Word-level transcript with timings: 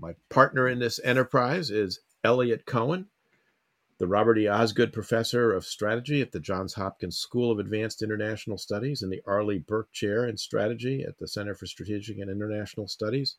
My 0.00 0.14
partner 0.30 0.66
in 0.66 0.78
this 0.78 0.98
enterprise 1.04 1.70
is 1.70 2.00
Eliot 2.24 2.64
Cohen, 2.64 3.08
the 3.98 4.06
Robert 4.06 4.38
E. 4.38 4.48
Osgood 4.48 4.94
Professor 4.94 5.52
of 5.52 5.66
Strategy 5.66 6.22
at 6.22 6.32
the 6.32 6.40
Johns 6.40 6.72
Hopkins 6.72 7.18
School 7.18 7.50
of 7.50 7.58
Advanced 7.58 8.00
International 8.00 8.56
Studies 8.56 9.02
and 9.02 9.12
the 9.12 9.20
Arleigh 9.26 9.58
Burke 9.58 9.92
Chair 9.92 10.26
in 10.26 10.38
Strategy 10.38 11.04
at 11.06 11.18
the 11.18 11.28
Center 11.28 11.54
for 11.54 11.66
Strategic 11.66 12.16
and 12.16 12.30
International 12.30 12.88
Studies. 12.88 13.36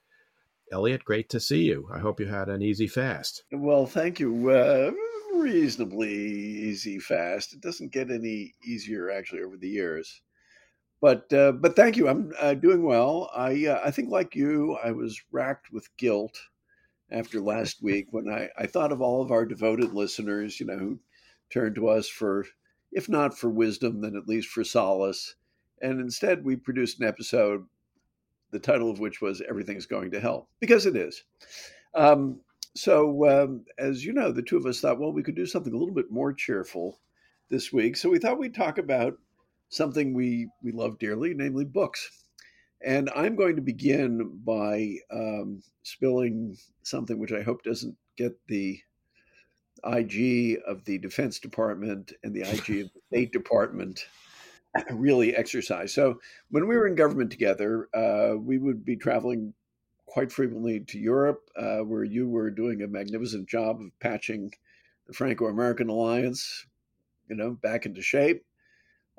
Eliot, 0.71 1.03
great 1.03 1.29
to 1.29 1.39
see 1.39 1.63
you. 1.63 1.89
I 1.91 1.97
hope 1.97 2.19
you 2.19 2.27
had 2.27 2.47
an 2.47 2.61
easy 2.61 2.87
fast. 2.87 3.43
Well, 3.51 3.87
thank 3.87 4.19
you. 4.19 4.51
Uh, 4.51 4.91
reasonably 5.33 6.13
easy 6.13 6.99
fast. 6.99 7.53
It 7.53 7.61
doesn't 7.61 7.91
get 7.91 8.11
any 8.11 8.53
easier 8.63 9.09
actually 9.09 9.41
over 9.41 9.57
the 9.57 9.67
years. 9.67 10.21
But 11.01 11.33
uh, 11.33 11.53
but 11.53 11.75
thank 11.75 11.97
you. 11.97 12.07
I'm 12.07 12.31
uh, 12.39 12.53
doing 12.53 12.83
well. 12.83 13.31
I 13.35 13.65
uh, 13.65 13.81
I 13.83 13.89
think 13.89 14.11
like 14.11 14.35
you, 14.35 14.77
I 14.83 14.91
was 14.91 15.19
racked 15.31 15.71
with 15.71 15.89
guilt 15.97 16.37
after 17.11 17.41
last 17.41 17.81
week 17.83 18.07
when 18.11 18.29
I, 18.29 18.49
I 18.57 18.67
thought 18.67 18.91
of 18.91 19.01
all 19.01 19.21
of 19.21 19.31
our 19.31 19.45
devoted 19.45 19.93
listeners, 19.93 20.59
you 20.59 20.65
know, 20.65 20.77
who 20.77 20.99
turned 21.49 21.75
to 21.75 21.89
us 21.89 22.07
for, 22.07 22.45
if 22.91 23.09
not 23.09 23.37
for 23.37 23.49
wisdom, 23.49 24.01
then 24.01 24.15
at 24.15 24.27
least 24.27 24.47
for 24.47 24.63
solace. 24.63 25.35
And 25.81 25.99
instead, 25.99 26.45
we 26.45 26.55
produced 26.55 26.99
an 27.01 27.07
episode, 27.07 27.65
the 28.51 28.59
title 28.59 28.89
of 28.89 28.99
which 28.99 29.21
was 29.21 29.41
Everything's 29.41 29.85
Going 29.85 30.11
to 30.11 30.19
Hell, 30.19 30.47
because 30.59 30.85
it 30.85 30.95
is. 30.95 31.23
Um, 31.93 32.39
so, 32.75 33.27
um, 33.29 33.65
as 33.77 34.05
you 34.05 34.13
know, 34.13 34.31
the 34.31 34.41
two 34.41 34.57
of 34.57 34.65
us 34.65 34.79
thought, 34.79 34.99
well, 34.99 35.11
we 35.11 35.23
could 35.23 35.35
do 35.35 35.45
something 35.45 35.73
a 35.73 35.77
little 35.77 35.93
bit 35.93 36.11
more 36.11 36.31
cheerful 36.31 36.99
this 37.49 37.73
week. 37.73 37.97
So 37.97 38.09
we 38.09 38.19
thought 38.19 38.39
we'd 38.39 38.55
talk 38.55 38.77
about 38.77 39.15
something 39.67 40.13
we, 40.13 40.47
we 40.63 40.71
love 40.71 40.99
dearly, 40.99 41.33
namely 41.33 41.65
books. 41.65 42.20
And 42.83 43.09
I'm 43.15 43.35
going 43.35 43.55
to 43.55 43.61
begin 43.61 44.39
by 44.43 44.95
um, 45.11 45.61
spilling 45.83 46.57
something 46.83 47.19
which 47.19 47.31
I 47.31 47.41
hope 47.41 47.63
doesn't 47.63 47.95
get 48.17 48.35
the 48.47 48.79
IG 49.83 50.59
of 50.67 50.83
the 50.85 50.97
Defense 50.97 51.39
Department 51.39 52.13
and 52.23 52.33
the 52.33 52.41
IG 52.41 52.85
of 52.85 52.91
the 52.93 53.01
State 53.11 53.31
Department 53.31 54.05
really 54.91 55.35
exercise. 55.35 55.93
So 55.93 56.19
when 56.49 56.67
we 56.67 56.75
were 56.75 56.87
in 56.87 56.95
government 56.95 57.31
together, 57.31 57.89
uh, 57.93 58.37
we 58.37 58.57
would 58.57 58.85
be 58.85 58.95
traveling 58.95 59.53
quite 60.05 60.31
frequently 60.31 60.81
to 60.81 60.99
Europe, 60.99 61.49
uh, 61.55 61.79
where 61.79 62.03
you 62.03 62.27
were 62.27 62.49
doing 62.49 62.81
a 62.81 62.87
magnificent 62.87 63.47
job 63.47 63.79
of 63.81 63.97
patching 63.99 64.51
the 65.07 65.13
Franco-American 65.13 65.89
alliance, 65.89 66.65
you 67.29 67.35
know, 67.35 67.51
back 67.51 67.85
into 67.85 68.01
shape. 68.01 68.43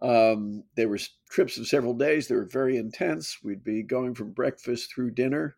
Um, 0.03 0.65
there 0.75 0.89
were 0.89 0.99
trips 1.31 1.57
of 1.59 1.69
several 1.69 1.95
days. 1.95 2.27
They 2.27 2.35
were 2.35 2.45
very 2.45 2.77
intense. 2.77 3.39
We'd 3.43 3.63
be 3.63 3.83
going 3.83 4.15
from 4.15 4.33
breakfast 4.33 4.93
through 4.93 5.13
dinner. 5.13 5.57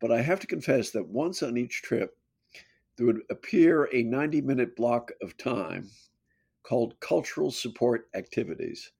But 0.00 0.10
I 0.10 0.22
have 0.22 0.40
to 0.40 0.46
confess 0.46 0.90
that 0.90 1.08
once 1.08 1.42
on 1.42 1.56
each 1.56 1.82
trip, 1.82 2.16
there 2.96 3.06
would 3.06 3.22
appear 3.30 3.88
a 3.92 4.02
90 4.02 4.40
minute 4.40 4.74
block 4.74 5.12
of 5.22 5.36
time 5.36 5.88
called 6.64 6.98
cultural 7.00 7.50
support 7.50 8.08
activities. 8.14 8.92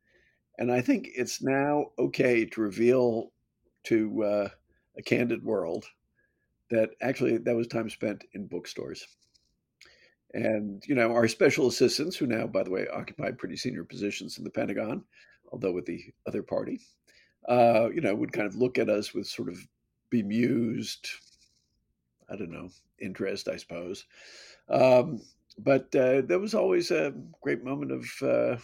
And 0.59 0.71
I 0.71 0.81
think 0.81 1.09
it's 1.15 1.43
now 1.43 1.87
okay 1.99 2.45
to 2.47 2.61
reveal 2.61 3.33
to 3.85 4.23
uh, 4.23 4.49
a 4.97 5.03
candid 5.03 5.43
world 5.43 5.87
that 6.71 6.91
actually 7.03 7.39
that 7.39 7.57
was 7.57 7.67
time 7.67 7.91
spent 7.91 8.25
in 8.35 8.47
bookstores. 8.47 9.07
And, 10.33 10.83
you 10.87 10.95
know, 10.95 11.13
our 11.13 11.27
special 11.27 11.67
assistants, 11.67 12.17
who 12.17 12.27
now, 12.27 12.47
by 12.47 12.63
the 12.63 12.71
way, 12.71 12.87
occupy 12.93 13.33
pretty 13.33 13.57
senior 13.57 13.85
positions 13.85 14.39
in 14.39 14.45
the 14.45 14.51
Pentagon, 14.51 15.05
although 15.53 15.73
with 15.73 15.87
the 15.87 16.05
other 16.27 16.43
party, 16.43 16.81
uh, 17.49 17.89
you 17.93 18.01
know, 18.01 18.15
would 18.15 18.33
kind 18.33 18.47
of 18.47 18.55
look 18.55 18.79
at 18.79 18.89
us 18.89 19.13
with 19.13 19.27
sort 19.27 19.49
of 19.49 19.59
bemused, 20.11 21.09
I 22.29 22.37
don't 22.37 22.53
know, 22.53 22.69
interest, 23.01 23.49
I 23.49 23.57
suppose. 23.57 24.05
Um, 24.69 25.21
but 25.59 25.95
uh, 25.95 26.23
there 26.23 26.39
was 26.39 26.55
always 26.55 26.91
a 26.91 27.13
great 27.43 27.65
moment 27.65 27.93
of 27.93 28.07
uh, 28.23 28.57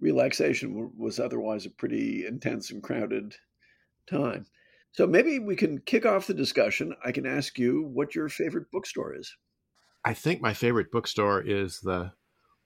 relaxation, 0.00 0.92
was 0.96 1.18
otherwise 1.18 1.66
a 1.66 1.70
pretty 1.70 2.26
intense 2.26 2.70
and 2.70 2.82
crowded 2.82 3.34
time. 4.08 4.46
So 4.92 5.06
maybe 5.06 5.38
we 5.38 5.56
can 5.56 5.78
kick 5.80 6.06
off 6.06 6.26
the 6.26 6.34
discussion. 6.34 6.94
I 7.04 7.12
can 7.12 7.26
ask 7.26 7.58
you 7.58 7.84
what 7.92 8.14
your 8.14 8.28
favorite 8.28 8.70
bookstore 8.70 9.14
is. 9.14 9.34
I 10.08 10.14
think 10.14 10.40
my 10.40 10.54
favorite 10.54 10.90
bookstore 10.90 11.42
is 11.42 11.80
the 11.80 12.12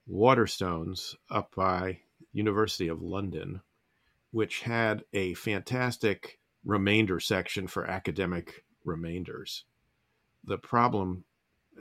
Waterstones 0.09 1.13
up 1.29 1.53
by 1.53 1.99
University 2.31 2.87
of 2.87 3.01
London, 3.01 3.59
which 4.31 4.61
had 4.61 5.03
a 5.11 5.33
fantastic 5.33 6.39
remainder 6.63 7.19
section 7.19 7.67
for 7.67 7.85
academic 7.85 8.63
remainders. 8.85 9.65
The 10.45 10.57
problem, 10.57 11.25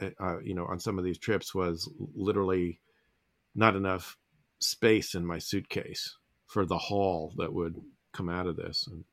uh, 0.00 0.10
uh 0.18 0.40
you 0.40 0.52
know, 0.52 0.66
on 0.66 0.80
some 0.80 0.98
of 0.98 1.04
these 1.04 1.18
trips 1.18 1.54
was 1.54 1.88
literally 2.16 2.80
not 3.54 3.76
enough 3.76 4.18
space 4.58 5.14
in 5.14 5.24
my 5.24 5.38
suitcase 5.38 6.16
for 6.48 6.66
the 6.66 6.78
haul 6.78 7.34
that 7.36 7.52
would 7.52 7.80
come 8.12 8.28
out 8.28 8.48
of 8.48 8.56
this. 8.56 8.88
And 8.90 9.04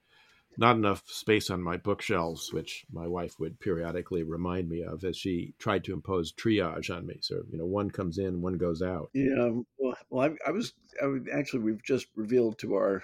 not 0.57 0.75
enough 0.75 1.03
space 1.07 1.49
on 1.49 1.61
my 1.61 1.77
bookshelves, 1.77 2.51
which 2.51 2.85
my 2.91 3.07
wife 3.07 3.39
would 3.39 3.59
periodically 3.59 4.23
remind 4.23 4.67
me 4.67 4.83
of 4.83 5.03
as 5.03 5.15
she 5.15 5.53
tried 5.57 5.83
to 5.85 5.93
impose 5.93 6.33
triage 6.33 6.93
on 6.93 7.05
me. 7.05 7.17
So, 7.21 7.43
you 7.49 7.57
know, 7.57 7.65
one 7.65 7.89
comes 7.91 8.17
in, 8.17 8.41
one 8.41 8.57
goes 8.57 8.81
out. 8.81 9.09
Yeah. 9.13 9.51
Well, 9.77 9.95
well 10.09 10.29
I, 10.29 10.49
I 10.49 10.51
was, 10.51 10.73
I 11.01 11.07
would, 11.07 11.29
actually, 11.33 11.61
we've 11.61 11.83
just 11.83 12.07
revealed 12.15 12.57
to 12.59 12.75
our 12.75 13.03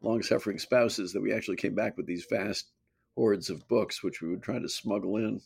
long 0.00 0.22
suffering 0.22 0.58
spouses 0.58 1.12
that 1.12 1.22
we 1.22 1.32
actually 1.32 1.56
came 1.56 1.74
back 1.74 1.96
with 1.96 2.06
these 2.06 2.26
vast 2.30 2.66
hordes 3.16 3.50
of 3.50 3.66
books, 3.66 4.02
which 4.02 4.20
we 4.20 4.28
would 4.28 4.42
try 4.42 4.58
to 4.58 4.68
smuggle 4.68 5.16
in. 5.16 5.40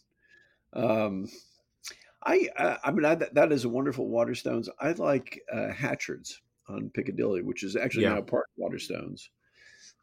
Um, 0.72 1.28
I, 2.22 2.48
I, 2.58 2.76
I 2.84 2.90
mean, 2.90 3.06
I, 3.06 3.14
that 3.14 3.52
is 3.52 3.64
a 3.64 3.70
wonderful 3.70 4.10
Waterstones. 4.10 4.68
I 4.78 4.92
like 4.92 5.40
uh, 5.50 5.72
Hatchard's 5.72 6.42
on 6.68 6.90
Piccadilly, 6.90 7.42
which 7.42 7.62
is 7.62 7.76
actually 7.76 8.04
yeah. 8.04 8.14
now 8.14 8.20
part 8.20 8.46
of 8.58 8.72
Waterstones. 8.72 9.28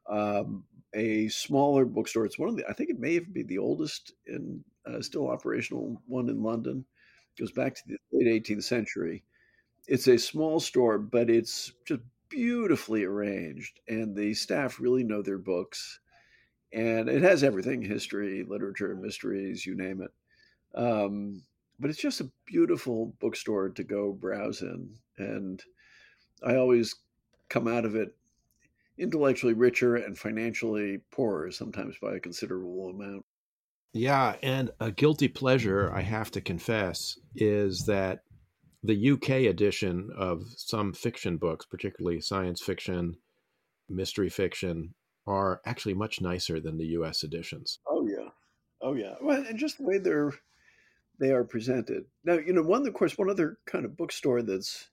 Um, 0.09 0.63
a 0.93 1.27
smaller 1.27 1.85
bookstore. 1.85 2.25
It's 2.25 2.39
one 2.39 2.49
of 2.49 2.55
the, 2.55 2.67
I 2.67 2.73
think 2.73 2.89
it 2.89 2.99
may 2.99 3.11
even 3.11 3.31
be 3.31 3.43
the 3.43 3.57
oldest 3.57 4.13
and 4.25 4.63
uh, 4.85 5.01
still 5.01 5.29
operational 5.29 6.01
one 6.07 6.29
in 6.29 6.41
London. 6.41 6.85
It 7.35 7.41
goes 7.41 7.51
back 7.51 7.75
to 7.75 7.83
the 7.87 7.97
late 8.11 8.43
18th 8.43 8.63
century. 8.63 9.23
It's 9.87 10.07
a 10.07 10.17
small 10.17 10.59
store, 10.59 10.97
but 10.97 11.29
it's 11.29 11.71
just 11.85 12.01
beautifully 12.29 13.03
arranged, 13.03 13.79
and 13.87 14.15
the 14.15 14.33
staff 14.33 14.79
really 14.79 15.03
know 15.03 15.21
their 15.21 15.37
books. 15.37 15.99
And 16.73 17.07
it 17.07 17.21
has 17.21 17.43
everything 17.43 17.81
history, 17.81 18.43
literature, 18.43 18.95
mysteries, 18.95 19.65
you 19.65 19.75
name 19.75 20.01
it. 20.01 20.11
Um, 20.77 21.43
but 21.79 21.89
it's 21.89 22.01
just 22.01 22.21
a 22.21 22.31
beautiful 22.45 23.15
bookstore 23.19 23.69
to 23.69 23.83
go 23.83 24.11
browse 24.11 24.61
in. 24.61 24.89
And 25.17 25.63
I 26.43 26.55
always 26.55 26.95
come 27.49 27.67
out 27.67 27.85
of 27.85 27.95
it 27.95 28.16
intellectually 28.97 29.53
richer 29.53 29.95
and 29.95 30.17
financially 30.17 30.99
poorer, 31.11 31.51
sometimes 31.51 31.95
by 32.01 32.15
a 32.15 32.19
considerable 32.19 32.89
amount. 32.89 33.25
Yeah, 33.93 34.35
and 34.43 34.71
a 34.79 34.91
guilty 34.91 35.27
pleasure, 35.27 35.91
I 35.93 36.01
have 36.01 36.31
to 36.31 36.41
confess, 36.41 37.17
is 37.35 37.85
that 37.85 38.19
the 38.83 39.11
UK 39.11 39.29
edition 39.49 40.09
of 40.15 40.43
some 40.55 40.93
fiction 40.93 41.37
books, 41.37 41.65
particularly 41.65 42.21
science 42.21 42.61
fiction, 42.61 43.17
mystery 43.89 44.29
fiction, 44.29 44.93
are 45.25 45.61
actually 45.65 45.93
much 45.93 46.21
nicer 46.21 46.59
than 46.59 46.77
the 46.77 46.85
US 46.87 47.23
editions. 47.23 47.79
Oh 47.87 48.07
yeah. 48.07 48.29
Oh 48.81 48.93
yeah. 48.93 49.15
Well, 49.21 49.43
and 49.47 49.57
just 49.57 49.77
the 49.77 49.83
way 49.83 49.97
they're 49.97 50.31
they 51.19 51.31
are 51.31 51.43
presented. 51.43 52.05
Now, 52.23 52.33
you 52.33 52.53
know, 52.53 52.61
one 52.61 52.87
of 52.87 52.93
course, 52.93 53.17
one 53.17 53.29
other 53.29 53.57
kind 53.65 53.85
of 53.85 53.97
bookstore 53.97 54.41
that's 54.41 54.89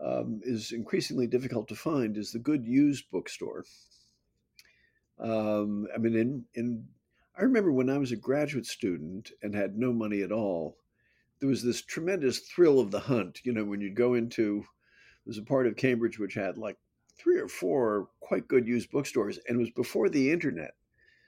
um, 0.00 0.40
is 0.44 0.72
increasingly 0.72 1.26
difficult 1.26 1.68
to 1.68 1.74
find 1.74 2.16
is 2.16 2.32
the 2.32 2.38
good 2.38 2.66
used 2.66 3.10
bookstore. 3.10 3.64
Um, 5.18 5.86
I 5.94 5.98
mean, 5.98 6.16
in, 6.16 6.44
in 6.54 6.88
I 7.38 7.42
remember 7.42 7.72
when 7.72 7.88
I 7.88 7.98
was 7.98 8.12
a 8.12 8.16
graduate 8.16 8.66
student 8.66 9.30
and 9.42 9.54
had 9.54 9.78
no 9.78 9.92
money 9.92 10.22
at 10.22 10.32
all, 10.32 10.76
there 11.40 11.48
was 11.48 11.62
this 11.62 11.82
tremendous 11.82 12.40
thrill 12.40 12.78
of 12.80 12.90
the 12.90 13.00
hunt. 13.00 13.40
You 13.44 13.52
know, 13.52 13.64
when 13.64 13.80
you'd 13.80 13.94
go 13.94 14.14
into 14.14 14.60
there 14.60 15.30
was 15.30 15.38
a 15.38 15.42
part 15.42 15.66
of 15.66 15.76
Cambridge 15.76 16.18
which 16.18 16.34
had 16.34 16.58
like 16.58 16.76
three 17.16 17.38
or 17.38 17.48
four 17.48 18.08
quite 18.20 18.48
good 18.48 18.66
used 18.66 18.90
bookstores, 18.90 19.38
and 19.46 19.56
it 19.56 19.60
was 19.60 19.70
before 19.70 20.08
the 20.08 20.30
internet. 20.30 20.74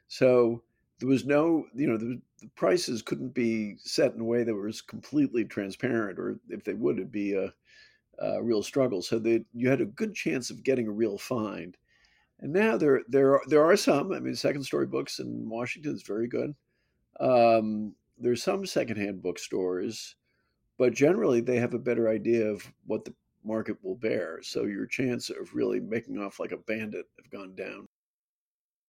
So 0.08 0.62
there 0.99 1.08
was 1.08 1.25
no, 1.25 1.67
you 1.75 1.87
know, 1.87 1.96
the, 1.96 2.20
the, 2.40 2.49
prices 2.56 3.02
couldn't 3.02 3.34
be 3.34 3.76
set 3.78 4.14
in 4.14 4.20
a 4.20 4.25
way 4.25 4.44
that 4.44 4.55
was 4.55 4.81
completely 4.82 5.44
transparent, 5.44 6.19
or 6.19 6.38
if 6.49 6.64
they 6.64 6.75
would, 6.75 6.99
it'd 6.99 7.12
be 7.12 7.34
a, 7.34 7.52
a 8.19 8.43
real 8.43 8.62
struggle. 8.62 9.02
So 9.02 9.19
that 9.20 9.44
you 9.52 9.69
had 9.69 9.81
a 9.81 9.87
good 9.87 10.14
chance 10.14 10.50
of 10.50 10.62
getting 10.62 10.88
a 10.88 10.93
real 10.93 11.19
find. 11.19 11.76
And 12.40 12.52
now 12.52 12.76
there 12.76 13.02
there 13.08 13.34
are, 13.34 13.43
there 13.46 13.64
are 13.64 13.76
some. 13.76 14.12
I 14.12 14.20
mean, 14.20 14.34
second 14.34 14.64
story 14.64 14.87
books 14.87 15.19
in 15.19 15.49
Washington 15.49 15.94
is 15.94 16.02
very 16.02 16.28
good. 16.28 16.55
Um, 17.20 17.94
there's 18.19 18.43
some 18.43 18.66
secondhand 18.66 19.22
bookstores, 19.22 20.16
but 20.78 20.93
generally 20.93 21.40
they 21.40 21.56
have 21.56 21.75
a 21.75 21.78
better 21.78 22.08
idea 22.08 22.46
of 22.46 22.62
what 22.87 23.05
the 23.05 23.14
market 23.44 23.76
will 23.82 23.96
bear. 23.96 24.40
So 24.43 24.64
your 24.64 24.87
chance 24.87 25.31
of 25.31 25.55
really 25.55 25.81
making 25.81 26.19
off 26.19 26.40
like 26.40 26.52
a 26.52 26.56
bandit 26.56 27.06
have 27.17 27.31
gone 27.31 27.55
down. 27.55 27.88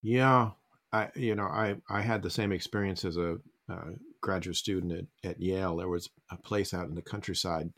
Yeah, 0.02 0.52
I 0.92 1.10
you 1.16 1.36
know 1.36 1.46
I 1.46 1.76
I 1.90 2.02
had 2.02 2.24
the 2.24 2.30
same 2.30 2.52
experience 2.52 3.06
as 3.06 3.18
a 3.18 3.38
uh, 3.70 3.92
graduate 4.22 4.56
student 4.56 5.08
at, 5.24 5.32
at 5.32 5.42
Yale. 5.42 5.78
There 5.78 5.90
was 5.90 6.10
a 6.32 6.38
place 6.38 6.74
out 6.74 6.88
in 6.88 6.96
the 6.96 7.02
countryside 7.02 7.72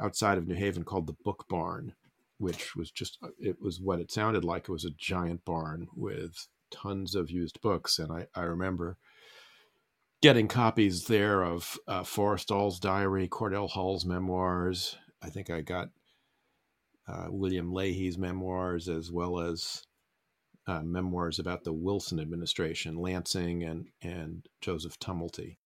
outside 0.00 0.38
of 0.38 0.46
New 0.46 0.54
Haven 0.54 0.84
called 0.84 1.06
the 1.06 1.16
Book 1.24 1.46
Barn, 1.48 1.94
which 2.38 2.74
was 2.76 2.90
just 2.90 3.18
it 3.38 3.60
was 3.60 3.80
what 3.80 4.00
it 4.00 4.10
sounded 4.10 4.44
like. 4.44 4.64
It 4.64 4.72
was 4.72 4.84
a 4.84 4.90
giant 4.90 5.44
barn 5.44 5.88
with 5.94 6.48
tons 6.70 7.14
of 7.14 7.30
used 7.30 7.60
books, 7.60 7.98
and 7.98 8.12
I 8.12 8.26
I 8.34 8.42
remember 8.42 8.96
getting 10.20 10.48
copies 10.48 11.04
there 11.04 11.42
of 11.42 11.78
uh, 11.86 12.02
Forrestal's 12.02 12.80
diary, 12.80 13.28
Cordell 13.28 13.70
Hull's 13.70 14.04
memoirs. 14.04 14.96
I 15.22 15.30
think 15.30 15.50
I 15.50 15.60
got 15.60 15.88
uh, 17.06 17.26
William 17.30 17.72
Leahy's 17.72 18.18
memoirs 18.18 18.88
as 18.88 19.10
well 19.10 19.40
as 19.40 19.84
uh, 20.66 20.82
memoirs 20.82 21.38
about 21.38 21.64
the 21.64 21.72
Wilson 21.72 22.20
administration, 22.20 22.96
Lansing 22.96 23.64
and 23.64 23.86
and 24.02 24.46
Joseph 24.60 24.98
Tumulty. 24.98 25.56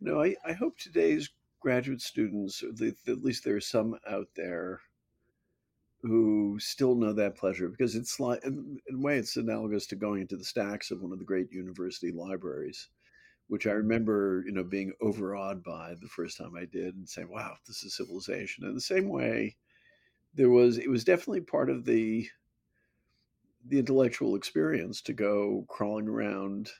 No, 0.00 0.22
I, 0.22 0.34
I 0.44 0.52
hope 0.52 0.76
today's 0.76 1.30
graduate 1.64 2.00
students, 2.00 2.62
at 2.62 3.24
least 3.24 3.42
there 3.42 3.56
are 3.56 3.60
some 3.60 3.96
out 4.08 4.28
there 4.36 4.80
who 6.02 6.58
still 6.60 6.94
know 6.94 7.14
that 7.14 7.36
pleasure 7.36 7.70
because 7.70 7.96
it's 7.96 8.20
like 8.20 8.44
in, 8.44 8.78
a 8.92 8.96
way 8.98 9.16
it's 9.16 9.38
analogous 9.38 9.86
to 9.86 9.96
going 9.96 10.20
into 10.20 10.36
the 10.36 10.44
stacks 10.44 10.90
of 10.90 11.00
one 11.00 11.12
of 11.12 11.18
the 11.18 11.24
great 11.24 11.50
university 11.50 12.12
libraries 12.12 12.90
which 13.48 13.66
I 13.66 13.72
remember, 13.72 14.42
you 14.46 14.52
know, 14.52 14.64
being 14.64 14.92
overawed 15.00 15.62
by 15.62 15.94
the 16.00 16.08
first 16.08 16.38
time 16.38 16.54
I 16.56 16.64
did 16.64 16.94
and 16.94 17.08
saying, 17.08 17.28
wow, 17.30 17.56
this 17.66 17.82
is 17.82 17.96
civilization. 17.96 18.64
In 18.64 18.74
the 18.74 18.80
same 18.80 19.08
way, 19.08 19.56
there 20.34 20.50
was, 20.50 20.78
it 20.78 20.88
was 20.88 21.04
definitely 21.04 21.42
part 21.42 21.68
of 21.68 21.84
the, 21.84 22.26
the 23.66 23.78
intellectual 23.78 24.34
experience 24.34 25.02
to 25.02 25.12
go 25.12 25.66
crawling 25.68 26.08
around 26.08 26.70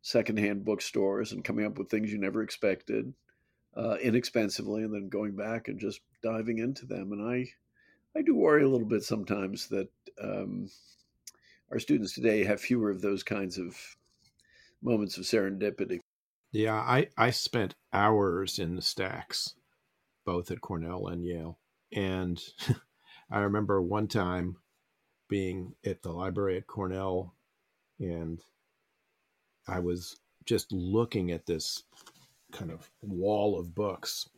secondhand 0.00 0.64
bookstores 0.64 1.32
and 1.32 1.44
coming 1.44 1.66
up 1.66 1.78
with 1.78 1.90
things 1.90 2.10
you 2.10 2.18
never 2.18 2.42
expected 2.42 3.12
uh, 3.78 3.96
inexpensively 4.02 4.82
and 4.82 4.92
then 4.92 5.08
going 5.08 5.36
back 5.36 5.68
and 5.68 5.78
just 5.78 6.00
diving 6.22 6.58
into 6.58 6.84
them. 6.84 7.12
And 7.12 7.22
I, 7.22 7.46
I 8.18 8.22
do 8.22 8.34
worry 8.34 8.64
a 8.64 8.68
little 8.68 8.86
bit 8.86 9.04
sometimes 9.04 9.68
that 9.68 9.88
um, 10.20 10.68
our 11.70 11.78
students 11.78 12.14
today 12.14 12.44
have 12.44 12.60
fewer 12.60 12.90
of 12.90 13.00
those 13.00 13.22
kinds 13.22 13.56
of 13.56 13.76
moments 14.82 15.16
of 15.16 15.24
serendipity. 15.24 16.00
Yeah, 16.50 16.74
I, 16.74 17.08
I 17.16 17.30
spent 17.30 17.74
hours 17.92 18.58
in 18.58 18.74
the 18.74 18.82
stacks, 18.82 19.54
both 20.24 20.50
at 20.50 20.60
Cornell 20.60 21.06
and 21.06 21.24
Yale. 21.24 21.58
And 21.92 22.42
I 23.30 23.40
remember 23.40 23.80
one 23.80 24.08
time 24.08 24.56
being 25.28 25.74
at 25.84 26.02
the 26.02 26.10
library 26.10 26.56
at 26.56 26.66
Cornell 26.66 27.34
and 28.00 28.40
I 29.66 29.80
was 29.80 30.16
just 30.46 30.72
looking 30.72 31.30
at 31.30 31.44
this 31.44 31.84
kind 32.52 32.70
of 32.70 32.90
wall 33.02 33.58
of 33.58 33.74
books. 33.74 34.28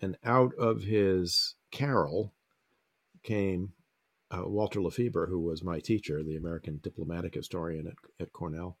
And 0.00 0.16
out 0.24 0.52
of 0.58 0.82
his 0.82 1.54
carrel 1.70 2.34
came 3.22 3.72
uh, 4.30 4.42
Walter 4.44 4.80
LaFeber, 4.80 5.28
who 5.28 5.40
was 5.40 5.62
my 5.62 5.80
teacher, 5.80 6.22
the 6.22 6.36
American 6.36 6.80
diplomatic 6.82 7.34
historian 7.34 7.86
at, 7.86 7.94
at 8.20 8.32
Cornell. 8.32 8.78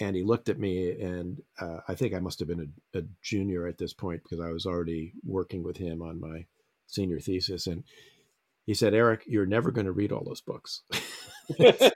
And 0.00 0.16
he 0.16 0.22
looked 0.22 0.48
at 0.48 0.60
me 0.60 0.92
and 1.00 1.42
uh, 1.60 1.78
i 1.88 1.94
think 1.94 2.14
i 2.14 2.20
must 2.20 2.38
have 2.38 2.46
been 2.46 2.72
a, 2.94 2.98
a, 2.98 3.02
junior 3.20 3.66
at 3.66 3.78
this 3.78 3.92
point 3.92 4.22
because 4.22 4.38
i 4.38 4.52
was 4.52 4.64
already 4.64 5.12
working 5.24 5.64
with 5.64 5.76
him 5.76 6.02
on 6.02 6.20
my 6.20 6.46
senior 6.86 7.18
thesis. 7.18 7.66
And 7.66 7.82
he 8.64 8.74
said 8.74 8.94
eric 8.94 9.24
you're 9.26 9.44
never 9.44 9.72
going 9.72 9.86
to 9.86 9.92
read 9.92 10.12
all 10.12 10.22
those 10.24 10.40
books. 10.40 10.82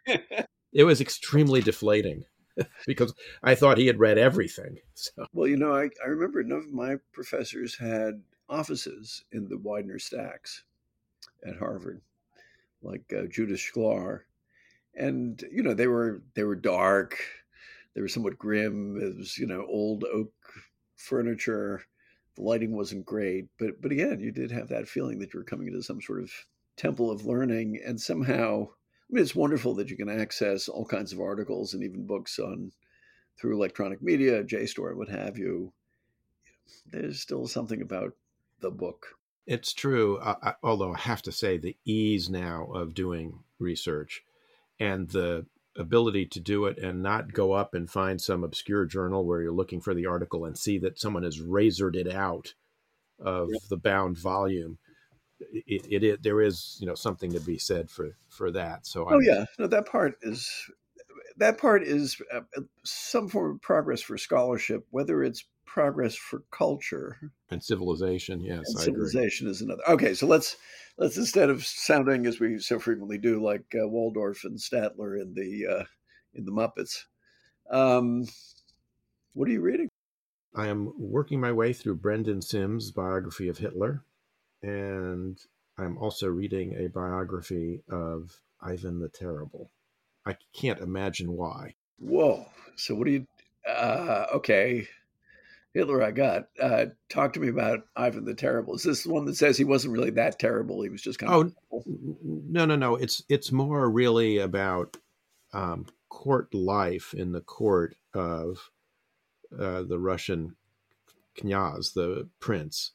It 0.73 0.85
was 0.85 1.01
extremely 1.01 1.61
deflating 1.61 2.25
because 2.87 3.15
i 3.43 3.55
thought 3.55 3.79
he 3.79 3.87
had 3.87 3.99
read 3.99 4.19
everything 4.19 4.79
so. 4.95 5.27
well 5.33 5.47
you 5.47 5.57
know 5.57 5.75
I, 5.75 5.89
I 6.05 6.09
remember 6.09 6.43
none 6.43 6.59
of 6.59 6.73
my 6.73 6.97
professors 7.13 7.77
had 7.77 8.23
offices 8.49 9.25
in 9.33 9.49
the 9.49 9.59
widener 9.59 9.99
stacks 9.99 10.65
at 11.47 11.57
harvard 11.57 12.01
like 12.83 13.03
uh, 13.17 13.23
judith 13.31 13.61
shklar 13.61 14.21
and 14.95 15.43
you 15.51 15.63
know 15.63 15.75
they 15.75 15.87
were 15.87 16.23
they 16.35 16.45
were 16.45 16.57
dark 16.57 17.19
they 17.95 18.01
were 18.01 18.09
somewhat 18.09 18.39
grim. 18.39 18.97
It 19.01 19.17
was, 19.19 19.39
you 19.39 19.47
know, 19.47 19.67
old 19.67 20.05
oak 20.05 20.33
furniture. 20.97 21.83
The 22.37 22.43
lighting 22.43 22.75
wasn't 22.75 23.05
great, 23.05 23.49
but 23.59 23.81
but 23.83 23.93
again, 23.93 24.21
you 24.21 24.33
did 24.33 24.51
have 24.51 24.69
that 24.69 24.89
feeling 24.89 25.19
that 25.19 25.35
you 25.35 25.41
were 25.41 25.45
coming 25.45 25.67
into 25.67 25.83
some 25.83 26.01
sort 26.01 26.23
of 26.23 26.33
temple 26.77 27.11
of 27.11 27.27
learning, 27.27 27.81
and 27.85 28.01
somehow, 28.01 28.69
mean, 29.13 29.23
it's 29.23 29.35
wonderful 29.35 29.75
that 29.75 29.91
you 29.91 29.97
can 29.97 30.09
access 30.09 30.69
all 30.69 30.85
kinds 30.85 31.13
of 31.13 31.21
articles 31.21 31.75
and 31.75 31.83
even 31.83 32.07
books 32.07 32.39
on 32.39 32.73
through 33.39 33.57
electronic 33.57 34.03
media, 34.03 34.43
JSTOR, 34.43 34.97
what 34.97 35.09
have 35.09 35.39
you. 35.39 35.73
There's 36.91 37.21
still 37.21 37.47
something 37.47 37.83
about 37.83 38.15
the 38.61 38.71
book. 38.71 39.07
It's 39.47 39.73
true, 39.73 40.19
uh, 40.19 40.53
although 40.63 40.95
I 40.95 40.99
have 40.99 41.23
to 41.23 41.33
say 41.33 41.59
the 41.59 41.77
ease 41.85 42.31
now 42.31 42.69
of 42.73 42.95
doing 42.95 43.41
research 43.59 44.23
and 44.79 45.09
the 45.11 45.47
ability 45.77 46.27
to 46.27 46.41
do 46.41 46.67
it 46.67 46.79
and 46.79 47.03
not 47.03 47.33
go 47.33 47.53
up 47.53 47.75
and 47.75 47.91
find 47.91 48.21
some 48.21 48.45
obscure 48.45 48.85
journal 48.85 49.25
where 49.25 49.43
you're 49.43 49.53
looking 49.53 49.81
for 49.81 49.95
the 49.95 50.07
article 50.07 50.45
and 50.45 50.57
see 50.57 50.79
that 50.79 50.99
someone 50.99 51.23
has 51.23 51.41
razored 51.41 51.97
it 51.97 52.09
out 52.13 52.55
of 53.19 53.51
the 53.69 53.77
bound 53.77 54.19
volume. 54.19 54.79
It, 55.53 55.87
it, 55.91 56.05
it, 56.05 56.23
there 56.23 56.41
is 56.41 56.77
you 56.81 56.87
know 56.87 56.95
something 56.95 57.33
to 57.33 57.41
be 57.41 57.59
said 57.59 57.91
for 57.91 58.17
for 58.29 58.51
that. 58.53 58.87
So 58.87 59.07
oh 59.09 59.15
I'm, 59.15 59.23
yeah, 59.23 59.45
no, 59.59 59.67
that 59.67 59.87
part 59.87 60.15
is 60.23 60.51
that 61.37 61.59
part 61.59 61.83
is 61.83 62.21
uh, 62.33 62.41
some 62.85 63.29
form 63.29 63.57
of 63.57 63.63
progress 63.63 64.01
for 64.01 64.19
scholarship, 64.19 64.87
whether 64.91 65.23
it's 65.23 65.45
progress 65.67 66.15
for 66.15 66.43
culture 66.51 67.19
and 67.51 67.63
civilization. 67.63 68.41
Yes, 68.41 68.69
and 68.69 68.79
civilization 68.79 69.49
is 69.49 69.63
another. 69.63 69.83
Okay, 69.89 70.15
so 70.15 70.27
let's 70.27 70.57
let's 70.99 71.17
instead 71.17 71.51
of 71.51 71.65
sounding 71.65 72.27
as 72.27 72.41
we 72.41 72.59
so 72.59 72.79
frequently 72.79 73.19
do, 73.19 73.43
like 73.43 73.65
uh, 73.75 73.89
Waldorf 73.89 74.45
and 74.45 74.59
Statler 74.59 75.21
in 75.21 75.35
the 75.35 75.67
uh, 75.67 75.85
in 76.35 76.45
the 76.45 76.53
Muppets. 76.53 77.05
Um, 77.71 78.27
what 79.33 79.49
are 79.49 79.53
you 79.53 79.63
reading? 79.63 79.89
I 80.55 80.69
am 80.69 80.93
working 80.99 81.41
my 81.41 81.53
way 81.53 81.73
through 81.73 81.97
Brendan 81.97 82.43
Simms' 82.43 82.91
biography 82.91 83.49
of 83.49 83.59
Hitler, 83.59 84.05
and 84.63 85.39
I'm 85.79 85.99
also 85.99 86.29
reading 86.29 86.75
a 86.77 86.89
biography 86.89 87.83
of 87.91 88.41
Ivan 88.61 89.01
the 89.01 89.09
Terrible. 89.09 89.71
I 90.27 90.37
can't 90.53 90.81
imagine 90.81 91.33
why. 91.37 91.75
Whoa! 91.99 92.47
So 92.77 92.95
what 92.95 93.07
do 93.07 93.13
you? 93.13 93.27
Uh, 93.69 94.27
okay, 94.35 94.87
Hitler 95.75 96.03
I 96.03 96.11
got. 96.11 96.49
Uh, 96.61 96.87
talk 97.09 97.33
to 97.33 97.41
me 97.41 97.49
about 97.49 97.81
Ivan 97.97 98.25
the 98.25 98.35
Terrible. 98.35 98.75
Is 98.75 98.83
this 98.83 99.05
the 99.05 99.11
one 99.11 99.25
that 99.27 99.37
says 99.37 99.57
he 99.57 99.65
wasn't 99.65 99.95
really 99.95 100.11
that 100.11 100.39
terrible? 100.39 100.83
He 100.83 100.91
was 100.91 101.03
just 101.03 101.19
kind 101.19 101.33
of. 101.33 101.53
Oh 101.73 101.83
no, 102.23 102.65
no, 102.65 102.77
no! 102.77 102.97
It's 102.97 103.23
it's 103.29 103.51
more 103.51 103.91
really 103.91 104.39
about 104.39 104.97
um, 105.53 105.87
court 106.09 106.55
life 106.55 107.15
in 107.15 107.33
the 107.33 107.41
court 107.41 107.97
of 108.15 108.71
uh, 109.59 109.83
the 109.83 109.99
Russian 109.99 110.57
knyaz, 111.37 111.95
the 111.95 112.29
prince, 112.41 112.93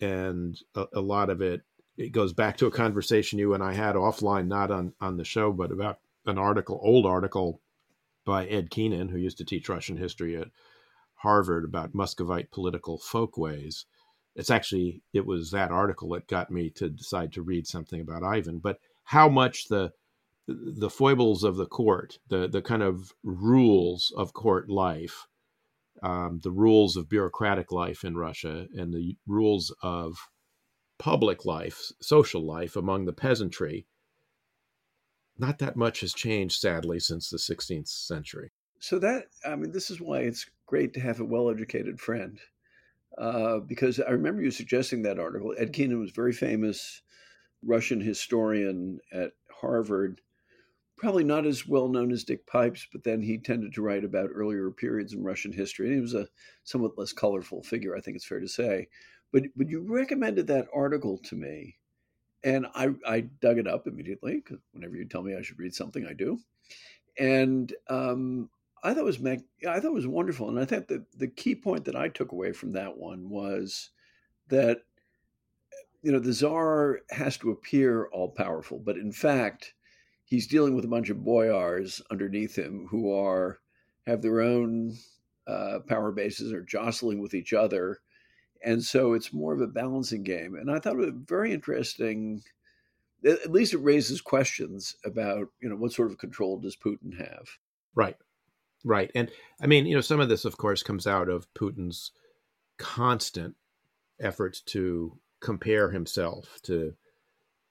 and 0.00 0.58
a, 0.74 0.86
a, 0.94 1.00
lot 1.00 1.30
of 1.30 1.40
it 1.42 1.62
it 1.96 2.12
goes 2.12 2.32
back 2.32 2.56
to 2.56 2.66
a 2.66 2.70
conversation 2.70 3.38
you 3.38 3.54
and 3.54 3.62
I 3.62 3.74
had 3.74 3.94
offline, 3.94 4.46
not 4.46 4.70
on 4.70 4.94
on 5.00 5.16
the 5.16 5.24
show, 5.24 5.52
but 5.52 5.70
about 5.70 5.98
an 6.26 6.38
article, 6.38 6.80
old 6.82 7.06
article 7.06 7.60
by 8.24 8.46
Ed 8.46 8.70
Keenan, 8.70 9.08
who 9.08 9.18
used 9.18 9.38
to 9.38 9.44
teach 9.44 9.68
Russian 9.68 9.96
history 9.96 10.36
at 10.36 10.48
Harvard 11.14 11.64
about 11.64 11.94
Muscovite 11.94 12.50
political 12.50 12.98
folkways. 12.98 13.86
It's 14.34 14.50
actually 14.50 15.02
it 15.12 15.26
was 15.26 15.50
that 15.50 15.70
article 15.70 16.08
that 16.10 16.28
got 16.28 16.50
me 16.50 16.70
to 16.70 16.88
decide 16.88 17.32
to 17.34 17.42
read 17.42 17.66
something 17.66 18.00
about 18.00 18.22
Ivan. 18.22 18.58
But 18.58 18.78
how 19.04 19.28
much 19.28 19.68
the 19.68 19.92
the 20.46 20.90
foibles 20.90 21.44
of 21.44 21.56
the 21.56 21.66
court, 21.66 22.18
the 22.28 22.48
the 22.48 22.62
kind 22.62 22.82
of 22.82 23.12
rules 23.22 24.12
of 24.16 24.32
court 24.32 24.70
life, 24.70 25.26
um, 26.02 26.40
the 26.42 26.50
rules 26.50 26.96
of 26.96 27.08
bureaucratic 27.08 27.72
life 27.72 28.04
in 28.04 28.16
Russia, 28.16 28.66
and 28.74 28.92
the 28.92 29.16
rules 29.26 29.74
of 29.82 30.16
public 30.98 31.44
life, 31.44 31.92
social 32.00 32.44
life 32.44 32.76
among 32.76 33.04
the 33.06 33.12
peasantry. 33.12 33.86
Not 35.38 35.58
that 35.58 35.76
much 35.76 36.00
has 36.00 36.12
changed, 36.12 36.60
sadly, 36.60 37.00
since 37.00 37.30
the 37.30 37.38
16th 37.38 37.88
century. 37.88 38.52
so 38.78 38.98
that 38.98 39.24
I 39.44 39.56
mean, 39.56 39.72
this 39.72 39.90
is 39.90 40.00
why 40.00 40.20
it's 40.20 40.46
great 40.66 40.92
to 40.94 41.00
have 41.00 41.20
a 41.20 41.24
well-educated 41.24 41.98
friend, 42.00 42.38
uh, 43.18 43.58
because 43.58 44.00
I 44.00 44.10
remember 44.10 44.42
you 44.42 44.50
suggesting 44.50 45.02
that 45.02 45.18
article. 45.18 45.54
Ed 45.58 45.72
Keenan 45.72 46.00
was 46.00 46.10
very 46.10 46.32
famous 46.32 47.02
Russian 47.62 48.00
historian 48.00 49.00
at 49.12 49.32
Harvard, 49.60 50.20
probably 51.00 51.24
not 51.24 51.46
as 51.46 51.66
well 51.66 51.88
known 51.88 52.12
as 52.12 52.24
Dick 52.24 52.46
Pipes, 52.46 52.86
but 52.92 53.02
then 53.02 53.22
he 53.22 53.38
tended 53.38 53.72
to 53.72 53.82
write 53.82 54.04
about 54.04 54.28
earlier 54.34 54.70
periods 54.70 55.14
in 55.14 55.24
Russian 55.24 55.50
history. 55.50 55.86
And 55.86 55.94
he 55.94 56.00
was 56.00 56.12
a 56.12 56.28
somewhat 56.62 56.98
less 56.98 57.14
colorful 57.14 57.62
figure, 57.62 57.96
I 57.96 58.02
think 58.02 58.16
it's 58.16 58.26
fair 58.26 58.38
to 58.38 58.46
say. 58.46 58.86
But 59.32 59.44
but 59.56 59.70
you 59.70 59.80
recommended 59.80 60.46
that 60.48 60.68
article 60.74 61.16
to 61.24 61.36
me, 61.36 61.78
and 62.44 62.66
I 62.74 62.90
I 63.06 63.20
dug 63.20 63.58
it 63.58 63.66
up 63.66 63.86
immediately 63.86 64.36
because 64.36 64.58
whenever 64.72 64.94
you 64.94 65.06
tell 65.06 65.22
me 65.22 65.34
I 65.34 65.42
should 65.42 65.58
read 65.58 65.74
something, 65.74 66.06
I 66.06 66.12
do. 66.12 66.38
And 67.18 67.72
um, 67.88 68.50
I 68.82 68.92
thought 68.92 69.00
it 69.00 69.04
was 69.04 69.20
mag- 69.20 69.44
I 69.66 69.80
thought 69.80 69.92
it 69.92 69.94
was 69.94 70.06
wonderful, 70.06 70.50
and 70.50 70.58
I 70.58 70.66
think 70.66 70.88
that 70.88 71.04
the 71.16 71.28
key 71.28 71.54
point 71.54 71.86
that 71.86 71.96
I 71.96 72.08
took 72.08 72.32
away 72.32 72.52
from 72.52 72.72
that 72.72 72.98
one 72.98 73.30
was 73.30 73.90
that 74.48 74.82
you 76.02 76.12
know 76.12 76.18
the 76.18 76.34
czar 76.34 77.00
has 77.10 77.38
to 77.38 77.52
appear 77.52 78.06
all 78.12 78.28
powerful, 78.28 78.78
but 78.78 78.98
in 78.98 79.12
fact, 79.12 79.72
he's 80.30 80.46
dealing 80.46 80.74
with 80.74 80.84
a 80.84 80.88
bunch 80.88 81.10
of 81.10 81.24
boyars 81.24 82.00
underneath 82.10 82.56
him 82.56 82.86
who 82.88 83.12
are 83.12 83.58
have 84.06 84.22
their 84.22 84.40
own 84.40 84.96
uh, 85.46 85.80
power 85.86 86.12
bases 86.12 86.52
or 86.52 86.62
jostling 86.62 87.20
with 87.20 87.34
each 87.34 87.52
other, 87.52 87.98
and 88.64 88.82
so 88.82 89.12
it's 89.12 89.32
more 89.32 89.52
of 89.52 89.60
a 89.60 89.66
balancing 89.66 90.22
game. 90.22 90.54
And 90.54 90.70
I 90.70 90.78
thought 90.78 90.94
it 90.94 90.98
was 90.98 91.12
very 91.26 91.52
interesting. 91.52 92.42
At 93.26 93.52
least 93.52 93.74
it 93.74 93.78
raises 93.78 94.20
questions 94.22 94.96
about 95.04 95.48
you 95.60 95.68
know 95.68 95.76
what 95.76 95.92
sort 95.92 96.10
of 96.10 96.18
control 96.18 96.58
does 96.58 96.76
Putin 96.76 97.18
have? 97.18 97.48
Right. 97.94 98.16
Right. 98.82 99.10
And 99.14 99.30
I 99.60 99.66
mean, 99.66 99.84
you 99.84 99.94
know, 99.94 100.00
some 100.00 100.20
of 100.20 100.30
this, 100.30 100.46
of 100.46 100.56
course, 100.56 100.82
comes 100.82 101.06
out 101.06 101.28
of 101.28 101.52
Putin's 101.52 102.12
constant 102.78 103.56
efforts 104.18 104.62
to 104.62 105.18
compare 105.40 105.90
himself 105.90 106.60
to 106.62 106.94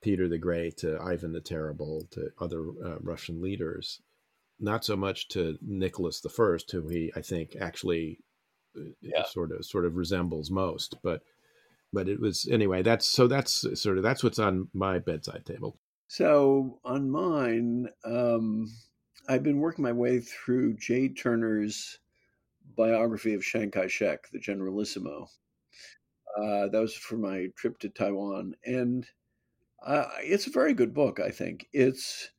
Peter 0.02 0.28
the 0.28 0.38
Great, 0.38 0.78
to 0.78 1.00
Ivan 1.02 1.34
the 1.34 1.42
Terrible, 1.42 2.08
to 2.12 2.30
other 2.40 2.62
uh, 2.86 3.00
Russian 3.02 3.42
leaders, 3.42 4.02
not 4.60 4.86
so 4.86 4.96
much 4.96 5.28
to 5.30 5.58
Nicholas 5.62 6.22
the 6.22 6.30
First, 6.30 6.72
who 6.72 6.88
he, 6.88 7.12
I 7.16 7.22
think, 7.22 7.56
actually 7.60 8.20
uh, 8.78 8.92
yeah. 9.02 9.24
sort 9.26 9.52
of 9.52 9.66
sort 9.66 9.86
of 9.86 9.96
resembles 9.96 10.50
most. 10.50 10.96
But 11.04 11.22
but 11.92 12.08
it 12.08 12.20
was 12.20 12.48
anyway. 12.50 12.82
That's 12.82 13.08
so 13.08 13.28
that's 13.28 13.66
sort 13.82 13.98
of 13.98 14.04
that's 14.04 14.24
what's 14.24 14.40
on 14.40 14.70
my 14.74 15.00
bedside 15.00 15.46
table. 15.46 15.78
So 16.08 16.80
on 16.84 17.10
mine, 17.10 17.90
um, 18.04 18.68
I've 19.28 19.44
been 19.44 19.60
working 19.60 19.84
my 19.84 19.92
way 19.92 20.20
through 20.20 20.78
Jay 20.78 21.10
Turner's 21.10 22.00
biography 22.76 23.34
of 23.34 23.44
Chiang 23.44 23.70
Kai 23.70 23.88
shek, 23.88 24.30
the 24.32 24.40
Generalissimo. 24.40 25.28
Uh, 26.38 26.68
that 26.70 26.80
was 26.80 26.96
for 26.96 27.18
my 27.18 27.48
trip 27.56 27.78
to 27.80 27.90
Taiwan. 27.90 28.56
And 28.66 29.06
uh, 29.86 30.10
it's 30.22 30.48
a 30.48 30.52
very 30.52 30.74
good 30.74 30.94
book, 30.94 31.20
I 31.20 31.30
think. 31.30 31.68
It's 31.74 32.30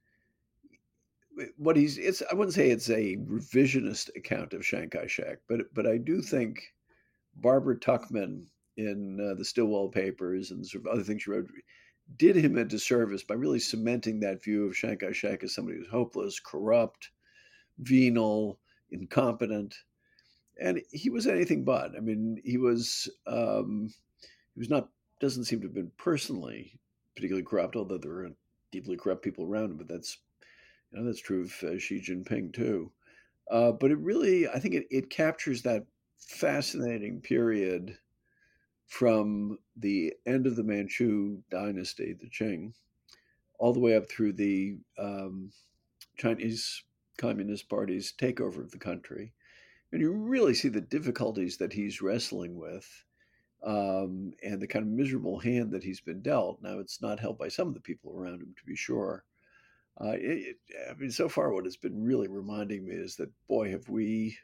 what 1.57 1.77
he's 1.77 1.97
it's 1.97 2.23
I 2.31 2.35
wouldn't 2.35 2.55
say 2.55 2.71
it's 2.71 2.91
a 2.91 3.17
revisionist 3.17 4.15
account 4.17 4.53
of 4.53 4.63
Chiang 4.63 4.91
Kai-shek, 4.91 5.39
but 5.49 5.61
but 5.73 5.87
I 5.87 5.97
do 5.97 6.21
think 6.21 6.61
Barbara 7.37 7.79
Tuchman 7.79 8.47
in 8.77 9.19
uh, 9.21 9.35
the 9.35 9.45
Stilwell 9.45 9.89
Papers 9.89 10.51
and 10.51 10.67
sort 10.67 10.87
of 10.87 10.93
other 10.93 11.03
things 11.03 11.23
she 11.23 11.31
wrote 11.31 11.49
did 12.17 12.37
him 12.37 12.59
a 12.59 12.65
disservice 12.65 13.23
by 13.23 13.35
really 13.35 13.61
cementing 13.61 14.21
that 14.21 14.43
view 14.43 14.67
of 14.67 14.75
Chiang 14.75 14.99
Kai 14.99 15.13
as 15.43 15.55
somebody 15.55 15.79
who's 15.79 15.89
hopeless, 15.89 16.41
corrupt, 16.41 17.11
venal, 17.79 18.59
incompetent. 18.91 19.77
And 20.61 20.83
he 20.91 21.09
was 21.09 21.27
anything 21.27 21.65
but. 21.65 21.97
I 21.97 22.01
mean, 22.01 22.41
he 22.45 22.59
was 22.59 23.09
um, 23.27 23.93
he 24.55 24.61
was 24.61 24.69
not 24.69 24.89
doesn't 25.21 25.45
seem 25.45 25.61
to 25.61 25.69
have 25.69 25.75
been 25.75 25.93
personally 25.97 26.79
particularly 27.15 27.45
corrupt, 27.45 27.77
although 27.77 27.99
there 27.99 28.25
are 28.25 28.31
deeply 28.73 28.97
corrupt 28.97 29.23
people 29.23 29.45
around 29.45 29.73
him. 29.73 29.77
But 29.77 29.89
that's 29.89 30.19
you 30.91 30.99
know 30.99 31.05
that's 31.05 31.21
true 31.21 31.43
of 31.43 31.63
uh, 31.63 31.79
Xi 31.79 32.01
Jinping 32.01 32.53
too. 32.53 32.93
Uh, 33.51 33.73
but 33.73 33.91
it 33.91 33.99
really, 33.99 34.49
I 34.49 34.61
think 34.61 34.75
it, 34.75 34.87
it 34.91 35.11
captures 35.11 35.63
that 35.63 35.87
fascinating 36.19 37.21
period 37.21 37.99
from 38.87 39.59
the 39.77 40.13
end 40.27 40.47
of 40.47 40.57
the 40.57 40.63
Manchu 40.63 41.43
dynasty, 41.51 42.13
the 42.13 42.29
Qing, 42.29 42.73
all 43.59 43.73
the 43.73 43.81
way 43.81 43.97
up 43.97 44.09
through 44.09 44.35
the 44.35 44.79
um, 44.99 45.51
Chinese 46.17 46.83
Communist 47.19 47.69
Party's 47.69 48.13
takeover 48.19 48.61
of 48.61 48.71
the 48.71 48.79
country. 48.79 49.33
And 49.93 50.01
you 50.01 50.13
really 50.13 50.55
see 50.55 50.69
the 50.69 50.81
difficulties 50.81 51.57
that 51.57 51.73
he's 51.73 52.03
wrestling 52.03 52.57
with 52.57 52.87
um, 53.65 54.33
and 54.43 54.61
the 54.61 54.67
kind 54.67 54.85
of 54.85 54.91
miserable 54.91 55.39
hand 55.39 55.71
that 55.73 55.85
he's 55.85 56.01
been 56.01 56.23
dealt. 56.23 56.63
Now, 56.63 56.79
it's 56.79 57.03
not 57.03 57.21
helped 57.21 57.39
by 57.39 57.49
some 57.49 57.69
of 57.69 57.75
the 57.75 57.81
people 57.81 58.13
around 58.17 58.41
him, 58.41 58.55
to 58.57 58.67
be 58.67 58.77
sure. 58.77 59.25
Uh, 60.01 60.15
it, 60.15 60.57
I 60.91 60.95
mean, 60.95 61.11
so 61.11 61.29
far, 61.29 61.53
what 61.53 61.65
has 61.65 61.77
been 61.77 62.03
really 62.03 62.29
reminding 62.29 62.87
me 62.87 62.95
is 62.95 63.17
that, 63.17 63.31
boy, 63.49 63.71
have 63.71 63.89
we 63.89 64.39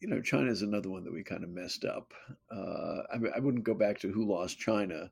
you 0.00 0.08
know, 0.08 0.20
China 0.20 0.50
is 0.50 0.62
another 0.62 0.90
one 0.90 1.04
that 1.04 1.12
we 1.12 1.22
kind 1.22 1.44
of 1.44 1.50
messed 1.50 1.84
up. 1.84 2.12
Uh, 2.50 3.02
I, 3.12 3.18
mean, 3.18 3.32
I 3.34 3.40
wouldn't 3.40 3.64
go 3.64 3.74
back 3.74 3.98
to 4.00 4.12
who 4.12 4.30
lost 4.30 4.58
China, 4.58 5.10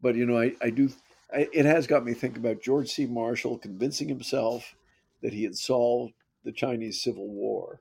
but 0.00 0.14
you 0.14 0.26
know, 0.26 0.38
I, 0.38 0.52
I 0.62 0.70
do. 0.70 0.88
I, 1.34 1.48
it 1.52 1.64
has 1.64 1.86
got 1.86 2.04
me 2.04 2.14
thinking 2.14 2.44
about 2.44 2.62
George 2.62 2.90
C. 2.90 3.06
Marshall 3.06 3.58
convincing 3.58 4.08
himself 4.08 4.76
that 5.22 5.32
he 5.32 5.44
had 5.44 5.56
solved 5.56 6.14
the 6.44 6.52
Chinese 6.52 7.02
Civil 7.02 7.28
War, 7.28 7.80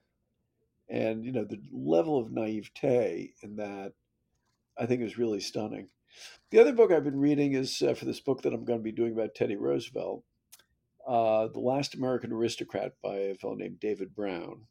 and 0.90 1.26
you 1.26 1.32
know, 1.32 1.44
the 1.44 1.62
level 1.72 2.18
of 2.18 2.32
naivete 2.32 3.34
in 3.42 3.56
that, 3.58 3.94
I 4.78 4.86
think, 4.86 5.02
is 5.02 5.18
really 5.18 5.40
stunning. 5.40 5.90
The 6.52 6.60
other 6.60 6.74
book 6.74 6.92
I've 6.92 7.04
been 7.04 7.20
reading 7.20 7.54
is 7.54 7.82
uh, 7.82 7.94
for 7.94 8.06
this 8.06 8.20
book 8.20 8.42
that 8.42 8.54
I'm 8.54 8.66
going 8.66 8.80
to 8.80 8.84
be 8.84 8.92
doing 8.92 9.14
about 9.14 9.36
Teddy 9.36 9.56
Roosevelt, 9.56 10.24
uh, 11.08 11.48
"The 11.48 11.60
Last 11.60 11.96
American 11.96 12.32
Aristocrat" 12.32 12.94
by 13.02 13.16
a 13.16 13.36
fellow 13.36 13.56
named 13.56 13.80
David 13.80 14.16
Brown 14.16 14.66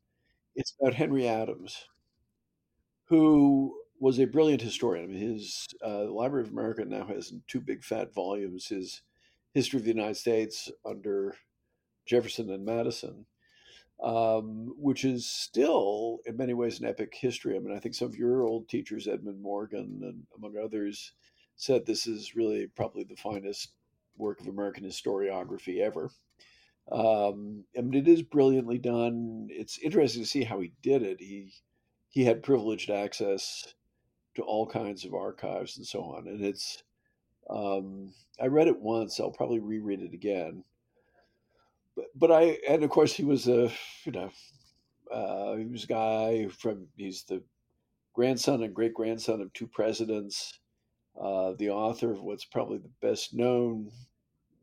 it's 0.59 0.75
about 0.81 0.95
Henry 0.95 1.29
Adams, 1.29 1.87
who 3.05 3.77
was 4.01 4.19
a 4.19 4.27
brilliant 4.27 4.61
historian. 4.61 5.05
I 5.05 5.07
mean, 5.07 5.35
his 5.35 5.69
uh, 5.87 6.11
Library 6.11 6.45
of 6.45 6.53
America 6.53 6.85
now 6.85 7.07
has 7.07 7.33
two 7.47 7.61
big 7.61 7.85
fat 7.85 8.13
volumes 8.13 8.67
his 8.67 9.03
history 9.55 9.79
of 9.79 9.85
the 9.85 9.93
United 9.93 10.17
States 10.17 10.69
under 10.85 11.37
Jefferson 12.07 12.51
and 12.51 12.65
Madison, 12.65 13.27
um, 14.03 14.75
which 14.77 15.05
is 15.05 15.27
still 15.27 16.19
in 16.27 16.37
many 16.37 16.55
ways 16.55 16.81
an 16.81 16.87
epic 16.87 17.15
history. 17.15 17.57
I 17.57 17.59
mean, 17.59 17.75
I 17.75 17.81
think 17.81 17.95
some 17.95 18.09
of 18.09 18.17
your 18.17 18.45
old 18.45 18.69
teachers, 18.69 19.09
Edmund 19.09 19.41
Morgan 19.43 20.01
and 20.03 20.23
among 20.37 20.57
others, 20.57 21.13
said 21.57 21.85
this 21.85 22.07
is 22.07 22.37
really 22.37 22.69
probably 22.69 23.05
the 23.05 23.17
finest 23.17 23.73
work 24.17 24.41
of 24.41 24.47
American 24.47 24.85
historiography 24.85 25.81
ever. 25.81 26.11
Um, 26.91 27.65
I 27.77 27.83
mean, 27.83 27.95
it 27.95 28.09
is 28.09 28.23
brilliantly 28.23 28.79
done. 28.79 29.49
It's 29.51 29.79
interesting 29.79 30.23
to 30.23 30.29
see 30.29 30.45
how 30.45 30.61
he 30.61 30.73
did 30.83 31.03
it. 31.03 31.21
He 31.21 31.53
he 32.11 32.25
had 32.25 32.43
privileged 32.43 32.91
access 32.91 33.75
to 34.37 34.43
all 34.43 34.67
kinds 34.67 35.05
of 35.05 35.13
archives 35.13 35.77
and 35.77 35.87
so 35.87 36.03
on. 36.03 36.27
And 36.27 36.43
it's 36.45 36.83
um, 37.51 38.15
I 38.41 38.47
read 38.47 38.69
it 38.69 38.81
once. 38.81 39.21
I'll 39.21 39.31
probably 39.31 39.59
reread 39.59 40.01
it 40.01 40.15
again. 40.15 40.65
But 42.15 42.33
I 42.33 42.59
and 42.69 42.85
of 42.85 42.91
course 42.91 43.13
he 43.13 43.25
was 43.25 43.49
a 43.49 43.71
you 44.05 44.13
know 44.13 44.31
uh, 45.11 45.57
he 45.57 45.67
was 45.67 45.85
a 45.85 45.89
guy 45.89 46.49
from 46.49 46.89
he's 46.97 47.25
the 47.25 47.43
grandson 48.15 48.63
and 48.63 48.75
great 48.75 48.95
grandson 48.95 49.41
of 49.41 49.53
two 49.53 49.67
presidents. 49.67 50.59
Uh, 51.21 51.53
the 51.59 51.71
author 51.71 52.13
of 52.13 52.23
what's 52.23 52.45
probably 52.45 52.79
the 52.79 52.91
best 53.01 53.35
known 53.35 53.91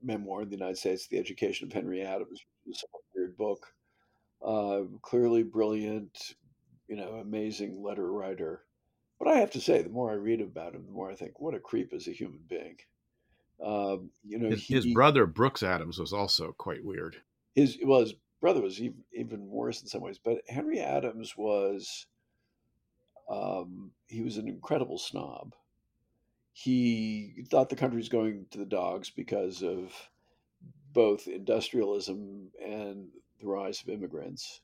memoir 0.02 0.44
in 0.44 0.50
the 0.50 0.56
United 0.56 0.78
States, 0.78 1.08
The 1.08 1.18
Education 1.18 1.68
of 1.68 1.74
Henry 1.74 2.02
Adams, 2.02 2.46
which 2.64 2.78
is 2.78 2.84
a 2.84 2.98
weird 3.16 3.38
book. 3.38 3.68
Uh, 4.46 4.84
clearly 5.02 5.44
brilliant, 5.44 6.36
you 6.88 6.96
know, 6.96 7.16
amazing 7.16 7.82
letter 7.82 8.12
writer. 8.12 8.64
But 9.20 9.30
I 9.30 9.38
have 9.38 9.52
to 9.52 9.62
say, 9.62 9.82
the 9.82 9.90
more 9.90 10.12
I 10.12 10.16
read 10.16 10.42
about 10.42 10.76
him, 10.76 10.86
the 10.86 10.92
more 10.92 11.10
I 11.10 11.16
think, 11.16 11.40
what 11.40 11.56
a 11.56 11.60
creep 11.60 11.94
as 11.94 12.08
a 12.08 12.12
human 12.12 12.42
being. 12.48 12.78
Um, 13.64 14.10
you 14.24 14.38
know, 14.38 14.50
his, 14.50 14.64
he, 14.64 14.74
his, 14.74 14.86
brother 14.94 15.26
Brooks 15.26 15.64
Adams 15.64 15.98
was 15.98 16.14
also 16.14 16.54
quite 16.58 16.84
weird. 16.84 17.18
His 17.56 17.78
well, 17.84 18.02
his 18.02 18.14
brother 18.42 18.62
was 18.62 18.82
even, 18.82 19.04
even 19.14 19.50
worse 19.50 19.82
in 19.82 19.88
some 19.88 20.02
ways. 20.02 20.20
But 20.24 20.42
Henry 20.48 20.80
Adams 20.80 21.36
was, 21.38 22.08
um, 23.30 23.92
he 24.08 24.22
was 24.22 24.38
an 24.38 24.48
incredible 24.48 24.98
snob 24.98 25.54
he 26.58 27.44
thought 27.50 27.68
the 27.68 27.76
country 27.76 27.98
was 27.98 28.08
going 28.08 28.46
to 28.50 28.58
the 28.58 28.66
dogs 28.66 29.10
because 29.10 29.62
of 29.62 29.92
both 30.94 31.28
industrialism 31.28 32.50
and 32.66 33.10
the 33.42 33.48
rise 33.48 33.82
of 33.82 33.90
immigrants. 33.90 34.62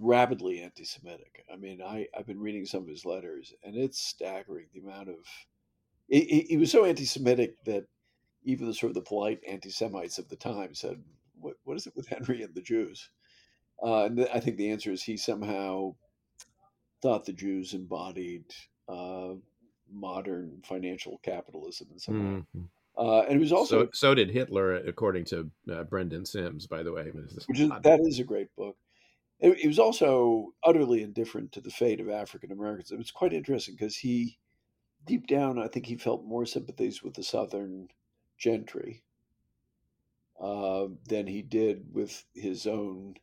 Rapidly 0.00 0.60
anti 0.60 0.84
Semitic. 0.84 1.44
I 1.52 1.54
mean, 1.54 1.82
I, 1.82 2.08
I've 2.18 2.26
been 2.26 2.40
reading 2.40 2.64
some 2.66 2.82
of 2.82 2.88
his 2.88 3.04
letters, 3.04 3.54
and 3.62 3.76
it's 3.76 4.00
staggering 4.00 4.66
the 4.74 4.80
amount 4.80 5.08
of. 5.08 5.18
He, 6.08 6.46
he 6.48 6.56
was 6.56 6.72
so 6.72 6.84
anti 6.84 7.04
Semitic 7.04 7.62
that 7.64 7.84
even 8.44 8.66
the 8.66 8.74
sort 8.74 8.90
of 8.90 8.94
the 8.94 9.02
polite 9.02 9.40
anti 9.48 9.70
Semites 9.70 10.18
of 10.18 10.28
the 10.28 10.36
time 10.36 10.74
said, 10.74 11.02
what, 11.40 11.54
what 11.64 11.76
is 11.76 11.86
it 11.86 11.96
with 11.96 12.08
Henry 12.08 12.42
and 12.42 12.54
the 12.54 12.62
Jews? 12.62 13.10
Uh, 13.82 14.04
and 14.04 14.28
I 14.32 14.40
think 14.40 14.56
the 14.56 14.70
answer 14.70 14.92
is 14.92 15.02
he 15.02 15.16
somehow 15.16 15.94
thought 17.00 17.24
the 17.24 17.32
Jews 17.32 17.72
embodied 17.72 18.44
uh, 18.88 19.34
modern 19.90 20.60
financial 20.64 21.18
capitalism 21.22 21.88
in 21.92 21.98
some 21.98 22.34
way. 22.34 22.42
Mhm. 22.56 22.68
Uh, 22.98 23.22
and 23.22 23.36
it 23.36 23.40
was 23.40 23.52
also 23.52 23.84
so, 23.84 23.90
so 23.94 24.14
did 24.14 24.30
Hitler, 24.30 24.74
according 24.74 25.24
to 25.24 25.50
uh, 25.72 25.84
Brendan 25.84 26.26
Simms, 26.26 26.66
by 26.66 26.82
the 26.82 26.92
way. 26.92 27.10
which 27.46 27.60
is 27.60 27.70
that 27.82 28.00
is 28.00 28.18
a 28.18 28.24
great 28.24 28.54
book. 28.56 28.76
It, 29.38 29.58
it 29.64 29.66
was 29.68 29.78
also 29.78 30.52
utterly 30.64 31.02
indifferent 31.02 31.52
to 31.52 31.62
the 31.62 31.70
fate 31.70 32.00
of 32.00 32.10
African 32.10 32.52
Americans. 32.52 32.92
It 32.92 32.98
was 32.98 33.10
quite 33.10 33.32
interesting 33.32 33.74
because 33.74 33.96
he, 33.96 34.38
deep 35.06 35.26
down, 35.26 35.58
I 35.58 35.68
think 35.68 35.86
he 35.86 35.96
felt 35.96 36.24
more 36.24 36.44
sympathies 36.44 37.02
with 37.02 37.14
the 37.14 37.22
Southern 37.22 37.88
gentry 38.40 39.04
uh, 40.40 40.86
than 41.06 41.26
he 41.26 41.42
did 41.42 41.84
with 41.92 42.24
his 42.34 42.66
own 42.66 43.14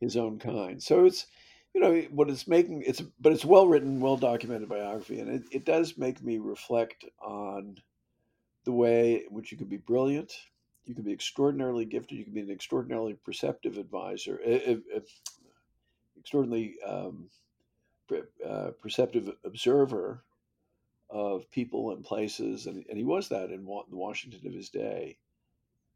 his 0.00 0.16
own 0.16 0.38
kind. 0.38 0.82
So 0.82 1.04
it's 1.04 1.26
you 1.74 1.80
know 1.80 2.00
what 2.10 2.30
it's 2.30 2.48
making 2.48 2.84
it's 2.86 3.02
but 3.20 3.32
it's 3.32 3.44
well 3.44 3.68
written, 3.68 4.00
well 4.00 4.16
documented 4.16 4.68
biography, 4.68 5.20
and 5.20 5.28
it, 5.28 5.42
it 5.50 5.64
does 5.66 5.98
make 5.98 6.22
me 6.22 6.38
reflect 6.38 7.04
on 7.20 7.76
the 8.64 8.72
way 8.72 9.24
in 9.26 9.34
which 9.34 9.50
you 9.52 9.58
can 9.58 9.66
be 9.66 9.76
brilliant, 9.76 10.32
you 10.84 10.94
can 10.94 11.04
be 11.04 11.12
extraordinarily 11.12 11.84
gifted, 11.84 12.18
you 12.18 12.24
can 12.24 12.34
be 12.34 12.40
an 12.40 12.50
extraordinarily 12.50 13.14
perceptive 13.14 13.76
advisor, 13.76 14.40
uh, 14.46 14.96
extraordinarily 16.18 16.76
um, 16.86 17.28
uh, 18.46 18.70
perceptive 18.80 19.30
observer 19.44 20.22
of 21.10 21.50
people 21.50 21.92
and 21.92 22.04
places, 22.04 22.66
and, 22.66 22.84
and 22.88 22.98
he 22.98 23.04
was 23.04 23.28
that 23.28 23.50
in 23.50 23.64
the 23.64 23.96
Washington 23.96 24.46
of 24.46 24.52
his 24.52 24.68
day, 24.68 25.16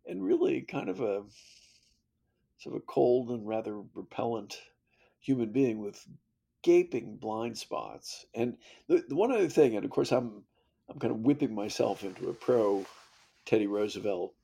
and 0.06 0.24
really 0.24 0.62
kind 0.62 0.88
of 0.88 1.00
a 1.00 1.22
sort 2.58 2.76
of 2.76 2.82
a 2.82 2.86
cold 2.86 3.30
and 3.30 3.46
rather 3.46 3.80
repellent 3.94 4.60
human 5.20 5.50
being 5.50 5.80
with 5.80 6.06
gaping 6.62 7.16
blind 7.16 7.58
spots. 7.58 8.24
And 8.34 8.56
the, 8.88 9.04
the 9.08 9.16
one 9.16 9.32
other 9.32 9.48
thing, 9.48 9.76
and 9.76 9.84
of 9.84 9.90
course 9.90 10.12
I'm 10.12 10.44
I'm 10.88 10.98
kind 10.98 11.12
of 11.12 11.20
whipping 11.20 11.54
myself 11.54 12.04
into 12.04 12.28
a 12.28 12.34
pro 12.34 12.84
Teddy 13.44 13.66
Roosevelt 13.66 14.34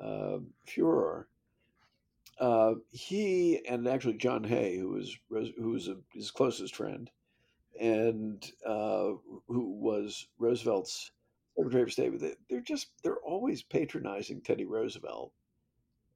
uh, 0.00 0.38
furor. 0.66 1.28
Uh, 2.38 2.74
he 2.90 3.60
and 3.68 3.86
actually 3.86 4.14
John 4.14 4.44
Hay, 4.44 4.78
who 4.78 4.88
was 4.90 5.16
who 5.28 5.70
was 5.70 5.88
a, 5.88 5.96
his 6.12 6.30
closest 6.30 6.74
friend, 6.74 7.10
and 7.78 8.50
uh, 8.66 9.12
who 9.48 9.78
was 9.80 10.26
Roosevelt's 10.38 11.12
Secretary 11.56 11.82
of 11.82 11.92
State, 11.92 12.12
they're 12.48 12.60
just 12.60 12.88
they're 13.02 13.16
always 13.18 13.62
patronizing 13.62 14.40
Teddy 14.40 14.64
Roosevelt. 14.64 15.32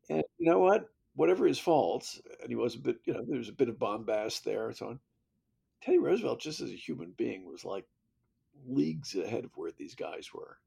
And 0.08 0.24
you 0.38 0.50
know 0.50 0.58
what? 0.58 0.88
Whatever 1.16 1.46
his 1.46 1.58
faults, 1.58 2.20
and 2.40 2.48
he 2.48 2.56
was 2.56 2.74
a 2.74 2.78
bit, 2.78 2.96
you 3.04 3.12
know, 3.12 3.24
there 3.26 3.38
was 3.38 3.48
a 3.48 3.52
bit 3.52 3.68
of 3.68 3.78
bombast 3.78 4.44
there 4.44 4.68
and 4.68 4.76
so 4.76 4.88
on. 4.88 5.00
Teddy 5.82 5.98
Roosevelt, 5.98 6.40
just 6.40 6.60
as 6.60 6.70
a 6.70 6.76
human 6.76 7.12
being, 7.16 7.46
was 7.46 7.64
like 7.64 7.84
leagues 8.66 9.14
ahead 9.14 9.44
of 9.44 9.56
where 9.56 9.72
these 9.76 9.94
guys 9.94 10.32
were. 10.32 10.58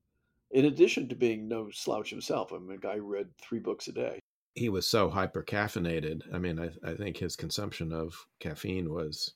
In 0.52 0.66
addition 0.66 1.10
to 1.10 1.16
being 1.16 1.48
no 1.48 1.70
slouch 1.72 2.10
himself, 2.10 2.54
I 2.54 2.60
mean, 2.60 2.78
a 2.78 2.80
guy 2.80 2.98
read 2.98 3.28
three 3.38 3.60
books 3.60 3.88
a 3.88 3.92
day. 3.92 4.20
He 4.56 4.70
was 4.70 4.88
so 4.88 5.10
hyper 5.10 5.44
caffeinated. 5.44 6.22
I 6.34 6.40
mean, 6.40 6.60
I, 6.60 6.70
I 6.90 6.96
think 6.96 7.18
his 7.18 7.36
consumption 7.36 7.92
of 7.92 8.28
caffeine 8.40 8.92
was 8.94 9.34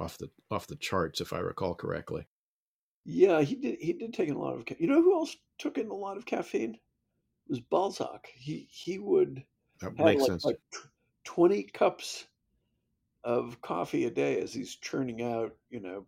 off 0.00 0.18
the 0.18 0.30
off 0.50 0.66
the 0.66 0.76
charts, 0.76 1.20
if 1.20 1.32
I 1.32 1.38
recall 1.38 1.74
correctly. 1.74 2.26
Yeah, 3.04 3.40
he 3.42 3.54
did. 3.54 3.78
He 3.80 3.92
did 3.92 4.12
take 4.12 4.28
in 4.28 4.34
a 4.34 4.38
lot 4.38 4.54
of. 4.54 4.64
You 4.78 4.88
know 4.88 5.02
who 5.02 5.14
else 5.14 5.36
took 5.58 5.78
in 5.78 5.88
a 5.88 5.94
lot 5.94 6.16
of 6.16 6.26
caffeine? 6.26 6.74
It 6.74 7.50
was 7.50 7.60
Balzac. 7.60 8.26
He 8.34 8.68
he 8.70 8.98
would 8.98 9.44
that 9.80 9.96
makes 9.98 10.22
like, 10.22 10.28
sense. 10.28 10.44
Like 10.44 10.60
twenty 11.24 11.62
cups 11.62 12.26
of 13.24 13.60
coffee 13.60 14.04
a 14.04 14.10
day 14.10 14.40
as 14.40 14.52
he's 14.52 14.76
churning 14.76 15.22
out, 15.22 15.54
you 15.70 15.80
know, 15.80 16.06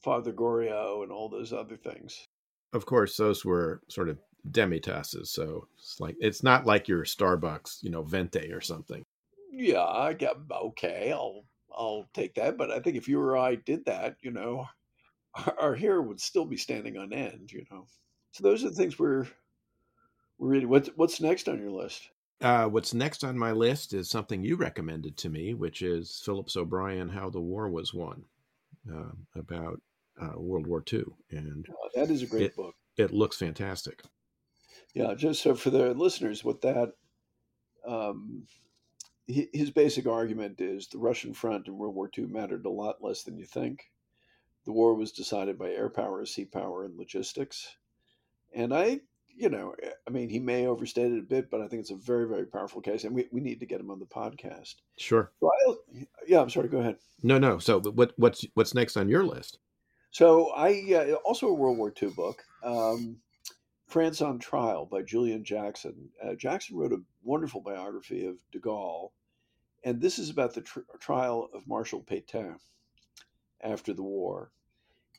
Father 0.00 0.32
Goriot 0.32 1.02
and 1.02 1.12
all 1.12 1.28
those 1.28 1.52
other 1.52 1.76
things. 1.76 2.26
Of 2.72 2.86
course, 2.86 3.16
those 3.16 3.44
were 3.44 3.82
sort 3.88 4.08
of 4.08 4.18
demitasses, 4.50 5.30
so 5.30 5.68
it's 5.78 6.00
like 6.00 6.16
it's 6.20 6.42
not 6.42 6.66
like 6.66 6.88
your 6.88 7.04
Starbucks, 7.04 7.82
you 7.82 7.90
know, 7.90 8.02
venti 8.02 8.52
or 8.52 8.60
something. 8.60 9.02
Yeah, 9.50 9.84
I 9.84 10.12
get 10.12 10.36
okay. 10.50 11.12
I'll 11.12 11.44
I'll 11.76 12.08
take 12.14 12.34
that, 12.34 12.56
but 12.56 12.70
I 12.70 12.80
think 12.80 12.96
if 12.96 13.08
you 13.08 13.20
or 13.20 13.36
I 13.36 13.56
did 13.56 13.84
that, 13.86 14.16
you 14.20 14.30
know, 14.30 14.66
our, 15.34 15.54
our 15.60 15.74
hair 15.74 16.00
would 16.00 16.20
still 16.20 16.44
be 16.44 16.56
standing 16.56 16.96
on 16.96 17.12
end, 17.12 17.52
you 17.52 17.64
know. 17.70 17.86
So 18.32 18.42
those 18.42 18.64
are 18.64 18.70
the 18.70 18.74
things 18.74 18.98
we're 18.98 19.26
we're 20.38 20.48
reading. 20.48 20.68
What's 20.68 20.90
what's 20.96 21.20
next 21.20 21.48
on 21.48 21.58
your 21.58 21.70
list? 21.70 22.08
Uh, 22.40 22.66
what's 22.66 22.92
next 22.92 23.24
on 23.24 23.38
my 23.38 23.52
list 23.52 23.94
is 23.94 24.10
something 24.10 24.42
you 24.42 24.56
recommended 24.56 25.16
to 25.16 25.28
me, 25.28 25.54
which 25.54 25.82
is 25.82 26.20
Phillips 26.24 26.56
O'Brien, 26.56 27.08
How 27.08 27.30
the 27.30 27.40
War 27.40 27.70
Was 27.70 27.94
Won, 27.94 28.24
uh, 28.92 29.12
about 29.36 29.80
uh, 30.20 30.38
World 30.38 30.66
War 30.66 30.82
II, 30.92 31.04
and 31.30 31.66
oh, 31.70 31.88
that 31.94 32.10
is 32.10 32.22
a 32.22 32.26
great 32.26 32.42
it, 32.42 32.56
book. 32.56 32.74
It 32.96 33.12
looks 33.12 33.36
fantastic. 33.36 34.02
Yeah, 34.94 35.14
just 35.14 35.42
so 35.42 35.54
for 35.54 35.70
the 35.70 35.94
listeners, 35.94 36.44
what 36.44 36.60
that 36.62 36.92
um, 37.86 38.46
his 39.26 39.70
basic 39.70 40.06
argument 40.06 40.60
is 40.60 40.88
the 40.88 40.98
Russian 40.98 41.32
front 41.32 41.66
in 41.66 41.78
World 41.78 41.94
War 41.94 42.10
II 42.16 42.26
mattered 42.26 42.66
a 42.66 42.70
lot 42.70 43.02
less 43.02 43.22
than 43.22 43.38
you 43.38 43.46
think. 43.46 43.90
The 44.66 44.72
war 44.72 44.94
was 44.94 45.12
decided 45.12 45.58
by 45.58 45.70
air 45.70 45.88
power, 45.88 46.24
sea 46.26 46.44
power, 46.44 46.84
and 46.84 46.96
logistics. 46.96 47.76
And 48.54 48.74
I, 48.74 49.00
you 49.34 49.48
know, 49.48 49.74
I 50.06 50.10
mean, 50.10 50.28
he 50.28 50.38
may 50.38 50.66
overstate 50.66 51.12
it 51.12 51.18
a 51.18 51.22
bit, 51.22 51.50
but 51.50 51.60
I 51.60 51.68
think 51.68 51.80
it's 51.80 51.90
a 51.90 51.96
very, 51.96 52.28
very 52.28 52.46
powerful 52.46 52.80
case, 52.80 53.04
and 53.04 53.14
we, 53.14 53.26
we 53.32 53.40
need 53.40 53.60
to 53.60 53.66
get 53.66 53.80
him 53.80 53.90
on 53.90 53.98
the 53.98 54.06
podcast. 54.06 54.76
Sure. 54.96 55.32
So 55.40 55.78
yeah, 56.26 56.40
I'm 56.40 56.50
sorry. 56.50 56.68
Go 56.68 56.78
ahead. 56.78 56.96
No, 57.22 57.38
no. 57.38 57.58
So, 57.58 57.80
what 57.80 58.12
what's 58.16 58.44
what's 58.54 58.74
next 58.74 58.96
on 58.96 59.08
your 59.08 59.24
list? 59.24 59.58
So 60.10 60.52
I 60.52 60.94
uh, 60.94 61.14
also 61.24 61.48
a 61.48 61.54
World 61.54 61.76
War 61.76 61.92
II 62.00 62.10
book, 62.10 62.44
um, 62.62 63.16
France 63.94 64.20
on 64.20 64.40
Trial 64.40 64.86
by 64.86 65.02
Julian 65.02 65.44
Jackson. 65.44 66.10
Uh, 66.20 66.34
Jackson 66.34 66.76
wrote 66.76 66.92
a 66.92 67.00
wonderful 67.22 67.60
biography 67.60 68.26
of 68.26 68.34
De 68.50 68.58
Gaulle, 68.58 69.12
and 69.84 70.00
this 70.00 70.18
is 70.18 70.30
about 70.30 70.52
the 70.52 70.62
tr- 70.62 70.80
trial 70.98 71.48
of 71.54 71.68
Marshal 71.68 72.02
Pétain 72.02 72.56
after 73.62 73.94
the 73.94 74.02
war. 74.02 74.50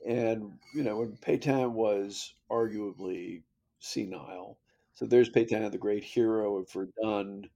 And 0.06 0.60
you 0.74 0.84
know, 0.84 0.98
when 0.98 1.16
Pétain 1.16 1.72
was 1.72 2.34
arguably 2.52 3.44
senile, 3.80 4.60
so 4.94 5.06
there's 5.06 5.30
Pétain, 5.30 5.72
the 5.72 5.78
great 5.78 6.04
hero 6.04 6.58
of 6.58 6.70
Verdun, 6.70 7.50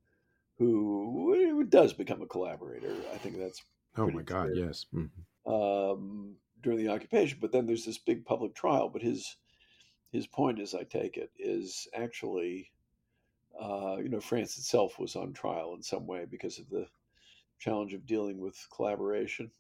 who 0.57 1.65
does 1.65 1.91
become 1.91 2.21
a 2.21 2.27
collaborator. 2.27 2.95
I 3.13 3.17
think 3.17 3.37
that's 3.37 3.61
oh 3.97 4.09
my 4.09 4.21
god, 4.21 4.51
clear. 4.53 4.67
yes. 4.67 4.85
Mm-hmm. 4.95 5.51
Um, 5.53 6.35
during 6.63 6.77
the 6.79 6.87
occupation. 6.93 7.39
But 7.41 7.51
then 7.51 7.65
there's 7.65 7.85
this 7.85 7.97
big 7.97 8.23
public 8.23 8.55
trial. 8.55 8.87
But 8.87 9.01
his 9.01 9.35
his 10.11 10.27
point, 10.27 10.59
as 10.59 10.73
I 10.73 10.83
take 10.83 11.17
it, 11.17 11.31
is 11.37 11.87
actually, 11.93 12.71
uh, 13.59 13.97
you 13.97 14.09
know, 14.09 14.19
France 14.19 14.57
itself 14.57 14.99
was 14.99 15.15
on 15.15 15.33
trial 15.33 15.73
in 15.75 15.83
some 15.83 16.07
way 16.07 16.25
because 16.29 16.59
of 16.59 16.69
the 16.69 16.87
challenge 17.59 17.93
of 17.93 18.05
dealing 18.05 18.39
with 18.39 18.55
collaboration. 18.75 19.51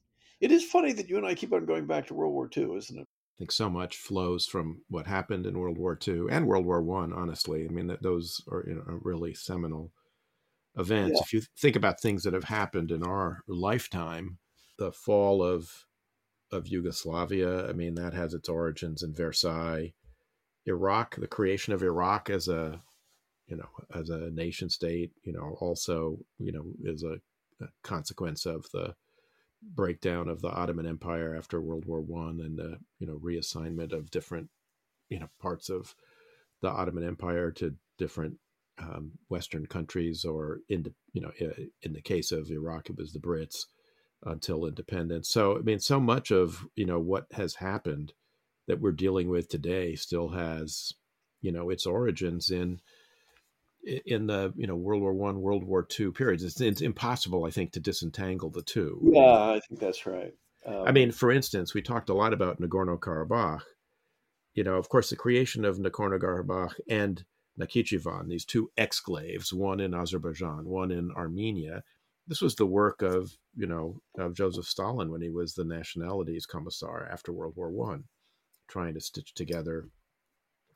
It 0.41 0.51
is 0.51 0.63
funny 0.63 0.93
that 0.93 1.09
you 1.09 1.17
and 1.17 1.25
I 1.25 1.35
keep 1.35 1.53
on 1.53 1.65
going 1.65 1.85
back 1.85 2.07
to 2.07 2.13
World 2.13 2.33
War 2.33 2.49
II, 2.55 2.77
isn't 2.77 2.97
it? 2.97 3.07
I 3.07 3.35
think 3.37 3.51
so 3.51 3.69
much 3.69 3.97
flows 3.97 4.45
from 4.45 4.81
what 4.89 5.07
happened 5.07 5.45
in 5.45 5.57
World 5.57 5.77
War 5.77 5.97
II 6.05 6.25
and 6.29 6.45
World 6.45 6.65
War 6.65 6.81
One. 6.81 7.13
Honestly, 7.13 7.65
I 7.65 7.71
mean 7.71 7.87
that 7.87 8.03
those 8.03 8.41
are 8.51 8.65
you 8.67 8.75
know 8.75 8.99
really 9.01 9.33
seminal 9.33 9.93
events. 10.77 11.13
Yeah. 11.15 11.21
If 11.23 11.33
you 11.33 11.41
think 11.57 11.77
about 11.77 12.01
things 12.01 12.23
that 12.23 12.33
have 12.33 12.45
happened 12.45 12.91
in 12.91 13.01
our 13.01 13.43
lifetime, 13.47 14.39
the 14.77 14.91
fall 14.91 15.41
of 15.41 15.85
of 16.51 16.67
Yugoslavia. 16.67 17.67
I 17.67 17.73
mean, 17.73 17.95
that 17.95 18.13
has 18.13 18.33
its 18.33 18.49
origins 18.49 19.03
in 19.03 19.13
Versailles. 19.13 19.93
Iraq, 20.69 21.15
the 21.15 21.27
creation 21.27 21.73
of 21.73 21.83
Iraq 21.83 22.29
as 22.29 22.47
a, 22.47 22.81
you 23.47 23.57
know, 23.57 23.69
as 23.93 24.09
a 24.09 24.29
nation 24.29 24.69
state, 24.69 25.11
you 25.23 25.33
know, 25.33 25.57
also, 25.59 26.19
you 26.37 26.51
know, 26.51 26.63
is 26.83 27.03
a, 27.03 27.15
a 27.63 27.67
consequence 27.83 28.45
of 28.45 28.65
the 28.71 28.95
breakdown 29.61 30.29
of 30.29 30.41
the 30.41 30.49
Ottoman 30.49 30.85
Empire 30.85 31.35
after 31.35 31.59
World 31.59 31.85
War 31.85 31.99
One 31.99 32.39
and 32.39 32.57
the, 32.57 32.77
you 32.99 33.07
know, 33.07 33.19
reassignment 33.19 33.91
of 33.91 34.11
different, 34.11 34.49
you 35.09 35.19
know, 35.19 35.29
parts 35.41 35.69
of 35.69 35.95
the 36.61 36.69
Ottoman 36.69 37.03
Empire 37.03 37.51
to 37.51 37.75
different 37.97 38.37
um, 38.77 39.11
Western 39.27 39.65
countries, 39.65 40.23
or 40.23 40.59
in 40.69 40.83
the, 40.83 40.93
you 41.11 41.21
know, 41.21 41.31
in 41.81 41.93
the 41.93 42.01
case 42.01 42.31
of 42.31 42.49
Iraq, 42.49 42.89
it 42.89 42.97
was 42.97 43.11
the 43.11 43.19
Brits 43.19 43.65
until 44.23 44.65
independence. 44.65 45.29
So 45.29 45.57
I 45.57 45.61
mean, 45.61 45.79
so 45.79 45.99
much 45.99 46.31
of 46.31 46.65
you 46.75 46.85
know 46.85 46.99
what 46.99 47.25
has 47.33 47.55
happened 47.55 48.13
that 48.69 48.79
we're 48.79 48.91
dealing 48.91 49.29
with 49.29 49.49
today 49.49 49.95
still 49.95 50.29
has 50.29 50.93
you 51.41 51.51
know 51.51 51.69
its 51.69 51.85
origins 51.85 52.49
in 52.51 52.79
in 54.05 54.27
the 54.27 54.53
you 54.55 54.67
know 54.67 54.75
World 54.75 55.01
War 55.01 55.13
One, 55.13 55.41
World 55.41 55.63
War 55.63 55.83
Two 55.83 56.11
periods. 56.11 56.43
It's, 56.43 56.61
it's, 56.61 56.81
impossible, 56.81 57.45
I 57.45 57.49
think, 57.49 57.71
to 57.73 57.79
disentangle 57.79 58.49
the 58.49 58.61
two. 58.61 58.99
Yeah, 59.13 59.51
I 59.51 59.59
think 59.67 59.81
that's 59.81 60.05
right. 60.05 60.33
Um, 60.65 60.83
I 60.85 60.91
mean, 60.91 61.11
for 61.11 61.31
instance, 61.31 61.73
we 61.73 61.81
talked 61.81 62.09
a 62.09 62.13
lot 62.13 62.33
about 62.33 62.61
Nagorno 62.61 62.99
Karabakh. 62.99 63.61
You 64.53 64.63
know, 64.63 64.75
of 64.75 64.89
course, 64.89 65.09
the 65.09 65.15
creation 65.15 65.65
of 65.65 65.77
Nagorno 65.77 66.19
Karabakh 66.19 66.73
and 66.89 67.23
Nakhichevan, 67.59 68.27
these 68.27 68.45
two 68.45 68.69
exclaves, 68.77 69.53
one 69.53 69.79
in 69.79 69.93
Azerbaijan, 69.93 70.65
one 70.65 70.91
in 70.91 71.11
Armenia, 71.15 71.83
this 72.29 72.41
was 72.41 72.55
the 72.55 72.65
work 72.65 73.01
of 73.01 73.35
you 73.55 73.65
know 73.65 73.99
of 74.17 74.35
Joseph 74.35 74.67
Stalin 74.67 75.11
when 75.11 75.21
he 75.21 75.29
was 75.29 75.53
the 75.53 75.65
nationalities 75.65 76.45
commissar 76.45 77.09
after 77.11 77.33
World 77.33 77.55
War 77.57 77.71
One, 77.71 78.03
trying 78.69 78.93
to 78.93 79.01
stitch 79.01 79.33
together 79.33 79.89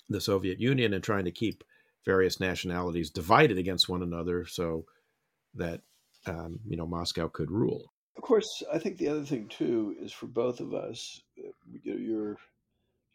the 0.10 0.22
Soviet 0.22 0.60
Union 0.60 0.94
and 0.94 1.04
trying 1.04 1.26
to 1.26 1.32
keep 1.32 1.64
various 2.06 2.40
nationalities 2.40 3.10
divided 3.10 3.58
against 3.58 3.88
one 3.88 4.04
another 4.04 4.46
so 4.46 4.86
that 5.56 5.82
um, 6.26 6.60
you 6.68 6.76
know 6.78 6.86
Moscow 6.86 7.28
could 7.28 7.52
rule. 7.52 7.92
Of 8.18 8.24
course, 8.24 8.62
I 8.72 8.80
think 8.80 8.98
the 8.98 9.08
other 9.08 9.24
thing 9.24 9.48
too 9.48 9.96
is 10.00 10.12
for 10.12 10.28
both 10.28 10.60
of 10.60 10.74
us. 10.74 11.22
You're 11.84 12.38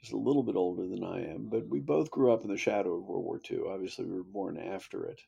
just 0.00 0.12
a 0.12 0.16
little 0.16 0.42
bit 0.42 0.56
older 0.56 0.86
than 0.86 1.04
I 1.04 1.24
am, 1.32 1.48
but 1.50 1.68
we 1.68 1.80
both 1.80 2.10
grew 2.10 2.32
up 2.32 2.44
in 2.44 2.50
the 2.50 2.56
shadow 2.56 2.94
of 2.94 3.04
World 3.04 3.24
War 3.24 3.40
II. 3.50 3.60
Obviously, 3.68 4.04
we 4.06 4.14
were 4.14 4.22
born 4.22 4.58
after 4.58 5.04
it, 5.04 5.20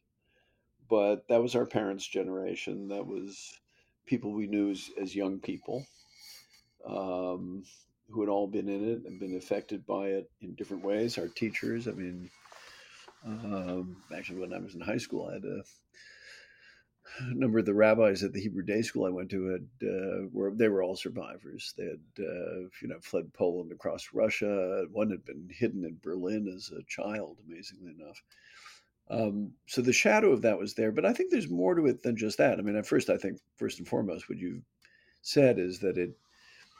but 0.89 1.27
that 1.29 1.43
was 1.43 1.55
our 1.55 1.67
parents' 1.67 2.07
generation. 2.07 2.89
That 2.89 3.07
was 3.07 3.61
people 4.07 4.33
we 4.33 4.47
knew 4.47 4.71
as, 4.71 4.91
as 5.01 5.15
young 5.15 5.39
people 5.39 5.87
um, 6.87 7.65
who 8.11 8.21
had 8.21 8.31
all 8.31 8.47
been 8.47 8.69
in 8.69 8.89
it 8.89 9.03
and 9.07 9.21
been 9.21 9.37
affected 9.37 9.87
by 9.87 10.09
it 10.09 10.31
in 10.41 10.55
different 10.55 10.85
ways. 10.85 11.19
Our 11.19 11.29
teachers, 11.29 11.89
I 11.89 11.93
mean, 11.93 12.31
um, 13.25 13.97
actually, 14.15 14.41
when 14.41 14.53
I 14.53 14.59
was 14.59 14.75
in 14.75 14.81
high 14.81 14.99
school, 14.99 15.29
I 15.29 15.35
had 15.35 15.45
a 15.45 15.63
a 17.19 17.35
number 17.35 17.59
of 17.59 17.67
the 17.67 17.75
rabbis 17.75 18.23
at 18.23 18.33
the 18.33 18.41
Hebrew 18.41 18.63
day 18.63 18.83
school 18.83 19.05
I 19.05 19.11
went 19.11 19.31
to 19.31 19.47
had 19.47 19.69
uh, 19.83 20.29
were 20.33 20.53
they 20.55 20.69
were 20.69 20.83
all 20.83 20.97
survivors. 20.97 21.75
They 21.77 21.85
had 21.85 22.25
uh, 22.25 22.61
you 22.81 22.89
know 22.89 22.99
fled 23.03 23.33
Poland 23.33 23.73
across 23.73 24.11
Russia. 24.13 24.85
One 24.93 25.11
had 25.11 25.25
been 25.25 25.49
hidden 25.51 25.85
in 25.85 25.99
Berlin 26.03 26.53
as 26.55 26.71
a 26.71 26.83
child, 26.85 27.39
amazingly 27.47 27.93
enough. 27.99 28.23
Um, 29.11 29.53
so 29.67 29.83
the 29.83 29.93
shadow 29.93 30.31
of 30.31 30.43
that 30.43 30.59
was 30.59 30.75
there, 30.75 30.93
but 30.93 31.05
I 31.05 31.13
think 31.13 31.31
there's 31.31 31.51
more 31.51 31.75
to 31.75 31.87
it 31.87 32.03
than 32.03 32.17
just 32.17 32.39
that. 32.39 32.59
I 32.59 32.63
mean, 32.63 32.77
at 32.77 32.87
first, 32.87 33.11
I 33.11 33.17
think 33.17 33.41
first 33.57 33.81
and 33.81 33.89
foremost, 33.89 34.29
what 34.29 34.39
you 34.39 34.63
said 35.23 35.59
is 35.59 35.81
that 35.81 35.99
it 35.99 36.17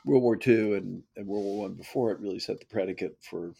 World 0.05 0.23
War 0.23 0.37
II 0.45 0.75
and, 0.75 1.03
and 1.15 1.27
World 1.27 1.45
War 1.45 1.61
One 1.61 1.73
before 1.73 2.11
it 2.11 2.19
really 2.19 2.39
set 2.39 2.59
the 2.59 2.65
predicate 2.65 3.17
for 3.21 3.53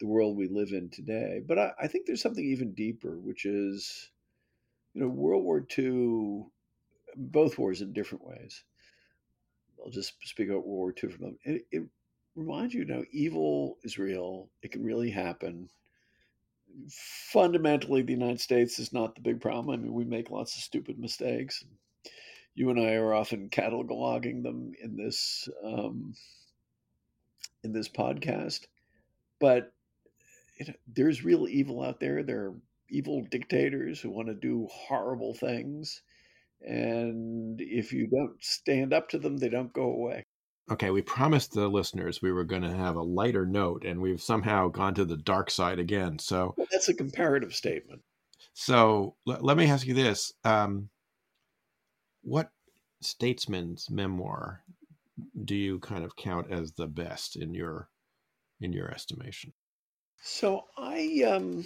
the 0.00 0.06
world 0.06 0.36
we 0.36 0.48
live 0.48 0.72
in 0.72 0.88
today. 0.88 1.40
But 1.46 1.58
I, 1.58 1.72
I 1.82 1.86
think 1.86 2.06
there's 2.06 2.22
something 2.22 2.44
even 2.44 2.72
deeper, 2.72 3.18
which 3.18 3.44
is 3.44 4.10
you 4.94 5.02
know, 5.02 5.08
World 5.08 5.44
War 5.44 5.66
II, 5.78 6.46
both 7.16 7.58
wars 7.58 7.82
in 7.82 7.92
different 7.92 8.26
ways. 8.26 8.64
I'll 9.84 9.90
just 9.90 10.14
speak 10.22 10.48
about 10.48 10.66
World 10.66 10.78
War 10.78 10.94
II 11.02 11.10
for 11.10 11.16
a 11.16 11.20
moment. 11.20 11.40
It, 11.44 11.66
it 11.70 11.82
reminds 12.34 12.74
you, 12.74 12.84
know, 12.84 13.04
evil 13.12 13.78
is 13.82 13.98
real. 13.98 14.48
It 14.62 14.72
can 14.72 14.84
really 14.84 15.10
happen. 15.10 15.68
Fundamentally, 16.88 18.02
the 18.02 18.12
United 18.12 18.40
States 18.40 18.78
is 18.78 18.92
not 18.92 19.14
the 19.14 19.20
big 19.20 19.40
problem. 19.40 19.70
I 19.70 19.82
mean, 19.82 19.92
we 19.92 20.04
make 20.04 20.30
lots 20.30 20.56
of 20.56 20.62
stupid 20.62 20.98
mistakes. 20.98 21.64
You 22.54 22.70
and 22.70 22.80
I 22.80 22.94
are 22.94 23.14
often 23.14 23.48
cataloging 23.48 24.42
them 24.42 24.72
in 24.82 24.96
this 24.96 25.48
um, 25.64 26.14
in 27.62 27.72
this 27.72 27.88
podcast, 27.88 28.66
but 29.40 29.72
you 30.58 30.66
know, 30.66 30.74
there's 30.94 31.24
real 31.24 31.48
evil 31.48 31.82
out 31.82 32.00
there. 32.00 32.22
There 32.22 32.46
are 32.46 32.54
evil 32.90 33.24
dictators 33.30 34.00
who 34.00 34.10
want 34.10 34.28
to 34.28 34.34
do 34.34 34.68
horrible 34.70 35.34
things. 35.34 36.02
And 36.60 37.60
if 37.60 37.92
you 37.92 38.06
don't 38.06 38.42
stand 38.42 38.92
up 38.92 39.08
to 39.10 39.18
them, 39.18 39.38
they 39.38 39.48
don't 39.48 39.72
go 39.72 39.84
away. 39.84 40.24
Okay, 40.70 40.90
we 40.90 41.02
promised 41.02 41.52
the 41.52 41.66
listeners 41.68 42.22
we 42.22 42.30
were 42.30 42.44
going 42.44 42.62
to 42.62 42.70
have 42.70 42.96
a 42.96 43.02
lighter 43.02 43.44
note, 43.44 43.84
and 43.84 44.00
we've 44.00 44.22
somehow 44.22 44.68
gone 44.68 44.94
to 44.94 45.04
the 45.04 45.16
dark 45.16 45.50
side 45.50 45.78
again. 45.78 46.18
So 46.18 46.54
well, 46.56 46.68
that's 46.70 46.88
a 46.88 46.94
comparative 46.94 47.54
statement. 47.54 48.02
So 48.52 49.16
l- 49.26 49.38
let 49.40 49.56
me 49.56 49.66
ask 49.66 49.86
you 49.86 49.94
this: 49.94 50.32
um, 50.44 50.88
What 52.22 52.50
statesman's 53.00 53.90
memoir 53.90 54.62
do 55.44 55.54
you 55.54 55.78
kind 55.78 56.04
of 56.04 56.16
count 56.16 56.50
as 56.50 56.72
the 56.72 56.86
best 56.86 57.36
in 57.36 57.54
your 57.54 57.88
in 58.60 58.72
your 58.72 58.90
estimation? 58.90 59.52
So 60.22 60.66
I 60.76 61.24
um, 61.26 61.64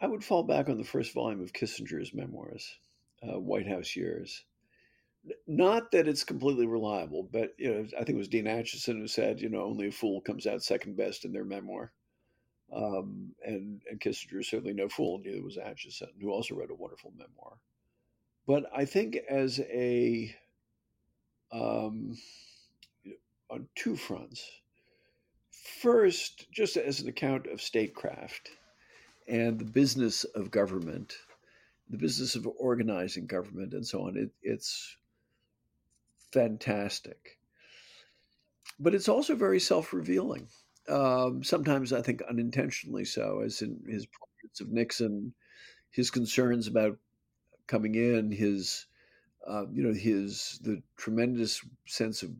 I 0.00 0.06
would 0.06 0.24
fall 0.24 0.44
back 0.44 0.68
on 0.68 0.78
the 0.78 0.84
first 0.84 1.12
volume 1.12 1.42
of 1.42 1.52
Kissinger's 1.52 2.14
memoirs, 2.14 2.78
uh, 3.22 3.38
White 3.38 3.66
House 3.66 3.96
Years. 3.96 4.44
Not 5.46 5.90
that 5.92 6.08
it's 6.08 6.24
completely 6.24 6.66
reliable, 6.66 7.28
but 7.30 7.50
you 7.58 7.70
know, 7.70 7.86
I 7.98 8.04
think 8.04 8.10
it 8.10 8.18
was 8.18 8.28
Dean 8.28 8.46
Acheson 8.46 8.98
who 8.98 9.06
said, 9.06 9.40
you 9.40 9.50
know, 9.50 9.62
only 9.62 9.88
a 9.88 9.92
fool 9.92 10.22
comes 10.22 10.46
out 10.46 10.62
second 10.62 10.96
best 10.96 11.26
in 11.26 11.32
their 11.32 11.44
memoir. 11.44 11.92
Um, 12.72 13.34
and, 13.44 13.82
and 13.90 14.00
Kissinger 14.00 14.40
is 14.40 14.48
certainly 14.48 14.72
no 14.72 14.88
fool, 14.88 15.20
neither 15.22 15.42
was 15.42 15.58
Acheson, 15.58 16.08
who 16.20 16.30
also 16.30 16.54
wrote 16.54 16.70
a 16.70 16.74
wonderful 16.74 17.12
memoir. 17.16 17.58
But 18.46 18.64
I 18.74 18.84
think 18.84 19.16
as 19.28 19.60
a 19.60 20.34
um, 21.52 22.16
on 23.50 23.66
two 23.74 23.96
fronts. 23.96 24.44
First, 25.82 26.50
just 26.52 26.76
as 26.76 27.00
an 27.00 27.08
account 27.08 27.46
of 27.46 27.60
statecraft, 27.60 28.50
and 29.28 29.58
the 29.58 29.64
business 29.64 30.24
of 30.24 30.50
government, 30.50 31.14
the 31.88 31.98
business 31.98 32.34
of 32.34 32.48
organizing 32.58 33.26
government, 33.26 33.72
and 33.74 33.86
so 33.86 34.02
on. 34.02 34.16
It, 34.16 34.30
it's 34.42 34.96
fantastic. 36.32 37.38
But 38.78 38.94
it's 38.94 39.08
also 39.08 39.34
very 39.34 39.60
self 39.60 39.92
revealing. 39.92 40.48
Um, 40.88 41.44
sometimes 41.44 41.92
I 41.92 42.02
think 42.02 42.22
unintentionally 42.22 43.04
so, 43.04 43.42
as 43.44 43.62
in 43.62 43.80
his 43.88 44.06
portraits 44.06 44.60
of 44.60 44.68
Nixon, 44.68 45.34
his 45.90 46.10
concerns 46.10 46.66
about 46.66 46.98
coming 47.70 47.94
in, 47.94 48.32
his 48.32 48.86
uh, 49.48 49.64
you 49.72 49.82
know 49.82 49.94
his 49.94 50.58
the 50.62 50.82
tremendous 50.96 51.62
sense 51.86 52.22
of 52.22 52.30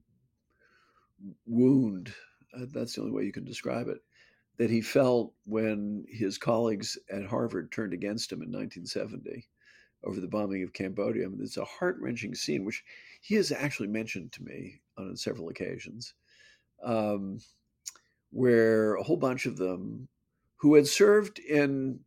wound. 1.46 2.12
Uh, 2.54 2.66
that's 2.74 2.94
the 2.94 3.00
only 3.00 3.12
way 3.12 3.24
you 3.24 3.32
can 3.32 3.44
describe 3.44 3.88
it 3.88 4.02
that 4.58 4.68
he 4.68 4.82
felt 4.82 5.32
when 5.46 6.04
his 6.06 6.36
colleagues 6.36 6.98
at 7.10 7.24
Harvard 7.24 7.72
turned 7.72 7.94
against 7.94 8.30
him 8.30 8.42
in 8.42 8.48
1970 8.48 9.48
over 10.04 10.20
the 10.20 10.28
bombing 10.28 10.62
of 10.62 10.74
Cambodia. 10.74 11.24
I 11.24 11.28
mean, 11.28 11.40
it's 11.40 11.56
a 11.56 11.64
heart 11.64 11.96
wrenching 11.98 12.34
scene, 12.34 12.66
which 12.66 12.84
he 13.22 13.36
has 13.36 13.52
actually 13.52 13.88
mentioned 13.88 14.32
to 14.32 14.42
me 14.42 14.82
on 14.98 15.16
several 15.16 15.48
occasions, 15.48 16.12
um, 16.84 17.38
where 18.32 18.96
a 18.96 19.02
whole 19.02 19.16
bunch 19.16 19.46
of 19.46 19.56
them 19.56 20.08
who 20.56 20.74
had 20.74 20.86
served 20.86 21.38
in 21.38 22.00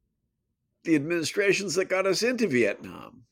the 0.83 0.95
administrations 0.95 1.75
that 1.75 1.85
got 1.85 2.05
us 2.05 2.23
into 2.23 2.47
Vietnam 2.47 3.23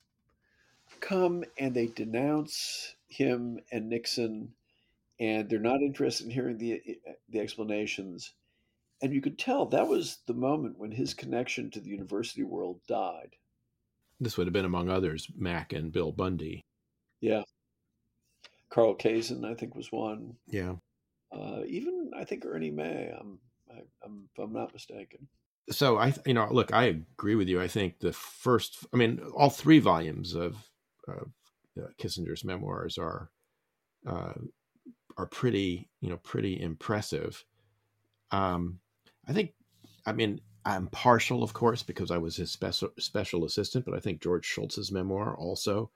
come 0.99 1.43
and 1.57 1.73
they 1.73 1.87
denounce 1.87 2.95
him 3.07 3.59
and 3.71 3.89
Nixon, 3.89 4.53
and 5.19 5.49
they're 5.49 5.59
not 5.59 5.81
interested 5.81 6.25
in 6.25 6.31
hearing 6.31 6.57
the 6.57 6.81
the 7.29 7.39
explanations 7.39 8.33
and 9.01 9.13
you 9.13 9.21
could 9.21 9.39
tell 9.39 9.65
that 9.67 9.87
was 9.87 10.19
the 10.27 10.33
moment 10.33 10.77
when 10.77 10.91
his 10.91 11.13
connection 11.13 11.71
to 11.71 11.79
the 11.79 11.89
university 11.89 12.43
world 12.43 12.79
died. 12.87 13.35
This 14.19 14.37
would 14.37 14.45
have 14.45 14.53
been, 14.53 14.65
among 14.65 14.89
others, 14.89 15.27
Mac 15.35 15.73
and 15.73 15.91
Bill 15.91 16.11
Bundy. 16.11 16.63
Yeah. 17.19 17.41
Carl 18.69 18.95
Kaysen, 18.95 19.43
I 19.43 19.55
think, 19.55 19.75
was 19.75 19.91
one. 19.91 20.35
Yeah. 20.47 20.75
Uh, 21.31 21.61
even 21.67 22.11
I 22.15 22.25
think 22.25 22.45
Ernie 22.45 22.69
May. 22.69 23.11
I'm, 23.19 23.39
I, 23.71 24.05
am 24.05 24.29
if 24.31 24.39
I'm 24.39 24.53
not 24.53 24.73
mistaken. 24.73 25.27
So 25.69 25.97
I, 25.97 26.13
you 26.25 26.33
know, 26.33 26.47
look, 26.51 26.73
I 26.73 26.85
agree 26.85 27.35
with 27.35 27.47
you. 27.47 27.61
I 27.61 27.67
think 27.67 27.99
the 27.99 28.11
first, 28.13 28.85
I 28.93 28.97
mean, 28.97 29.19
all 29.35 29.49
three 29.49 29.79
volumes 29.79 30.35
of, 30.35 30.57
of 31.07 31.31
uh, 31.77 31.87
Kissinger's 31.97 32.43
memoirs 32.43 32.97
are, 32.97 33.29
uh, 34.05 34.33
are 35.17 35.27
pretty, 35.27 35.89
you 36.01 36.09
know, 36.09 36.17
pretty 36.17 36.59
impressive. 36.59 37.45
Um, 38.31 38.79
I 39.27 39.33
think, 39.33 39.53
I 40.05 40.13
mean, 40.13 40.41
I'm 40.65 40.87
partial, 40.87 41.43
of 41.43 41.53
course, 41.53 41.83
because 41.83 42.11
I 42.11 42.17
was 42.17 42.35
his 42.35 42.51
special 42.51 42.89
special 42.99 43.45
assistant, 43.45 43.85
but 43.85 43.95
I 43.95 43.99
think 43.99 44.21
George 44.21 44.45
Shultz's 44.45 44.91
memoir 44.91 45.35
also 45.35 45.91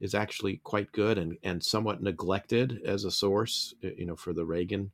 is 0.00 0.14
actually 0.14 0.58
quite 0.58 0.92
good 0.92 1.18
and, 1.18 1.38
and 1.42 1.62
somewhat 1.62 2.02
neglected 2.02 2.80
as 2.84 3.04
a 3.04 3.10
source, 3.10 3.74
you 3.80 4.04
know, 4.04 4.16
for 4.16 4.32
the 4.32 4.44
Reagan 4.44 4.90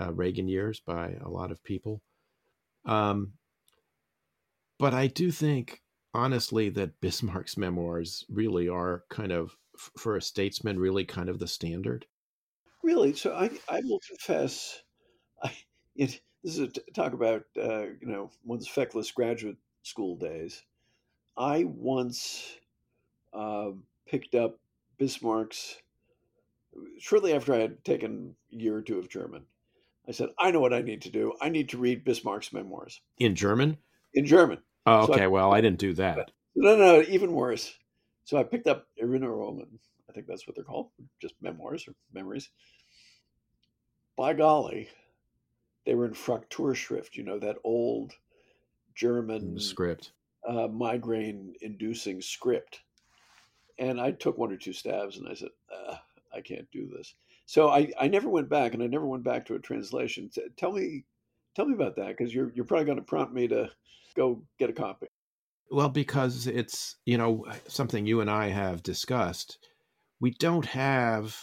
uh, 0.00 0.12
Reagan 0.12 0.48
years 0.48 0.80
by 0.80 1.16
a 1.22 1.28
lot 1.28 1.52
of 1.52 1.62
people. 1.62 2.00
Um, 2.84 3.32
but 4.78 4.94
I 4.94 5.06
do 5.06 5.30
think, 5.30 5.82
honestly, 6.12 6.68
that 6.70 7.00
Bismarck's 7.00 7.56
memoirs 7.56 8.24
really 8.28 8.68
are 8.68 9.04
kind 9.08 9.32
of, 9.32 9.56
for 9.98 10.16
a 10.16 10.22
statesman, 10.22 10.78
really 10.78 11.04
kind 11.04 11.28
of 11.28 11.38
the 11.38 11.46
standard. 11.46 12.06
Really, 12.82 13.14
so 13.14 13.34
I 13.34 13.50
I 13.68 13.80
will 13.84 14.00
confess, 14.06 14.82
I 15.42 15.56
it 15.96 16.20
this 16.42 16.58
is 16.58 16.60
a 16.60 16.68
talk 16.92 17.14
about 17.14 17.44
uh, 17.56 17.86
you 18.00 18.06
know 18.06 18.30
one's 18.44 18.68
feckless 18.68 19.10
graduate 19.10 19.56
school 19.82 20.16
days. 20.16 20.62
I 21.36 21.64
once 21.64 22.58
uh, 23.32 23.70
picked 24.06 24.34
up 24.34 24.60
Bismarck's 24.98 25.80
shortly 26.98 27.32
after 27.32 27.54
I 27.54 27.58
had 27.58 27.84
taken 27.84 28.36
a 28.52 28.56
year 28.56 28.76
or 28.76 28.82
two 28.82 28.98
of 28.98 29.08
German. 29.08 29.46
I 30.08 30.12
said, 30.12 30.28
I 30.38 30.50
know 30.50 30.60
what 30.60 30.74
I 30.74 30.82
need 30.82 31.02
to 31.02 31.10
do. 31.10 31.32
I 31.40 31.48
need 31.48 31.70
to 31.70 31.78
read 31.78 32.04
Bismarck's 32.04 32.52
memoirs 32.52 33.00
in 33.18 33.34
German. 33.34 33.78
In 34.12 34.26
German. 34.26 34.58
Oh, 34.86 35.04
okay. 35.04 35.14
So 35.14 35.22
I, 35.22 35.26
well, 35.28 35.52
I 35.52 35.60
didn't 35.60 35.78
do 35.78 35.94
that. 35.94 36.30
No, 36.54 36.76
no, 36.76 37.02
even 37.08 37.32
worse. 37.32 37.74
So 38.24 38.36
I 38.36 38.42
picked 38.42 38.66
up 38.66 38.86
Erinnerungen. 39.02 39.78
I 40.08 40.12
think 40.12 40.26
that's 40.26 40.46
what 40.46 40.54
they're 40.54 40.64
called, 40.64 40.90
just 41.20 41.34
memoirs 41.40 41.88
or 41.88 41.94
memories. 42.12 42.50
By 44.16 44.34
golly, 44.34 44.88
they 45.86 45.94
were 45.94 46.06
in 46.06 46.14
Frakturschrift, 46.14 47.16
you 47.16 47.24
know, 47.24 47.38
that 47.38 47.56
old 47.64 48.12
German 48.94 49.58
script, 49.58 50.12
uh, 50.46 50.68
migraine-inducing 50.68 52.20
script. 52.20 52.80
And 53.78 54.00
I 54.00 54.12
took 54.12 54.38
one 54.38 54.52
or 54.52 54.56
two 54.56 54.72
stabs, 54.72 55.16
and 55.16 55.28
I 55.28 55.34
said, 55.34 55.48
uh, 55.74 55.96
"I 56.32 56.42
can't 56.42 56.70
do 56.70 56.86
this." 56.86 57.14
So 57.46 57.68
I, 57.68 57.90
I 58.00 58.08
never 58.08 58.28
went 58.28 58.48
back, 58.48 58.74
and 58.74 58.82
I 58.82 58.86
never 58.86 59.06
went 59.06 59.24
back 59.24 59.46
to 59.46 59.54
a 59.54 59.58
translation. 59.58 60.30
Tell 60.56 60.72
me, 60.72 61.04
tell 61.54 61.66
me 61.66 61.74
about 61.74 61.96
that, 61.96 62.16
because 62.16 62.34
you're 62.34 62.52
you're 62.54 62.64
probably 62.64 62.86
going 62.86 62.98
to 62.98 63.04
prompt 63.04 63.34
me 63.34 63.48
to 63.48 63.70
go 64.16 64.42
get 64.58 64.70
a 64.70 64.72
copy. 64.72 65.06
Well, 65.70 65.88
because 65.88 66.46
it's 66.46 66.96
you 67.04 67.18
know 67.18 67.44
something 67.68 68.06
you 68.06 68.20
and 68.20 68.30
I 68.30 68.48
have 68.48 68.82
discussed. 68.82 69.58
We 70.20 70.30
don't 70.32 70.66
have 70.66 71.36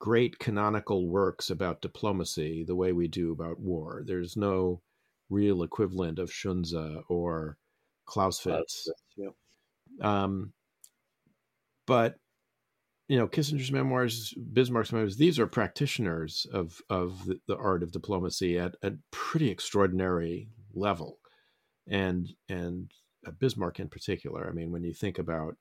great 0.00 0.38
canonical 0.38 1.06
works 1.08 1.50
about 1.50 1.82
diplomacy 1.82 2.64
the 2.64 2.74
way 2.74 2.92
we 2.92 3.06
do 3.06 3.32
about 3.32 3.60
war. 3.60 4.02
There's 4.06 4.36
no 4.36 4.80
real 5.28 5.62
equivalent 5.62 6.18
of 6.18 6.32
Sun 6.32 6.62
Tzu 6.62 7.02
or 7.08 7.58
Clausewitz. 8.06 8.88
Yeah. 9.16 9.28
Um, 10.00 10.52
but 11.86 12.16
you 13.10 13.18
know, 13.18 13.26
Kissinger's 13.26 13.72
memoirs, 13.72 14.32
Bismarck's 14.52 14.92
memoirs, 14.92 15.16
these 15.16 15.40
are 15.40 15.46
practitioners 15.48 16.46
of 16.52 16.80
of 16.88 17.26
the, 17.26 17.40
the 17.48 17.56
art 17.56 17.82
of 17.82 17.90
diplomacy 17.90 18.56
at 18.56 18.76
a 18.84 18.92
pretty 19.10 19.50
extraordinary 19.50 20.48
level, 20.74 21.18
and 21.88 22.28
and 22.48 22.92
uh, 23.26 23.32
Bismarck 23.32 23.80
in 23.80 23.88
particular. 23.88 24.48
I 24.48 24.52
mean, 24.52 24.70
when 24.70 24.84
you 24.84 24.94
think 24.94 25.18
about 25.18 25.56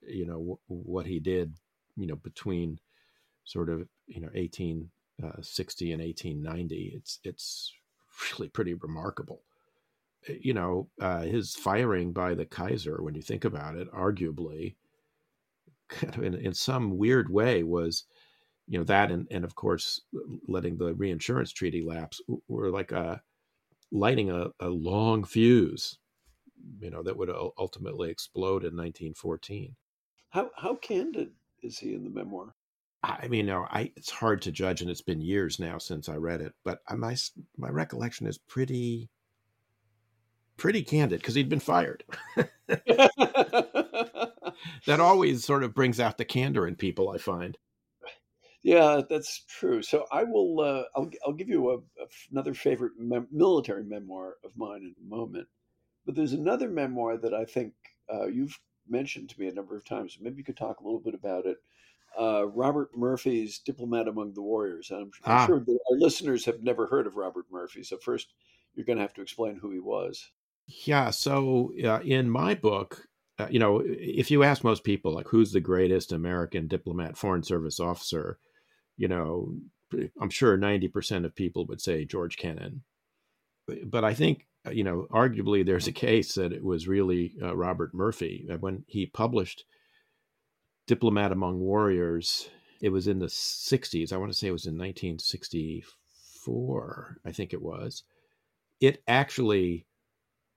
you 0.00 0.24
know 0.24 0.34
w- 0.38 0.58
what 0.68 1.06
he 1.06 1.18
did, 1.18 1.56
you 1.96 2.06
know, 2.06 2.14
between 2.14 2.78
sort 3.44 3.68
of 3.68 3.88
you 4.06 4.20
know 4.20 4.28
1860 4.34 5.90
uh, 5.90 5.94
and 5.94 6.02
1890 6.02 6.92
it's 6.94 7.18
it's 7.24 7.72
really 8.30 8.48
pretty 8.48 8.74
remarkable 8.74 9.42
uh, 10.28 10.34
you 10.40 10.54
know 10.54 10.88
uh, 11.00 11.22
his 11.22 11.56
firing 11.56 12.12
by 12.12 12.32
the 12.34 12.46
kaiser 12.46 13.02
when 13.02 13.16
you 13.16 13.22
think 13.22 13.44
about 13.44 13.74
it 13.74 13.90
arguably 13.92 14.76
kind 16.00 16.16
of 16.16 16.22
in, 16.22 16.34
in 16.34 16.54
some 16.54 16.96
weird 16.96 17.30
way 17.30 17.62
was 17.62 18.04
you 18.68 18.78
know 18.78 18.84
that 18.84 19.10
and, 19.10 19.26
and 19.30 19.44
of 19.44 19.54
course 19.54 20.00
letting 20.48 20.76
the 20.76 20.94
reinsurance 20.94 21.52
treaty 21.52 21.82
lapse 21.82 22.20
were 22.48 22.70
like 22.70 22.92
a 22.92 23.20
lighting 23.90 24.30
a, 24.30 24.46
a 24.60 24.68
long 24.68 25.24
fuse 25.24 25.98
you 26.80 26.90
know 26.90 27.02
that 27.02 27.16
would 27.16 27.30
ultimately 27.58 28.10
explode 28.10 28.62
in 28.62 28.76
1914 28.76 29.74
how 30.30 30.50
how 30.56 30.74
candid 30.76 31.30
is 31.62 31.78
he 31.78 31.94
in 31.94 32.04
the 32.04 32.10
memoir 32.10 32.54
I 33.04 33.26
mean, 33.26 33.46
no, 33.46 33.66
I 33.68 33.90
it's 33.96 34.10
hard 34.10 34.42
to 34.42 34.52
judge, 34.52 34.80
and 34.80 34.88
it's 34.88 35.00
been 35.00 35.20
years 35.20 35.58
now 35.58 35.78
since 35.78 36.08
I 36.08 36.14
read 36.16 36.40
it. 36.40 36.52
But 36.64 36.78
my 36.96 37.16
my 37.56 37.68
recollection 37.68 38.28
is 38.28 38.38
pretty 38.38 39.10
pretty 40.56 40.84
candid 40.84 41.20
because 41.20 41.34
he'd 41.34 41.48
been 41.48 41.58
fired. 41.58 42.04
that 44.86 45.00
always 45.00 45.44
sort 45.44 45.64
of 45.64 45.74
brings 45.74 46.00
out 46.00 46.18
the 46.18 46.24
candor 46.24 46.66
in 46.66 46.76
people. 46.76 47.10
I 47.10 47.18
find. 47.18 47.56
Yeah, 48.62 49.00
that's 49.08 49.44
true. 49.48 49.82
So 49.82 50.06
I 50.12 50.24
will. 50.24 50.60
Uh, 50.60 50.84
I'll 50.96 51.10
I'll 51.26 51.32
give 51.32 51.48
you 51.48 51.70
a, 51.70 51.76
a, 51.76 52.06
another 52.30 52.54
favorite 52.54 52.92
mem- 52.98 53.28
military 53.30 53.84
memoir 53.84 54.36
of 54.44 54.56
mine 54.56 54.82
in 54.82 54.94
a 55.00 55.08
moment. 55.08 55.48
But 56.06 56.14
there's 56.14 56.32
another 56.32 56.68
memoir 56.68 57.16
that 57.16 57.34
I 57.34 57.44
think 57.44 57.72
uh, 58.12 58.26
you've 58.26 58.58
mentioned 58.88 59.30
to 59.30 59.40
me 59.40 59.48
a 59.48 59.54
number 59.54 59.76
of 59.76 59.84
times. 59.84 60.18
Maybe 60.20 60.38
you 60.38 60.44
could 60.44 60.56
talk 60.56 60.80
a 60.80 60.84
little 60.84 61.00
bit 61.00 61.14
about 61.14 61.46
it 61.46 61.58
uh, 62.18 62.46
Robert 62.48 62.96
Murphy's 62.96 63.58
Diplomat 63.58 64.08
Among 64.08 64.34
the 64.34 64.42
Warriors. 64.42 64.90
I'm, 64.90 65.10
I'm 65.24 65.38
ah. 65.38 65.46
sure 65.46 65.56
our 65.56 65.98
listeners 65.98 66.44
have 66.44 66.62
never 66.62 66.86
heard 66.86 67.06
of 67.06 67.16
Robert 67.16 67.46
Murphy. 67.50 67.82
So, 67.82 67.96
first, 67.98 68.34
you're 68.74 68.86
going 68.86 68.98
to 68.98 69.02
have 69.02 69.14
to 69.14 69.22
explain 69.22 69.56
who 69.56 69.70
he 69.70 69.80
was. 69.80 70.30
Yeah. 70.66 71.10
So, 71.10 71.72
uh, 71.84 72.00
in 72.00 72.28
my 72.30 72.54
book, 72.54 73.06
uh, 73.38 73.48
you 73.50 73.58
know, 73.58 73.82
if 73.84 74.30
you 74.30 74.42
ask 74.42 74.62
most 74.62 74.84
people, 74.84 75.14
like, 75.14 75.28
who's 75.28 75.52
the 75.52 75.60
greatest 75.60 76.12
American 76.12 76.68
diplomat, 76.68 77.16
foreign 77.16 77.42
service 77.42 77.80
officer, 77.80 78.38
you 78.96 79.08
know, 79.08 79.54
I'm 80.20 80.30
sure 80.30 80.56
90% 80.56 81.24
of 81.24 81.34
people 81.34 81.66
would 81.66 81.80
say 81.80 82.04
George 82.04 82.36
Kennan. 82.36 82.82
But 83.84 84.04
I 84.04 84.14
think, 84.14 84.46
uh, 84.66 84.70
you 84.70 84.84
know, 84.84 85.06
arguably 85.10 85.64
there's 85.64 85.86
a 85.86 85.92
case 85.92 86.34
that 86.34 86.52
it 86.52 86.64
was 86.64 86.88
really 86.88 87.34
uh, 87.42 87.56
Robert 87.56 87.94
Murphy. 87.94 88.46
When 88.60 88.84
he 88.86 89.06
published 89.06 89.64
Diplomat 90.86 91.32
Among 91.32 91.58
Warriors. 91.60 92.48
It 92.80 92.90
was 92.90 93.08
in 93.08 93.18
the 93.18 93.26
60s. 93.26 94.12
I 94.12 94.16
want 94.16 94.32
to 94.32 94.38
say 94.38 94.48
it 94.48 94.52
was 94.52 94.66
in 94.66 94.76
1964, 94.76 97.18
I 97.24 97.32
think 97.32 97.52
it 97.52 97.62
was. 97.62 98.02
It 98.80 99.02
actually 99.06 99.86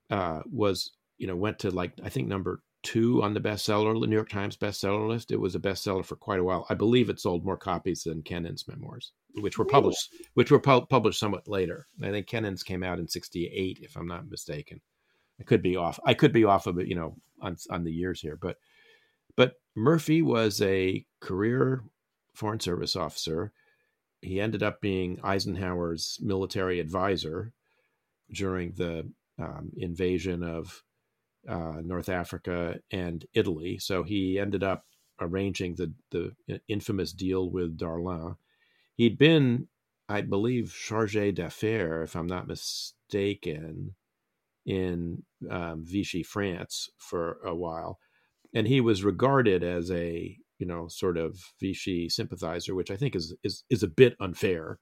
uh, 0.09 0.41
was, 0.51 0.91
you 1.17 1.28
know, 1.28 1.36
went 1.36 1.60
to 1.60 1.71
like, 1.71 1.93
I 2.04 2.10
think 2.10 2.28
number 2.28 2.62
two 2.84 3.23
on 3.23 3.34
the 3.34 3.41
bestseller, 3.41 3.99
the 3.99 4.08
New 4.08 4.15
York 4.15 4.30
Times 4.30 4.58
bestseller 4.58 5.08
list. 5.08 5.32
It 5.32 5.39
was 5.39 5.56
a 5.56 5.60
bestseller 5.60 6.06
for 6.06 6.15
quite 6.15 6.39
a 6.39 6.43
while. 6.43 6.65
I 6.69 6.75
believe 6.75 7.10
it 7.10 7.19
sold 7.19 7.43
more 7.43 7.58
copies 7.58 8.04
than 8.04 8.21
Kennan's 8.21 8.67
memoirs, 8.67 9.12
which 9.36 9.58
were 9.58 9.65
published, 9.65 10.13
which 10.36 10.51
were 10.51 10.60
pu- 10.60 10.86
published 10.86 11.19
somewhat 11.19 11.47
later. 11.47 11.88
I 12.01 12.12
think 12.12 12.28
Kennan's 12.28 12.63
came 12.63 12.84
out 12.84 12.99
in 12.99 13.08
68, 13.08 13.80
if 13.82 13.95
I'm 13.97 14.08
not 14.08 14.30
mistaken. 14.30 14.82
I 15.39 15.43
could 15.43 15.62
be 15.62 15.75
off. 15.75 15.99
I 16.06 16.13
could 16.13 16.32
be 16.32 16.45
off 16.45 16.67
of 16.67 16.78
it, 16.78 16.88
you 16.88 16.95
know, 16.95 17.17
on, 17.41 17.58
on 17.69 17.84
the 17.84 17.91
years 17.91 18.21
here, 18.21 18.38
but 18.39 18.58
but 19.36 19.56
Murphy 19.75 20.21
was 20.21 20.62
a 20.62 21.06
career 21.19 21.84
Foreign 22.34 22.60
Service 22.60 22.95
officer. 22.95 23.51
He 24.21 24.39
ended 24.39 24.63
up 24.63 24.80
being 24.80 25.19
Eisenhower's 25.23 26.19
military 26.21 26.80
advisor 26.80 27.51
during 28.32 28.71
the 28.71 29.12
um, 29.38 29.71
invasion 29.75 30.41
of 30.41 30.84
uh, 31.49 31.81
North 31.84 32.10
Africa 32.10 32.79
and 32.91 33.25
Italy. 33.34 33.77
So 33.79 34.03
he 34.03 34.39
ended 34.39 34.63
up 34.63 34.86
arranging 35.21 35.75
the, 35.75 35.93
the 36.12 36.62
infamous 36.67 37.13
deal 37.13 37.49
with 37.49 37.77
Darlan. 37.77 38.36
He'd 38.95 39.17
been, 39.17 39.67
I 40.10 40.21
believe, 40.21 40.73
chargé 40.75 41.34
d'affaires, 41.34 42.10
if 42.10 42.15
I'm 42.15 42.27
not 42.27 42.47
mistaken, 42.47 43.95
in 44.65 45.23
um, 45.49 45.84
Vichy, 45.86 46.23
France 46.23 46.89
for 46.97 47.39
a 47.45 47.55
while 47.55 47.99
and 48.55 48.67
he 48.67 48.81
was 48.81 49.03
regarded 49.03 49.63
as 49.63 49.91
a 49.91 50.38
you 50.58 50.65
know 50.65 50.88
sort 50.88 51.17
of 51.17 51.38
Vichy 51.62 52.10
sympathizer, 52.10 52.73
which 52.73 52.89
I 52.89 52.95
think 52.95 53.15
is 53.15 53.36
is 53.43 53.63
is 53.69 53.84
a 53.84 53.88
bit 53.88 54.15
unfair 54.19 54.79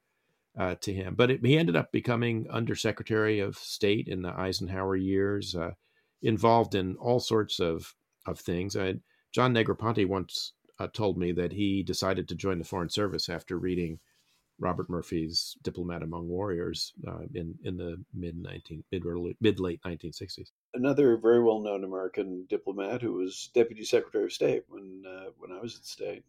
uh, 0.58 0.76
to 0.82 0.94
him. 0.94 1.16
But 1.16 1.32
it, 1.32 1.46
he 1.46 1.58
ended 1.58 1.76
up 1.76 1.92
becoming 1.92 2.46
Undersecretary 2.50 3.40
of 3.40 3.58
State 3.58 4.08
in 4.08 4.22
the 4.22 4.30
Eisenhower 4.30 4.96
years, 4.96 5.56
uh, 5.56 5.72
involved 6.24 6.76
in 6.76 6.96
all 6.96 7.20
sorts 7.20 7.60
of 7.60 7.94
of 8.26 8.40
things. 8.40 8.76
I, 8.76 8.96
John 9.32 9.54
Negroponte 9.54 10.08
once 10.08 10.54
uh, 10.80 10.88
told 10.94 11.18
me 11.18 11.32
that 11.34 11.52
he 11.52 11.84
decided 11.84 12.28
to 12.30 12.36
join 12.36 12.58
the 12.58 12.66
Foreign 12.66 12.90
Service 12.90 13.30
after 13.30 13.58
reading 13.58 14.00
Robert 14.60 14.90
Murphy's 14.90 15.58
Diplomat 15.64 16.04
Among 16.04 16.28
Warriors 16.28 16.94
uh, 17.08 17.26
in 17.34 17.56
in 17.64 17.78
the 17.78 18.04
mid 18.14 18.38
nineteen 18.38 18.84
mid 18.92 19.06
early 19.06 19.36
mid 19.42 19.60
late 19.60 19.82
nineteen 19.86 20.14
sixties 20.14 20.52
another 20.74 21.18
very 21.18 21.44
well 21.44 21.60
known 21.60 21.84
American 21.84 22.46
diplomat 22.50 23.02
who 23.02 23.14
was 23.14 23.50
Deputy 23.54 23.84
Secretary 23.84 24.26
of 24.26 24.34
State 24.34 24.64
when 24.68 25.04
uh, 25.08 25.30
when 25.38 25.52
I 25.52 25.62
was 25.62 25.76
at 25.76 25.86
State. 25.86 26.24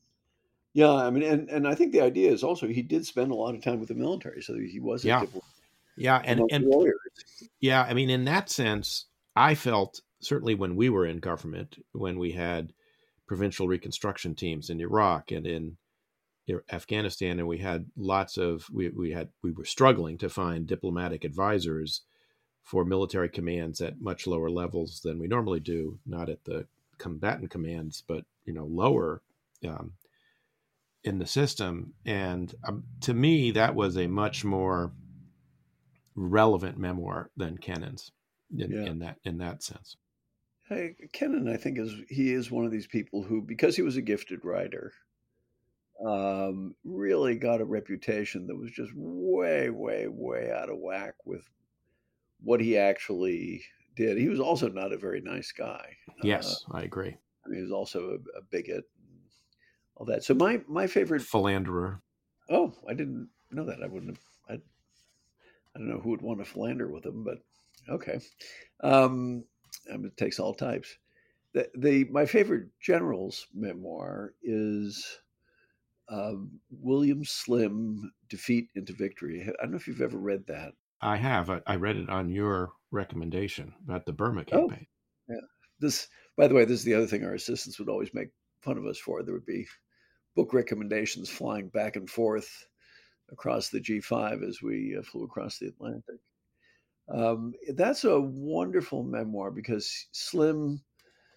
Yeah, 0.73 0.93
I 0.93 1.11
mean, 1.11 1.23
and, 1.23 1.49
and 1.51 1.69
I 1.69 1.77
think 1.77 1.93
the 1.93 2.01
idea 2.01 2.33
is 2.33 2.43
also 2.43 2.67
he 2.67 2.83
did 2.83 3.07
spend 3.07 3.31
a 3.31 3.35
lot 3.35 3.55
of 3.55 3.63
time 3.63 3.79
with 3.79 3.89
the 3.89 3.95
military, 3.95 4.43
so 4.43 4.55
he 4.55 4.81
was 4.81 5.05
yeah, 5.05 5.25
yeah, 5.97 6.21
and 6.25 6.43
and 6.51 6.65
warriors. 6.67 6.99
yeah, 7.61 7.83
I 7.83 7.95
mean, 7.95 8.11
in 8.11 8.25
that 8.25 8.51
sense, 8.51 9.07
I 9.37 9.55
felt 9.55 10.01
certainly 10.20 10.55
when 10.55 10.77
we 10.77 10.88
were 10.88 11.07
in 11.07 11.18
government, 11.18 11.77
when 11.92 12.18
we 12.18 12.33
had 12.33 12.73
provincial 13.27 13.68
reconstruction 13.68 14.35
teams 14.35 14.70
in 14.70 14.81
Iraq 14.81 15.31
and 15.31 15.47
in 15.47 15.77
Afghanistan, 16.70 17.38
and 17.38 17.49
we 17.49 17.59
had 17.59 17.87
lots 17.97 18.37
of 18.37 18.66
we 18.73 18.88
we 18.90 19.11
had 19.11 19.29
we 19.42 19.51
were 19.51 19.64
struggling 19.64 20.18
to 20.18 20.29
find 20.29 20.66
diplomatic 20.66 21.25
advisors 21.25 22.03
for 22.62 22.85
military 22.85 23.29
commands 23.29 23.81
at 23.81 24.01
much 24.01 24.27
lower 24.27 24.51
levels 24.51 25.01
than 25.03 25.18
we 25.18 25.27
normally 25.27 25.61
do, 25.61 25.99
not 26.07 26.29
at 26.29 26.44
the 26.44 26.66
combatant 26.99 27.51
commands, 27.51 28.03
but 28.07 28.25
you 28.44 28.53
know 28.53 28.66
lower 28.66 29.23
um, 29.66 29.92
in 31.03 31.18
the 31.18 31.27
system. 31.27 31.94
And 32.05 32.55
um, 32.64 32.85
to 33.03 33.14
me, 33.14 33.51
that 33.53 33.75
was 33.75 33.97
a 33.97 34.07
much 34.07 34.44
more 34.44 34.92
relevant 36.14 36.79
memoir 36.79 37.31
than 37.37 37.59
Kennan's 37.59 38.12
in, 38.59 38.71
yeah. 38.71 38.90
in 38.90 38.99
that 39.01 39.17
in 39.25 39.38
that 39.38 39.62
sense. 39.62 39.97
Hey, 40.69 40.95
Kennan, 41.12 41.49
I 41.49 41.59
think 41.59 41.79
is 41.79 41.95
he 42.09 42.33
is 42.33 42.51
one 42.51 42.64
of 42.64 42.71
these 42.71 42.87
people 42.87 43.23
who, 43.23 43.43
because 43.43 43.77
he 43.77 43.83
was 43.83 43.97
a 43.97 44.03
gifted 44.03 44.45
writer, 44.45 44.93
um, 46.05 46.75
really 46.85 47.35
got 47.35 47.61
a 47.61 47.67
reputation 47.67 48.47
that 48.47 48.57
was 48.57 48.71
just 48.71 48.90
way, 48.95 49.69
way, 49.69 50.07
way 50.09 50.51
out 50.51 50.71
of 50.71 50.79
whack 50.79 51.14
with 51.27 51.49
what 52.43 52.61
he 52.61 52.79
actually 52.79 53.62
did. 53.95 54.17
He 54.17 54.29
was 54.29 54.40
also 54.40 54.69
not 54.69 54.93
a 54.93 54.99
very 54.99 55.21
nice 55.21 55.53
guy. 55.53 55.97
Yes, 56.23 56.64
uh, 56.71 56.79
I 56.79 56.83
agree. 56.83 57.14
I 57.45 57.49
mean, 57.49 57.59
he 57.59 57.62
was 57.62 57.73
also 57.73 58.11
a, 58.11 58.38
a 58.38 58.43
bigot, 58.51 58.85
all 59.97 60.07
that. 60.07 60.25
So 60.25 60.33
my 60.33 60.62
my 60.67 60.87
favorite 60.87 61.23
philanderer. 61.23 62.01
Oh, 62.49 62.73
I 62.88 62.95
didn't 62.95 63.29
know 63.51 63.67
that. 63.67 63.83
I 63.83 63.87
wouldn't 63.87 64.17
have. 64.17 64.25
I, 64.49 64.55
I 64.55 65.79
don't 65.79 65.88
know 65.88 66.01
who 66.01 66.11
would 66.11 66.23
want 66.23 66.38
to 66.38 66.45
philander 66.45 66.88
with 66.88 67.05
him, 67.05 67.23
but 67.23 67.38
okay. 67.88 68.20
Um, 68.83 69.44
it 69.87 70.16
takes 70.16 70.38
all 70.38 70.55
types. 70.55 70.97
The, 71.53 71.68
the 71.77 72.05
my 72.11 72.27
favorite 72.27 72.68
general's 72.81 73.47
memoir 73.55 74.35
is 74.42 75.20
um, 76.09 76.61
William 76.70 77.25
Slim 77.25 78.12
Defeat 78.29 78.68
into 78.75 78.92
Victory. 78.92 79.42
I 79.42 79.62
don't 79.62 79.73
know 79.73 79.77
if 79.77 79.87
you've 79.87 80.01
ever 80.01 80.18
read 80.18 80.47
that. 80.49 80.73
I 81.01 81.16
have. 81.16 81.51
I, 81.51 81.61
I 81.66 81.77
read 81.77 81.97
it 81.97 82.09
on 82.09 82.29
your 82.31 82.73
recommendation 82.90 83.73
about 83.85 84.07
the 84.07 84.12
Burma 84.12 84.42
oh, 84.42 84.44
campaign. 84.44 84.87
Oh, 85.31 85.35
yeah. 85.35 85.40
This, 85.81 86.09
by 86.37 86.49
the 86.49 86.55
way, 86.55 86.64
this 86.64 86.79
is 86.81 86.85
the 86.85 86.94
other 86.94 87.07
thing 87.07 87.25
our 87.25 87.35
assistants 87.35 87.79
would 87.79 87.88
always 87.88 88.14
make 88.14 88.29
fun 88.62 88.79
of 88.79 88.87
us 88.87 88.99
for. 88.99 89.23
There 89.23 89.35
would 89.35 89.47
be 89.47 89.66
book 90.35 90.53
recommendations 90.53 91.31
flying 91.31 91.68
back 91.68 91.97
and 91.97 92.09
forth 92.09 92.66
across 93.31 93.68
the 93.68 93.81
G5 93.81 94.47
as 94.47 94.61
we 94.62 94.97
uh, 94.99 95.03
flew 95.03 95.25
across 95.25 95.59
the 95.59 95.66
Atlantic. 95.66 96.20
Um, 97.09 97.55
that's 97.75 98.05
a 98.05 98.21
wonderful 98.21 99.03
memoir 99.03 99.51
because 99.51 100.07
Slim. 100.12 100.83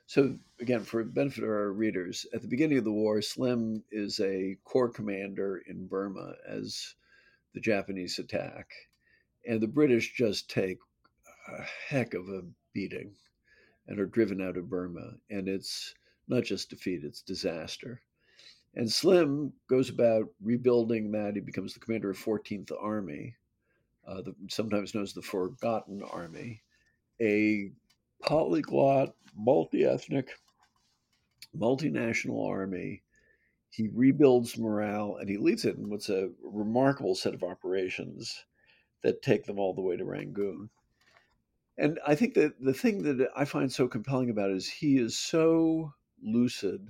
So 0.06 0.38
again, 0.62 0.84
for 0.84 1.04
benefit 1.04 1.44
of 1.44 1.50
our 1.50 1.74
readers, 1.74 2.26
at 2.34 2.42
the 2.42 2.48
beginning 2.48 2.78
of 2.78 2.86
the 2.86 2.92
war, 2.92 3.22
Slim 3.22 3.84
is 3.92 4.20
a 4.22 4.58
corps 4.64 4.90
commander 4.90 5.58
in 5.68 5.88
Burma 5.88 6.36
as 6.48 6.96
the 7.54 7.60
Japanese 7.60 8.18
attack, 8.18 8.72
and 9.46 9.60
the 9.60 9.68
British 9.68 10.14
just 10.14 10.50
take 10.50 10.80
a 11.50 11.62
heck 11.90 12.14
of 12.14 12.30
a 12.30 12.44
beating 12.74 13.14
and 13.88 14.00
are 14.00 14.06
driven 14.06 14.42
out 14.42 14.58
of 14.58 14.70
Burma, 14.70 15.16
and 15.30 15.50
it's 15.50 15.94
not 16.30 16.44
just 16.44 16.70
defeat; 16.70 17.04
it's 17.04 17.22
disaster. 17.22 18.02
And 18.76 18.90
Slim 18.92 19.54
goes 19.68 19.90
about 19.90 20.30
rebuilding 20.42 21.12
that. 21.12 21.36
He 21.36 21.42
becomes 21.42 21.74
the 21.74 21.80
commander 21.80 22.12
of 22.12 22.18
14th 22.18 22.72
Army, 22.80 23.36
uh, 24.08 24.22
the, 24.22 24.34
sometimes 24.50 24.96
known 24.96 25.04
as 25.04 25.14
the 25.14 25.22
Forgotten 25.22 26.02
Army, 26.02 26.64
a 27.22 27.72
polyglot, 28.24 29.14
multi 29.36 29.86
ethnic, 29.86 30.30
multinational 31.56 32.48
army. 32.48 33.04
He 33.70 33.90
rebuilds 33.94 34.58
morale 34.58 35.18
and 35.20 35.30
he 35.30 35.38
leads 35.38 35.66
it 35.66 35.76
in 35.76 35.90
what's 35.90 36.10
a 36.10 36.30
remarkable 36.42 37.16
set 37.16 37.34
of 37.34 37.44
operations 37.44 38.46
that 39.04 39.22
take 39.22 39.46
them 39.46 39.60
all 39.60 39.74
the 39.74 39.82
way 39.82 39.98
to 39.98 40.06
Rangoon. 40.06 40.70
And 41.78 42.00
I 42.08 42.16
think 42.16 42.34
that 42.36 42.54
the 42.60 42.74
thing 42.74 43.04
that 43.04 43.30
I 43.36 43.46
find 43.46 43.72
so 43.72 43.88
compelling 43.88 44.32
about 44.32 44.50
it 44.50 44.58
is 44.58 44.68
he 44.68 44.98
is 44.98 45.18
so 45.18 45.94
lucid 46.24 46.88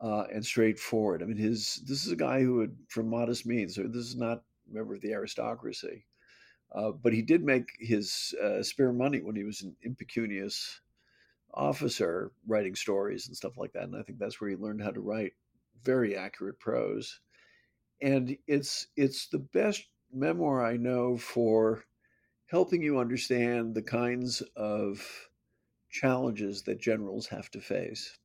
uh, 0.00 0.24
and 0.32 0.44
straightforward. 0.44 1.22
I 1.22 1.26
mean, 1.26 1.38
his 1.38 1.82
this 1.86 2.04
is 2.04 2.12
a 2.12 2.16
guy 2.16 2.42
who 2.42 2.60
had 2.60 2.76
from 2.88 3.08
modest 3.08 3.46
means. 3.46 3.76
So 3.76 3.84
this 3.84 4.04
is 4.04 4.16
not 4.16 4.42
member 4.72 4.94
of 4.94 5.00
the 5.00 5.12
aristocracy, 5.12 6.06
uh, 6.74 6.90
but 6.90 7.12
he 7.12 7.22
did 7.22 7.44
make 7.44 7.68
his 7.78 8.34
uh, 8.42 8.62
spare 8.62 8.92
money 8.92 9.20
when 9.20 9.36
he 9.36 9.44
was 9.44 9.62
an 9.62 9.76
impecunious 9.82 10.80
officer, 11.54 12.32
writing 12.46 12.74
stories 12.74 13.26
and 13.26 13.36
stuff 13.36 13.56
like 13.56 13.72
that. 13.72 13.84
And 13.84 13.96
I 13.96 14.02
think 14.02 14.18
that's 14.18 14.40
where 14.40 14.50
he 14.50 14.56
learned 14.56 14.82
how 14.82 14.90
to 14.90 15.00
write 15.00 15.32
very 15.84 16.16
accurate 16.16 16.58
prose. 16.58 17.20
And 18.00 18.36
it's 18.46 18.88
it's 18.96 19.28
the 19.28 19.38
best 19.38 19.84
memoir 20.12 20.64
I 20.64 20.76
know 20.76 21.16
for 21.16 21.84
helping 22.46 22.82
you 22.82 22.98
understand 22.98 23.74
the 23.74 23.82
kinds 23.82 24.42
of 24.56 25.06
challenges 25.90 26.62
that 26.62 26.80
generals 26.80 27.26
have 27.28 27.50
to 27.50 27.60
face 27.60 28.18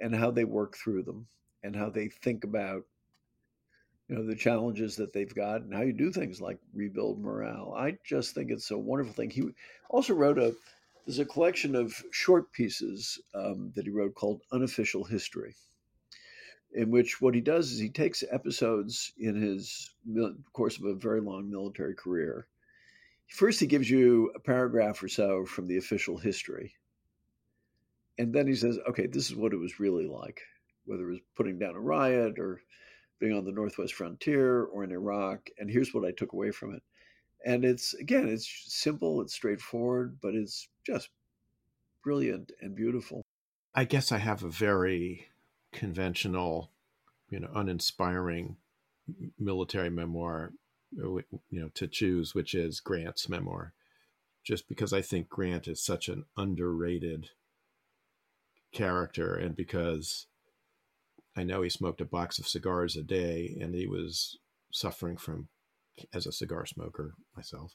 and 0.00 0.14
how 0.14 0.30
they 0.30 0.44
work 0.44 0.76
through 0.76 1.02
them 1.02 1.26
and 1.62 1.74
how 1.74 1.90
they 1.90 2.08
think 2.08 2.44
about 2.44 2.84
you 4.08 4.16
know 4.16 4.26
the 4.26 4.36
challenges 4.36 4.96
that 4.96 5.12
they've 5.12 5.34
got 5.34 5.62
and 5.62 5.74
how 5.74 5.82
you 5.82 5.92
do 5.92 6.12
things 6.12 6.40
like 6.40 6.58
rebuild 6.74 7.20
morale. 7.20 7.74
I 7.76 7.98
just 8.04 8.34
think 8.34 8.50
it's 8.50 8.70
a 8.70 8.78
wonderful 8.78 9.12
thing. 9.12 9.30
He 9.30 9.48
also 9.90 10.14
wrote 10.14 10.38
a 10.38 10.54
there's 11.06 11.18
a 11.18 11.24
collection 11.24 11.76
of 11.76 12.02
short 12.10 12.52
pieces 12.52 13.20
um, 13.34 13.72
that 13.76 13.84
he 13.84 13.90
wrote 13.90 14.14
called 14.14 14.42
unofficial 14.52 15.04
history 15.04 15.54
in 16.72 16.90
which 16.90 17.20
what 17.20 17.34
he 17.34 17.40
does 17.40 17.70
is 17.70 17.78
he 17.78 17.88
takes 17.88 18.24
episodes 18.30 19.12
in 19.18 19.40
his 19.40 19.94
course 20.52 20.78
of 20.78 20.84
a 20.84 20.94
very 20.94 21.20
long 21.20 21.48
military 21.48 21.94
career. 21.94 22.48
First 23.28 23.60
he 23.60 23.66
gives 23.66 23.88
you 23.88 24.32
a 24.34 24.40
paragraph 24.40 25.02
or 25.02 25.08
so 25.08 25.46
from 25.46 25.68
the 25.68 25.78
official 25.78 26.18
history 26.18 26.74
and 28.18 28.32
then 28.32 28.46
he 28.46 28.54
says, 28.54 28.78
okay, 28.88 29.06
this 29.06 29.30
is 29.30 29.36
what 29.36 29.52
it 29.52 29.58
was 29.58 29.78
really 29.78 30.06
like, 30.06 30.40
whether 30.86 31.08
it 31.08 31.12
was 31.12 31.20
putting 31.34 31.58
down 31.58 31.74
a 31.74 31.80
riot 31.80 32.38
or 32.38 32.60
being 33.18 33.36
on 33.36 33.44
the 33.44 33.52
Northwest 33.52 33.94
frontier 33.94 34.64
or 34.64 34.84
in 34.84 34.92
Iraq. 34.92 35.48
And 35.58 35.70
here's 35.70 35.94
what 35.94 36.04
I 36.04 36.12
took 36.12 36.32
away 36.32 36.50
from 36.50 36.74
it. 36.74 36.82
And 37.44 37.64
it's, 37.64 37.94
again, 37.94 38.28
it's 38.28 38.64
simple, 38.66 39.20
it's 39.20 39.34
straightforward, 39.34 40.18
but 40.20 40.34
it's 40.34 40.68
just 40.84 41.10
brilliant 42.02 42.52
and 42.60 42.74
beautiful. 42.74 43.22
I 43.74 43.84
guess 43.84 44.10
I 44.10 44.18
have 44.18 44.42
a 44.42 44.48
very 44.48 45.28
conventional, 45.72 46.70
you 47.30 47.40
know, 47.40 47.50
uninspiring 47.54 48.56
military 49.38 49.90
memoir, 49.90 50.52
you 50.92 51.22
know, 51.50 51.70
to 51.74 51.86
choose, 51.86 52.34
which 52.34 52.54
is 52.54 52.80
Grant's 52.80 53.28
memoir, 53.28 53.72
just 54.42 54.68
because 54.68 54.92
I 54.92 55.02
think 55.02 55.28
Grant 55.28 55.68
is 55.68 55.84
such 55.84 56.08
an 56.08 56.24
underrated 56.36 57.30
character 58.72 59.34
and 59.34 59.54
because 59.54 60.26
I 61.36 61.44
know 61.44 61.62
he 61.62 61.70
smoked 61.70 62.00
a 62.00 62.06
box 62.06 62.38
of 62.38 62.48
cigars 62.48 62.96
a 62.96 63.02
day 63.02 63.56
and 63.60 63.74
he 63.74 63.86
was 63.86 64.38
suffering 64.72 65.16
from, 65.16 65.48
as 66.14 66.26
a 66.26 66.32
cigar 66.32 66.66
smoker 66.66 67.14
myself, 67.36 67.74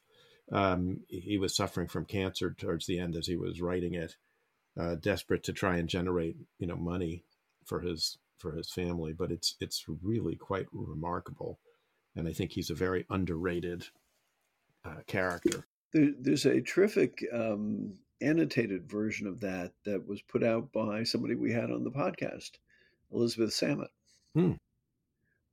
um, 0.51 1.01
he 1.07 1.37
was 1.37 1.55
suffering 1.55 1.87
from 1.87 2.05
cancer 2.05 2.51
towards 2.51 2.85
the 2.85 2.99
end 2.99 3.15
as 3.15 3.27
he 3.27 3.35
was 3.35 3.61
writing 3.61 3.93
it, 3.93 4.15
uh, 4.79 4.95
desperate 4.95 5.43
to 5.43 5.53
try 5.53 5.77
and 5.77 5.87
generate, 5.87 6.35
you 6.59 6.67
know, 6.67 6.75
money 6.75 7.23
for 7.65 7.81
his 7.81 8.17
for 8.37 8.53
his 8.53 8.71
family. 8.71 9.13
But 9.13 9.31
it's 9.31 9.55
it's 9.59 9.85
really 10.01 10.35
quite 10.35 10.67
remarkable, 10.71 11.59
and 12.15 12.27
I 12.27 12.33
think 12.33 12.51
he's 12.51 12.69
a 12.69 12.75
very 12.75 13.05
underrated 13.09 13.85
uh, 14.83 15.01
character. 15.07 15.67
There, 15.93 16.11
there's 16.19 16.45
a 16.45 16.61
terrific 16.61 17.23
um, 17.31 17.93
annotated 18.21 18.89
version 18.89 19.27
of 19.27 19.39
that 19.41 19.73
that 19.85 20.07
was 20.07 20.21
put 20.21 20.43
out 20.43 20.71
by 20.71 21.03
somebody 21.03 21.35
we 21.35 21.51
had 21.51 21.71
on 21.71 21.83
the 21.83 21.91
podcast, 21.91 22.51
Elizabeth 23.11 23.51
Samet, 23.51 23.89
hmm. 24.33 24.53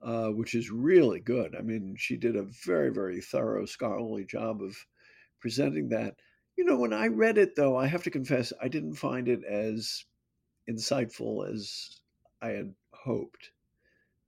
uh, 0.02 0.28
which 0.28 0.54
is 0.54 0.70
really 0.70 1.20
good. 1.20 1.54
I 1.56 1.62
mean, 1.62 1.96
she 1.98 2.16
did 2.16 2.36
a 2.36 2.46
very, 2.64 2.90
very 2.90 3.20
thorough 3.20 3.66
scholarly 3.66 4.24
job 4.24 4.62
of 4.62 4.76
presenting 5.40 5.88
that. 5.90 6.14
You 6.56 6.64
know, 6.64 6.76
when 6.76 6.92
I 6.92 7.06
read 7.06 7.38
it, 7.38 7.54
though, 7.54 7.76
I 7.76 7.86
have 7.86 8.02
to 8.04 8.10
confess, 8.10 8.52
I 8.60 8.68
didn't 8.68 8.94
find 8.94 9.28
it 9.28 9.44
as 9.44 10.04
insightful 10.68 11.48
as 11.52 12.00
I 12.42 12.48
had 12.48 12.74
hoped. 12.92 13.50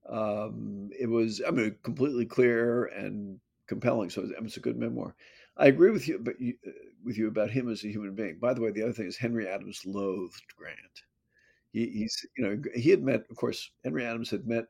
Um, 0.08 0.90
it 0.98 1.08
was, 1.08 1.42
I 1.46 1.50
mean, 1.50 1.76
completely 1.82 2.26
clear 2.26 2.86
and 2.86 3.40
compelling. 3.66 4.10
So 4.10 4.28
it's 4.40 4.56
a 4.56 4.60
good 4.60 4.76
memoir. 4.76 5.14
I 5.56 5.66
agree 5.66 5.90
with 5.90 6.08
you, 6.08 6.18
but 6.18 6.40
you, 6.40 6.54
uh, 6.66 6.70
with 7.04 7.18
you 7.18 7.28
about 7.28 7.50
him 7.50 7.70
as 7.70 7.84
a 7.84 7.88
human 7.88 8.14
being. 8.14 8.38
By 8.40 8.54
the 8.54 8.60
way, 8.60 8.70
the 8.70 8.82
other 8.82 8.92
thing 8.92 9.06
is 9.06 9.16
Henry 9.16 9.46
Adams 9.46 9.82
loathed 9.84 10.42
Grant. 10.56 11.02
He, 11.72 11.87
he's, 11.87 12.26
you 12.37 12.44
know, 12.44 12.62
he 12.74 12.90
had 12.90 13.02
met, 13.02 13.24
of 13.30 13.37
course, 13.37 13.70
Henry 13.85 14.04
Adams 14.04 14.30
had 14.30 14.46
met 14.46 14.64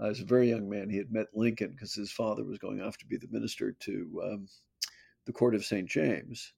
uh, 0.00 0.06
as 0.06 0.20
a 0.20 0.24
very 0.24 0.50
young 0.50 0.68
man. 0.68 0.88
He 0.88 0.98
had 0.98 1.12
met 1.12 1.26
Lincoln 1.34 1.72
because 1.72 1.94
his 1.94 2.12
father 2.12 2.44
was 2.44 2.58
going 2.58 2.80
off 2.80 2.98
to 2.98 3.06
be 3.06 3.16
the 3.16 3.28
minister 3.30 3.72
to 3.72 4.22
um, 4.24 4.48
the 5.26 5.32
court 5.32 5.54
of 5.54 5.64
St. 5.64 5.88
James. 5.88 6.52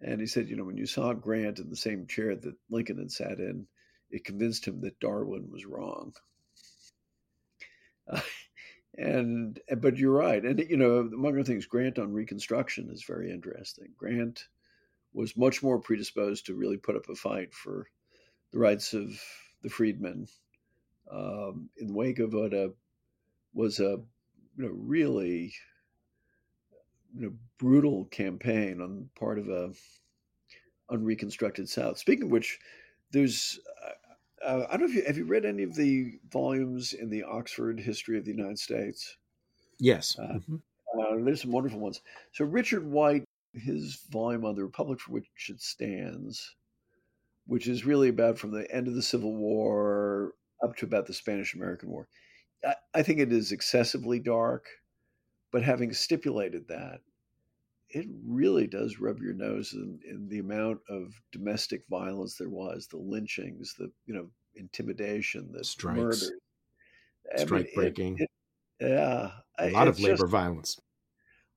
And 0.00 0.20
he 0.20 0.26
said, 0.26 0.48
you 0.48 0.56
know, 0.56 0.64
when 0.64 0.76
you 0.76 0.86
saw 0.86 1.12
Grant 1.12 1.58
in 1.58 1.68
the 1.68 1.76
same 1.76 2.06
chair 2.06 2.34
that 2.34 2.54
Lincoln 2.70 2.98
had 2.98 3.10
sat 3.10 3.38
in, 3.38 3.66
it 4.10 4.24
convinced 4.24 4.66
him 4.66 4.80
that 4.80 5.00
Darwin 5.00 5.50
was 5.50 5.66
wrong. 5.66 6.14
Uh, 8.08 8.20
and 8.98 9.60
but 9.78 9.96
you're 9.96 10.12
right 10.12 10.44
and 10.44 10.58
you 10.68 10.76
know 10.76 10.98
among 10.98 11.34
other 11.34 11.44
things 11.44 11.64
grant 11.64 11.96
on 11.96 12.12
reconstruction 12.12 12.90
is 12.90 13.04
very 13.04 13.30
interesting 13.30 13.86
grant 13.96 14.48
was 15.12 15.36
much 15.36 15.62
more 15.62 15.78
predisposed 15.78 16.46
to 16.46 16.56
really 16.56 16.76
put 16.76 16.96
up 16.96 17.08
a 17.08 17.14
fight 17.14 17.54
for 17.54 17.86
the 18.52 18.58
rights 18.58 18.94
of 18.94 19.20
the 19.62 19.68
freedmen 19.68 20.26
um, 21.10 21.68
in 21.76 21.88
the 21.88 21.92
wake 21.92 22.18
of 22.18 22.32
what 22.32 22.52
a, 22.52 22.72
was 23.54 23.80
a 23.80 23.98
you 24.56 24.64
know 24.64 24.70
really 24.72 25.52
you 27.14 27.22
know 27.22 27.32
brutal 27.58 28.04
campaign 28.06 28.80
on 28.80 29.08
part 29.18 29.38
of 29.38 29.48
a 29.48 29.72
unreconstructed 30.90 31.68
south 31.68 31.98
speaking 31.98 32.24
of 32.24 32.30
which 32.30 32.58
there's 33.12 33.58
uh, 33.84 33.90
uh, 34.44 34.66
I 34.70 34.76
don't 34.76 34.80
know 34.80 34.86
if 34.86 34.94
you 34.94 35.04
have 35.06 35.18
you 35.18 35.24
read 35.24 35.44
any 35.44 35.62
of 35.62 35.74
the 35.74 36.18
volumes 36.30 36.94
in 36.94 37.10
the 37.10 37.24
Oxford 37.24 37.78
History 37.78 38.16
of 38.16 38.24
the 38.24 38.30
United 38.30 38.58
States. 38.58 39.16
Yes, 39.78 40.16
uh, 40.18 40.22
mm-hmm. 40.22 40.56
uh, 40.98 41.24
there's 41.24 41.42
some 41.42 41.52
wonderful 41.52 41.78
ones. 41.78 42.00
So 42.32 42.46
Richard 42.46 42.86
White 42.86 43.24
his 43.54 43.96
volume 44.10 44.44
on 44.44 44.54
the 44.54 44.62
Republic 44.62 45.00
for 45.00 45.12
which 45.12 45.26
it 45.48 45.60
stands, 45.60 46.54
which 47.50 47.66
is 47.66 47.84
really 47.84 48.08
about 48.08 48.38
from 48.38 48.52
the 48.52 48.72
end 48.72 48.86
of 48.86 48.94
the 48.94 49.02
Civil 49.02 49.34
War 49.34 50.34
up 50.62 50.76
to 50.76 50.86
about 50.86 51.06
the 51.06 51.12
Spanish 51.12 51.52
American 51.52 51.90
War. 51.90 52.06
I, 52.64 52.74
I 52.94 53.02
think 53.02 53.18
it 53.18 53.32
is 53.32 53.50
excessively 53.50 54.20
dark, 54.20 54.66
but 55.50 55.64
having 55.64 55.92
stipulated 55.92 56.68
that, 56.68 57.00
it 57.88 58.06
really 58.24 58.68
does 58.68 59.00
rub 59.00 59.20
your 59.20 59.34
nose 59.34 59.72
in, 59.72 59.98
in, 60.08 60.28
the 60.28 60.38
amount 60.38 60.78
of 60.88 61.12
domestic 61.32 61.82
violence 61.90 62.36
there 62.36 62.48
was, 62.48 62.86
the 62.86 62.98
lynchings, 62.98 63.74
the 63.76 63.90
you 64.06 64.14
know 64.14 64.28
intimidation, 64.54 65.50
the 65.50 65.64
Strikes. 65.64 65.98
murders, 65.98 66.32
strike 67.36 67.64
mean, 67.64 67.74
breaking. 67.74 68.16
It, 68.20 68.30
it, 68.78 68.90
yeah, 68.90 69.30
a 69.58 69.70
lot 69.70 69.88
of 69.88 69.98
labor 69.98 70.18
just, 70.18 70.30
violence. 70.30 70.80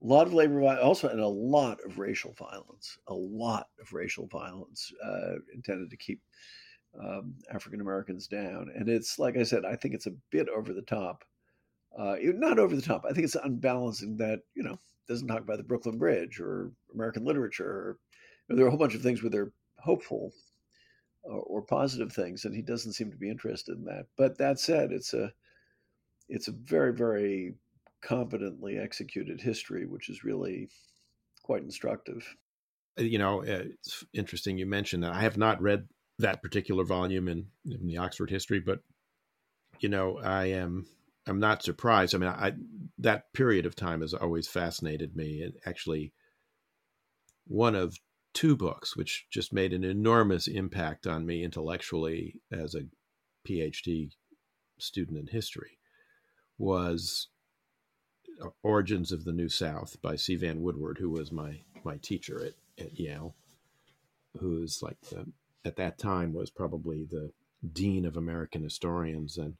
A 0.03 0.05
lot 0.05 0.27
of 0.27 0.33
labor 0.33 0.59
violence, 0.59 0.83
also, 0.83 1.07
and 1.07 1.21
a 1.21 1.27
lot 1.27 1.79
of 1.85 1.97
racial 1.97 2.33
violence. 2.33 2.97
A 3.07 3.13
lot 3.13 3.67
of 3.79 3.93
racial 3.93 4.27
violence 4.27 4.91
uh, 5.03 5.35
intended 5.53 5.89
to 5.89 5.97
keep 5.97 6.21
um, 7.01 7.35
African 7.49 7.81
Americans 7.81 8.27
down. 8.27 8.69
And 8.75 8.89
it's 8.89 9.17
like 9.17 9.37
I 9.37 9.43
said, 9.43 9.65
I 9.65 9.75
think 9.75 9.93
it's 9.93 10.07
a 10.07 10.15
bit 10.29 10.47
over 10.49 10.73
the 10.73 10.81
top. 10.81 11.23
Uh, 11.97 12.15
not 12.21 12.59
over 12.59 12.75
the 12.75 12.81
top. 12.81 13.05
I 13.07 13.13
think 13.13 13.25
it's 13.25 13.35
unbalancing 13.35 14.17
that 14.17 14.41
you 14.55 14.63
know 14.63 14.77
doesn't 15.07 15.27
talk 15.27 15.41
about 15.41 15.57
the 15.57 15.63
Brooklyn 15.63 15.97
Bridge 15.97 16.39
or 16.39 16.71
American 16.93 17.23
literature. 17.23 17.69
Or, 17.69 17.97
you 18.47 18.55
know, 18.55 18.57
there 18.57 18.65
are 18.65 18.67
a 18.67 18.71
whole 18.71 18.79
bunch 18.79 18.95
of 18.95 19.01
things 19.01 19.21
where 19.21 19.29
they're 19.29 19.51
hopeful 19.79 20.31
or, 21.23 21.39
or, 21.41 21.61
positive 21.61 22.11
things, 22.11 22.45
and 22.45 22.55
he 22.55 22.61
doesn't 22.61 22.93
seem 22.93 23.11
to 23.11 23.17
be 23.17 23.29
interested 23.29 23.77
in 23.77 23.85
that. 23.85 24.05
But 24.17 24.37
that 24.37 24.59
said, 24.59 24.91
it's 24.91 25.13
a 25.13 25.31
it's 26.29 26.47
a 26.47 26.53
very 26.53 26.93
very 26.93 27.53
competently 28.03 28.77
executed 28.77 29.41
history, 29.41 29.85
which 29.85 30.09
is 30.09 30.23
really 30.23 30.69
quite 31.43 31.63
instructive. 31.63 32.35
Uh, 32.99 33.03
you 33.03 33.17
know, 33.17 33.41
uh, 33.41 33.63
it's 33.65 34.05
interesting 34.13 34.57
you 34.57 34.65
mentioned 34.65 35.03
that. 35.03 35.13
I 35.13 35.21
have 35.21 35.37
not 35.37 35.61
read 35.61 35.87
that 36.19 36.43
particular 36.43 36.83
volume 36.83 37.27
in, 37.27 37.47
in 37.65 37.87
the 37.87 37.97
Oxford 37.97 38.29
history, 38.29 38.59
but 38.59 38.79
you 39.79 39.89
know, 39.89 40.19
I 40.19 40.45
am 40.45 40.85
I'm 41.25 41.39
not 41.39 41.63
surprised. 41.63 42.13
I 42.13 42.17
mean, 42.17 42.29
I 42.29 42.53
that 42.99 43.33
period 43.33 43.65
of 43.65 43.75
time 43.75 44.01
has 44.01 44.13
always 44.13 44.47
fascinated 44.47 45.15
me, 45.15 45.41
and 45.41 45.53
actually, 45.65 46.13
one 47.47 47.75
of 47.75 47.97
two 48.33 48.55
books 48.55 48.95
which 48.95 49.27
just 49.29 49.53
made 49.53 49.73
an 49.73 49.83
enormous 49.83 50.47
impact 50.47 51.05
on 51.05 51.25
me 51.25 51.43
intellectually 51.43 52.35
as 52.51 52.75
a 52.75 52.85
PhD 53.47 54.09
student 54.79 55.17
in 55.17 55.27
history 55.27 55.77
was 56.57 57.27
Origins 58.63 59.11
of 59.11 59.25
the 59.25 59.33
New 59.33 59.49
South 59.49 60.01
by 60.01 60.15
C. 60.15 60.35
Vann 60.35 60.61
Woodward, 60.61 60.97
who 60.99 61.09
was 61.09 61.31
my 61.31 61.59
my 61.83 61.97
teacher 61.97 62.43
at, 62.45 62.85
at 62.85 62.99
Yale, 62.99 63.35
who's 64.39 64.81
like 64.81 64.99
the, 65.09 65.25
at 65.65 65.75
that 65.75 65.97
time 65.97 66.33
was 66.33 66.49
probably 66.49 67.03
the 67.03 67.31
dean 67.71 68.05
of 68.05 68.17
American 68.17 68.63
historians, 68.63 69.37
and 69.37 69.55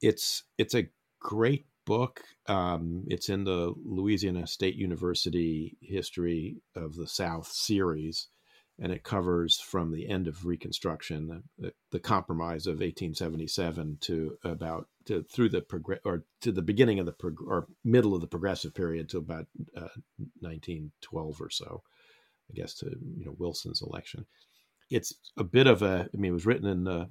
it's 0.00 0.44
it's 0.58 0.74
a 0.74 0.88
great 1.20 1.66
book. 1.84 2.22
Um, 2.46 3.04
it's 3.08 3.28
in 3.28 3.44
the 3.44 3.74
Louisiana 3.84 4.46
State 4.46 4.76
University 4.76 5.76
History 5.80 6.56
of 6.74 6.96
the 6.96 7.08
South 7.08 7.48
series, 7.48 8.28
and 8.78 8.92
it 8.92 9.04
covers 9.04 9.60
from 9.60 9.92
the 9.92 10.08
end 10.08 10.26
of 10.26 10.46
Reconstruction, 10.46 11.44
the, 11.58 11.72
the 11.90 12.00
compromise 12.00 12.66
of 12.66 12.74
1877, 12.74 13.98
to 14.02 14.38
about 14.44 14.88
to 15.06 15.24
through 15.24 15.50
the 15.50 15.60
progress 15.60 16.00
or 16.04 16.24
to 16.40 16.52
the 16.52 16.62
beginning 16.62 16.98
of 16.98 17.06
the 17.06 17.12
prog- 17.12 17.46
or 17.46 17.68
middle 17.84 18.14
of 18.14 18.20
the 18.20 18.26
Progressive 18.26 18.74
period 18.74 19.08
to 19.10 19.18
about 19.18 19.46
uh, 19.76 19.88
1912 20.40 21.40
or 21.40 21.50
so, 21.50 21.82
I 22.50 22.54
guess 22.54 22.74
to 22.76 22.86
you 23.16 23.26
know 23.26 23.34
Wilson's 23.38 23.82
election. 23.82 24.26
It's 24.90 25.14
a 25.36 25.44
bit 25.44 25.66
of 25.66 25.82
a. 25.82 26.08
I 26.12 26.16
mean, 26.16 26.30
it 26.30 26.34
was 26.34 26.46
written 26.46 26.66
in 26.66 26.84
the 26.84 27.08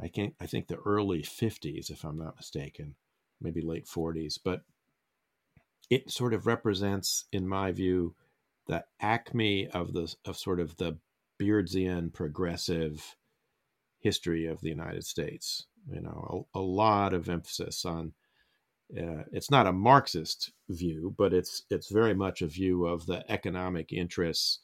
I 0.00 0.08
can't. 0.08 0.34
I 0.40 0.46
think 0.46 0.66
the 0.66 0.80
early 0.84 1.22
50s, 1.22 1.90
if 1.90 2.04
I'm 2.04 2.18
not 2.18 2.36
mistaken, 2.36 2.96
maybe 3.40 3.60
late 3.60 3.86
40s, 3.86 4.38
but 4.42 4.62
it 5.90 6.10
sort 6.10 6.34
of 6.34 6.46
represents, 6.46 7.24
in 7.32 7.46
my 7.46 7.70
view, 7.72 8.14
the 8.66 8.84
acme 9.00 9.68
of 9.68 9.92
the 9.92 10.14
of 10.24 10.36
sort 10.36 10.60
of 10.60 10.76
the 10.76 10.98
Beardsian 11.40 12.12
progressive 12.12 13.16
history 13.98 14.46
of 14.46 14.60
the 14.60 14.68
United 14.68 15.04
States. 15.04 15.66
You 15.92 16.00
know, 16.00 16.46
a, 16.54 16.58
a 16.58 16.62
lot 16.62 17.12
of 17.12 17.28
emphasis 17.28 17.84
on. 17.84 18.12
Uh, 18.94 19.24
it's 19.32 19.50
not 19.50 19.66
a 19.66 19.72
Marxist 19.72 20.52
view, 20.68 21.14
but 21.16 21.32
it's 21.32 21.62
it's 21.70 21.90
very 21.90 22.14
much 22.14 22.42
a 22.42 22.46
view 22.46 22.86
of 22.86 23.06
the 23.06 23.24
economic 23.30 23.90
interests 23.92 24.60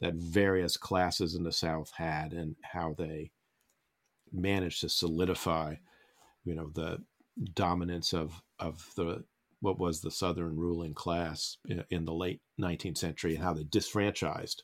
that 0.00 0.14
various 0.14 0.76
classes 0.76 1.34
in 1.34 1.42
the 1.42 1.52
South 1.52 1.92
had 1.96 2.32
and 2.32 2.56
how 2.62 2.94
they 2.96 3.30
managed 4.32 4.80
to 4.80 4.88
solidify, 4.88 5.74
you 6.44 6.54
know, 6.54 6.70
the 6.74 7.02
dominance 7.54 8.14
of 8.14 8.42
of 8.58 8.90
the 8.96 9.24
what 9.60 9.78
was 9.78 10.00
the 10.00 10.10
Southern 10.10 10.56
ruling 10.56 10.94
class 10.94 11.56
in 11.90 12.04
the 12.04 12.12
late 12.12 12.40
19th 12.60 12.98
century 12.98 13.34
and 13.34 13.44
how 13.44 13.52
they 13.52 13.64
disfranchised 13.64 14.62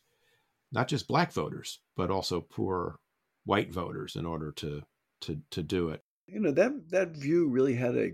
not 0.70 0.88
just 0.88 1.08
black 1.08 1.32
voters 1.32 1.80
but 1.96 2.10
also 2.10 2.40
poor 2.40 2.98
white 3.44 3.72
voters 3.72 4.16
in 4.16 4.26
order 4.26 4.52
to 4.52 4.82
to 5.20 5.40
to 5.50 5.62
do 5.62 5.88
it. 5.88 6.02
You 6.26 6.40
know 6.40 6.52
that 6.52 6.90
that 6.90 7.16
view 7.16 7.48
really 7.48 7.74
had 7.74 7.96
a, 7.96 8.12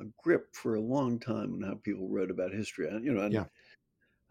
a 0.00 0.04
grip 0.22 0.54
for 0.54 0.74
a 0.74 0.80
long 0.80 1.18
time 1.18 1.54
on 1.54 1.62
how 1.62 1.74
people 1.74 2.08
wrote 2.08 2.30
about 2.30 2.52
history. 2.52 2.88
You 3.02 3.12
know, 3.12 3.26
yeah. 3.26 3.44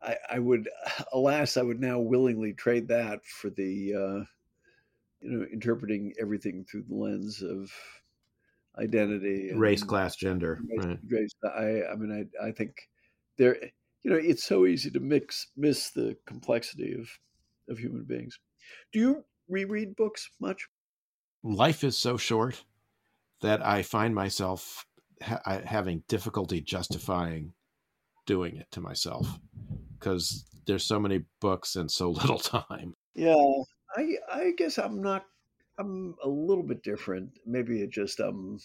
I, 0.01 0.17
I 0.33 0.39
would, 0.39 0.67
alas, 1.13 1.57
I 1.57 1.61
would 1.61 1.79
now 1.79 1.99
willingly 1.99 2.53
trade 2.53 2.87
that 2.87 3.25
for 3.25 3.49
the 3.49 3.93
uh, 3.93 4.25
you 5.21 5.31
know, 5.31 5.45
interpreting 5.51 6.13
everything 6.19 6.65
through 6.65 6.83
the 6.83 6.95
lens 6.95 7.41
of 7.41 7.71
identity, 8.77 9.51
race, 9.55 9.83
class, 9.83 10.15
gender. 10.15 10.59
Race, 10.69 10.85
right. 10.85 10.99
race. 11.09 11.31
I, 11.43 11.91
I 11.91 11.95
mean, 11.95 12.29
I, 12.41 12.47
I 12.47 12.51
think 12.51 12.75
there, 13.37 13.57
you 14.03 14.11
know, 14.11 14.17
it's 14.17 14.43
so 14.43 14.65
easy 14.65 14.89
to 14.91 14.99
mix 14.99 15.47
miss 15.55 15.91
the 15.91 16.17
complexity 16.25 16.93
of 16.93 17.09
of 17.69 17.77
human 17.77 18.03
beings. 18.03 18.39
Do 18.91 18.99
you 18.99 19.25
reread 19.49 19.95
books 19.95 20.29
much? 20.39 20.67
Life 21.43 21.83
is 21.83 21.97
so 21.97 22.17
short 22.17 22.63
that 23.41 23.65
I 23.65 23.81
find 23.81 24.13
myself 24.13 24.85
ha- 25.21 25.61
having 25.65 26.03
difficulty 26.07 26.61
justifying 26.61 27.53
doing 28.25 28.55
it 28.55 28.67
to 28.71 28.81
myself 28.81 29.27
because 29.99 30.45
there's 30.67 30.85
so 30.85 30.99
many 30.99 31.21
books 31.39 31.75
and 31.75 31.89
so 31.89 32.09
little 32.11 32.39
time. 32.39 32.93
Yeah, 33.15 33.35
I 33.95 34.15
I 34.31 34.51
guess 34.57 34.77
I'm 34.77 35.01
not. 35.01 35.25
I'm 35.77 36.15
a 36.23 36.27
little 36.27 36.63
bit 36.63 36.83
different. 36.83 37.31
Maybe 37.45 37.81
it 37.81 37.89
just 37.89 38.19
um 38.19 38.59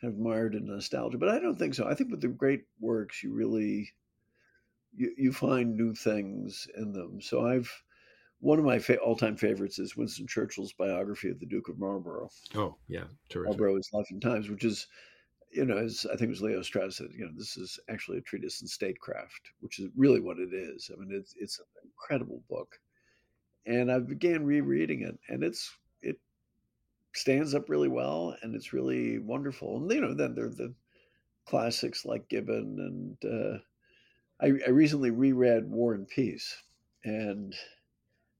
kind 0.00 0.12
of 0.12 0.18
mired 0.18 0.54
in 0.54 0.66
nostalgia, 0.66 1.18
but 1.18 1.28
I 1.28 1.38
don't 1.38 1.58
think 1.58 1.74
so. 1.74 1.86
I 1.88 1.94
think 1.94 2.10
with 2.10 2.20
the 2.20 2.28
great 2.28 2.64
works, 2.80 3.22
you 3.22 3.32
really 3.32 3.92
you, 4.96 5.12
you 5.16 5.32
find 5.32 5.76
new 5.76 5.94
things 5.94 6.66
in 6.76 6.92
them. 6.92 7.20
So 7.20 7.46
I've 7.46 7.70
one 8.40 8.58
of 8.58 8.64
my 8.64 8.78
fa- 8.78 9.00
all-time 9.00 9.36
favorites 9.36 9.80
is 9.80 9.96
Winston 9.96 10.28
Churchill's 10.28 10.72
biography 10.72 11.28
of 11.28 11.40
the 11.40 11.46
Duke 11.46 11.68
of 11.68 11.78
Marlborough. 11.78 12.30
Oh 12.54 12.76
yeah, 12.88 13.04
terrific. 13.28 13.58
Marlborough: 13.58 13.76
His 13.76 13.90
Life 13.92 14.06
and 14.10 14.22
Times, 14.22 14.48
which 14.48 14.64
is 14.64 14.86
you 15.50 15.64
know, 15.64 15.78
as 15.78 16.06
I 16.06 16.10
think 16.10 16.28
it 16.28 16.28
was 16.28 16.42
Leo 16.42 16.60
Strauss 16.60 16.98
said, 16.98 17.08
you 17.16 17.24
know, 17.24 17.32
this 17.34 17.56
is 17.56 17.80
actually 17.88 18.18
a 18.18 18.22
treatise 18.22 18.60
in 18.60 18.68
statecraft, 18.68 19.50
which 19.60 19.78
is 19.78 19.88
really 19.96 20.20
what 20.20 20.38
it 20.38 20.52
is. 20.52 20.90
I 20.92 21.00
mean, 21.00 21.10
it's 21.10 21.34
it's 21.38 21.58
an 21.58 21.64
incredible 21.84 22.42
book 22.48 22.78
and 23.68 23.92
I 23.92 23.98
began 23.98 24.44
rereading 24.44 25.02
it, 25.02 25.18
and 25.28 25.44
it's 25.44 25.70
it 25.70 25.87
stands 27.14 27.54
up 27.54 27.68
really 27.68 27.88
well, 27.88 28.36
and 28.42 28.54
it's 28.54 28.72
really 28.72 29.18
wonderful. 29.18 29.76
And 29.76 29.90
you 29.90 30.00
know, 30.00 30.14
then 30.14 30.34
there 30.34 30.46
are 30.46 30.50
the 30.50 30.74
classics 31.46 32.04
like 32.04 32.28
Gibbon, 32.28 33.16
and 33.22 33.32
uh, 33.32 33.58
I, 34.40 34.52
I 34.66 34.70
recently 34.70 35.10
reread 35.10 35.70
War 35.70 35.94
and 35.94 36.06
Peace, 36.08 36.62
and 37.04 37.54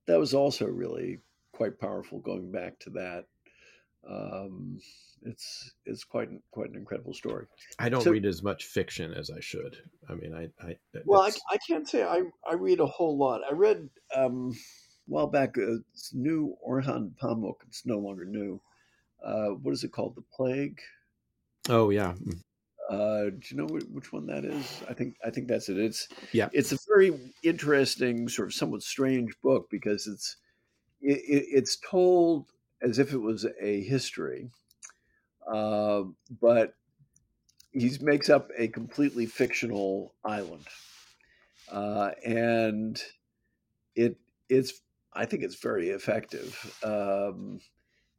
that 0.07 0.19
was 0.19 0.35
also 0.35 0.67
really 0.67 1.21
quite 1.53 1.79
powerful. 1.79 2.21
Going 2.21 2.51
back 2.51 2.79
to 2.81 2.91
that, 2.91 3.25
um, 4.09 4.79
it's 5.23 5.73
it's 5.85 6.05
quite 6.05 6.29
quite 6.51 6.71
an 6.71 6.77
incredible 6.77 7.15
story. 7.15 7.47
I 7.79 7.89
don't 7.89 8.03
so, 8.03 8.11
read 8.11 8.27
as 8.27 8.43
much 8.43 8.65
fiction 8.65 9.13
as 9.13 9.31
I 9.31 9.41
should. 9.41 9.77
I 10.09 10.15
mean, 10.15 10.35
I, 10.35 10.49
I 10.65 10.77
well, 11.05 11.23
I, 11.23 11.31
I, 11.51 11.59
can't 11.67 11.89
say 11.89 12.03
I 12.05 12.23
I 12.49 12.55
read 12.55 12.81
a 12.81 12.87
whole 12.87 13.19
lot. 13.19 13.41
I 13.49 13.53
read 13.55 13.89
um, 14.15 14.57
while 15.09 15.27
back, 15.27 15.57
uh, 15.59 15.79
it's 15.93 16.13
new 16.15 16.57
Orhan 16.67 17.13
Pamuk. 17.21 17.57
It's 17.67 17.87
no 17.87 17.99
longer 17.99 18.25
new. 18.25 18.61
Uh, 19.25 19.49
what 19.63 19.73
is 19.73 19.85
it 19.85 19.93
called? 19.93 20.15
The 20.15 20.23
Plague. 20.33 20.81
Oh 21.69 21.91
yeah. 21.91 22.15
Mm. 22.15 22.41
Uh, 22.91 23.31
do 23.31 23.41
you 23.51 23.57
know 23.57 23.67
which 23.67 24.13
one 24.13 24.27
that 24.27 24.45
is? 24.45 24.83
I 24.89 24.95
think 24.95 25.17
I 25.25 25.31
think 25.31 25.49
that's 25.49 25.69
it. 25.69 25.79
It's 25.79 26.09
yeah. 26.33 26.49
It's 26.53 26.73
a 26.73 26.79
very 26.89 27.19
interesting, 27.43 28.29
sort 28.29 28.49
of 28.49 28.55
somewhat 28.55 28.83
strange 28.83 29.33
book 29.43 29.69
because 29.71 30.07
it's 30.07 30.37
it, 31.01 31.21
it's 31.27 31.77
told 31.77 32.47
as 32.81 32.99
if 32.99 33.13
it 33.13 33.19
was 33.19 33.47
a 33.61 33.83
history, 33.83 34.51
uh, 35.53 36.05
but 36.41 36.75
he 37.73 37.91
makes 38.01 38.31
up 38.31 38.49
a 38.57 38.69
completely 38.69 39.27
fictional 39.27 40.15
island 40.25 40.65
uh, 41.71 42.11
and 42.25 43.03
it 43.95 44.17
it's 44.49 44.81
I 45.19 45.25
think 45.25 45.43
it's 45.43 45.61
very 45.61 45.91
effective. 45.91 46.77
Um, 46.85 47.61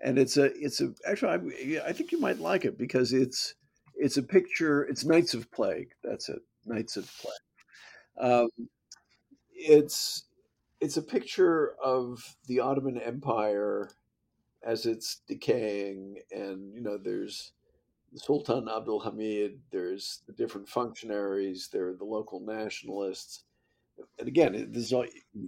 and 0.01 0.19
it's 0.19 0.37
a 0.37 0.45
it's 0.55 0.81
a 0.81 0.93
actually 1.07 1.77
I, 1.77 1.87
I 1.87 1.93
think 1.93 2.11
you 2.11 2.19
might 2.19 2.39
like 2.39 2.65
it 2.65 2.77
because 2.77 3.13
it's 3.13 3.55
it's 3.95 4.17
a 4.17 4.23
picture. 4.23 4.83
It's 4.83 5.05
Nights 5.05 5.33
of 5.33 5.49
Plague. 5.51 5.91
That's 6.03 6.29
it. 6.29 6.41
Nights 6.65 6.97
of 6.97 7.09
Plague. 7.21 8.31
Um, 8.31 8.49
it's 9.53 10.25
it's 10.81 10.97
a 10.97 11.01
picture 11.01 11.75
of 11.83 12.35
the 12.47 12.59
Ottoman 12.59 12.97
Empire 12.97 13.89
as 14.63 14.85
it's 14.85 15.21
decaying, 15.27 16.17
and 16.31 16.73
you 16.73 16.81
know 16.81 16.97
there's 16.97 17.53
Sultan 18.15 18.67
Abdul 18.67 19.01
Hamid, 19.01 19.59
there's 19.71 20.21
the 20.27 20.33
different 20.33 20.67
functionaries, 20.67 21.69
there 21.71 21.89
are 21.89 21.93
the 21.93 22.05
local 22.05 22.39
nationalists, 22.39 23.43
and 24.17 24.27
again, 24.27 24.69
this 24.71 24.85
is 24.85 24.93
all, 24.93 25.05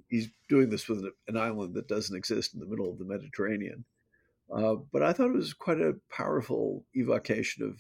he's 0.08 0.30
doing 0.50 0.70
this 0.70 0.88
with 0.88 1.04
an 1.28 1.38
island 1.38 1.74
that 1.76 1.88
doesn't 1.88 2.16
exist 2.16 2.54
in 2.54 2.60
the 2.60 2.66
middle 2.66 2.90
of 2.90 2.98
the 2.98 3.06
Mediterranean. 3.06 3.86
Uh, 4.54 4.76
but 4.92 5.02
I 5.02 5.14
thought 5.14 5.30
it 5.30 5.36
was 5.36 5.54
quite 5.54 5.80
a 5.80 5.96
powerful 6.10 6.84
evocation 6.96 7.64
of 7.66 7.80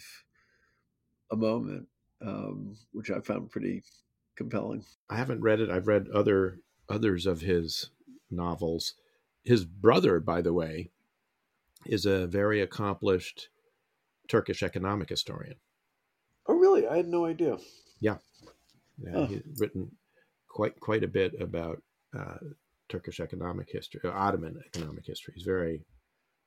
a 1.31 1.35
moment, 1.35 1.87
um, 2.25 2.77
which 2.93 3.11
I 3.11 3.19
found 3.19 3.51
pretty 3.51 3.83
compelling. 4.35 4.85
I 5.09 5.17
haven't 5.17 5.41
read 5.41 5.59
it. 5.59 5.69
I've 5.69 5.87
read 5.87 6.07
other 6.13 6.59
others 6.89 7.25
of 7.25 7.41
his 7.41 7.89
novels. 8.29 8.95
His 9.43 9.65
brother, 9.65 10.19
by 10.19 10.41
the 10.41 10.53
way, 10.53 10.91
is 11.85 12.05
a 12.05 12.27
very 12.27 12.61
accomplished 12.61 13.49
Turkish 14.27 14.63
economic 14.63 15.09
historian. 15.09 15.55
Oh, 16.47 16.55
really? 16.55 16.87
I 16.87 16.97
had 16.97 17.07
no 17.07 17.25
idea. 17.25 17.57
Yeah, 17.99 18.17
yeah. 18.97 19.11
Oh. 19.13 19.25
He's 19.25 19.41
written 19.57 19.91
quite 20.51 20.79
quite 20.79 21.03
a 21.03 21.07
bit 21.07 21.39
about 21.39 21.81
uh, 22.17 22.37
Turkish 22.89 23.19
economic 23.19 23.69
history, 23.71 24.01
uh, 24.03 24.09
Ottoman 24.09 24.61
economic 24.73 25.05
history. 25.05 25.33
He's 25.35 25.43
very 25.43 25.85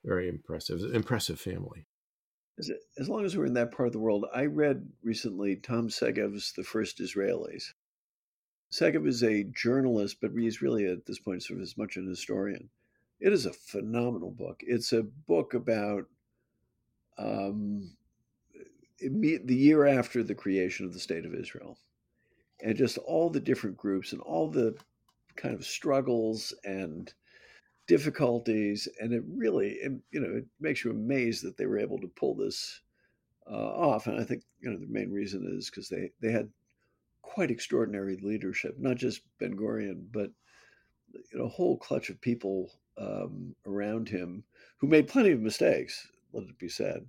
very 0.05 0.29
impressive. 0.29 0.81
Impressive 0.95 1.41
family. 1.41 1.87
As 2.99 3.09
long 3.09 3.25
as 3.25 3.37
we're 3.37 3.47
in 3.47 3.55
that 3.55 3.73
part 3.73 3.89
of 3.89 3.93
the 3.93 3.99
world, 3.99 4.27
I 4.33 4.45
read 4.47 4.89
recently 5.03 5.57
Tom 5.57 5.89
Segev's 5.89 6.53
The 6.53 6.63
First 6.63 7.01
Israelis. 7.01 7.73
Segev 8.71 9.09
is 9.09 9.23
a 9.25 9.45
journalist, 9.45 10.19
but 10.21 10.31
he's 10.37 10.63
really 10.63 10.87
at 10.87 11.07
this 11.07 11.19
point 11.19 11.43
sort 11.43 11.59
of 11.59 11.65
as 11.65 11.77
much 11.77 11.97
an 11.97 12.07
historian. 12.07 12.69
It 13.21 13.33
is 13.33 13.47
a 13.47 13.53
phenomenal 13.53 14.31
book. 14.31 14.61
It's 14.61 14.93
a 14.93 15.03
book 15.03 15.55
about 15.55 16.05
um, 17.19 17.97
the 19.01 19.41
year 19.55 19.87
after 19.87 20.23
the 20.23 20.35
creation 20.35 20.87
of 20.87 20.93
the 20.93 21.01
state 21.01 21.25
of 21.25 21.35
Israel, 21.35 21.79
and 22.65 22.77
just 22.77 22.97
all 22.99 23.29
the 23.29 23.41
different 23.41 23.77
groups 23.77 24.13
and 24.13 24.23
all 24.23 24.49
the 24.49 24.75
kind 25.37 25.55
of 25.55 25.65
struggles 25.65 26.55
and 26.65 27.13
difficulties, 27.87 28.89
and 29.01 29.13
it 29.13 29.23
really, 29.29 29.79
you 30.11 30.21
know, 30.21 30.39
it 30.39 30.47
makes 30.59 30.83
you 30.83 30.91
amazed 30.91 31.45
that 31.45 31.59
they 31.59 31.67
were 31.67 31.79
able 31.79 32.01
to 32.01 32.09
pull 32.09 32.35
this 32.35 32.81
uh, 33.49 33.55
off. 33.55 34.07
And 34.07 34.19
I 34.19 34.25
think 34.25 34.43
you 34.61 34.71
know 34.71 34.79
the 34.79 34.87
main 34.89 35.13
reason 35.13 35.47
is 35.57 35.69
because 35.69 35.89
they 35.91 36.11
they 36.21 36.33
had 36.33 36.49
quite 37.21 37.51
extraordinary 37.51 38.19
leadership, 38.23 38.77
not 38.79 38.97
just 38.97 39.21
Ben 39.39 39.55
Gurion, 39.55 40.07
but 40.11 40.31
you 41.13 41.39
know, 41.39 41.45
a 41.45 41.49
whole 41.49 41.77
clutch 41.77 42.09
of 42.09 42.21
people 42.21 42.73
um, 42.97 43.55
around 43.67 44.09
him 44.09 44.43
who 44.79 44.87
made 44.87 45.09
plenty 45.09 45.33
of 45.33 45.41
mistakes. 45.41 46.09
Let 46.33 46.45
it 46.45 46.59
be 46.59 46.69
said, 46.69 47.07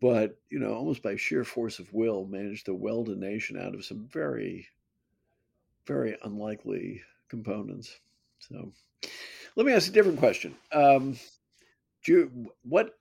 but 0.00 0.38
you 0.50 0.58
know, 0.58 0.74
almost 0.74 1.02
by 1.02 1.16
sheer 1.16 1.44
force 1.44 1.78
of 1.78 1.92
will, 1.92 2.26
managed 2.26 2.66
to 2.66 2.74
weld 2.74 3.08
a 3.08 3.16
nation 3.16 3.58
out 3.58 3.74
of 3.74 3.84
some 3.84 4.08
very, 4.10 4.68
very 5.86 6.16
unlikely 6.22 7.02
components. 7.28 7.98
So, 8.38 8.72
let 9.56 9.66
me 9.66 9.72
ask 9.72 9.88
a 9.88 9.92
different 9.92 10.18
question. 10.18 10.54
Um, 10.72 11.16
do 12.04 12.12
you, 12.12 12.52
what 12.62 12.98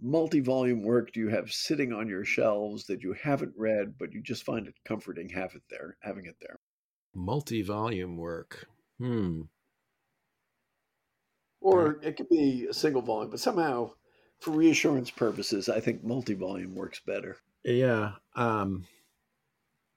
multi-volume 0.00 0.82
work 0.82 1.12
do 1.12 1.20
you 1.20 1.28
have 1.28 1.52
sitting 1.52 1.92
on 1.92 2.08
your 2.08 2.24
shelves 2.24 2.84
that 2.86 3.02
you 3.02 3.12
haven't 3.12 3.52
read, 3.56 3.98
but 3.98 4.12
you 4.12 4.22
just 4.22 4.44
find 4.44 4.66
it 4.66 4.74
comforting 4.84 5.28
have 5.28 5.54
it 5.54 5.62
there, 5.70 5.96
having 6.00 6.26
it 6.26 6.36
there? 6.40 6.58
Multi-volume 7.14 8.16
work. 8.16 8.66
Hmm. 8.98 9.42
Or 11.60 11.98
it 12.02 12.16
could 12.16 12.28
be 12.28 12.66
a 12.70 12.74
single 12.74 13.02
volume, 13.02 13.30
but 13.30 13.40
somehow, 13.40 13.92
for 14.40 14.52
reassurance 14.52 15.10
purposes, 15.10 15.68
I 15.68 15.80
think 15.80 16.04
multi-volume 16.04 16.74
works 16.74 17.00
better. 17.04 17.36
Yeah. 17.64 18.12
Um, 18.36 18.84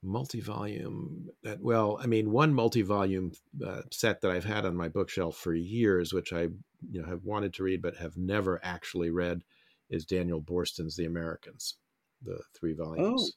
multi-volume 0.04 1.30
that 1.44 1.62
well 1.62 2.00
i 2.02 2.08
mean 2.08 2.32
one 2.32 2.52
multi-volume 2.52 3.32
uh, 3.66 3.82
set 3.92 4.20
that 4.20 4.32
i've 4.32 4.46
had 4.46 4.66
on 4.66 4.76
my 4.76 4.88
bookshelf 4.88 5.38
for 5.38 5.54
years 5.54 6.12
which 6.12 6.34
i 6.34 6.42
you 6.90 7.02
know 7.02 7.06
have 7.08 7.24
wanted 7.24 7.54
to 7.54 7.62
read 7.62 7.82
but 7.82 7.96
have 7.96 8.18
never 8.18 8.60
actually 8.64 9.12
read 9.12 9.44
is 9.92 10.04
daniel 10.04 10.42
boorstin's 10.42 10.96
the 10.96 11.06
americans 11.06 11.76
the 12.24 12.40
three 12.60 12.74
volumes 12.74 13.22
oh 13.24 13.30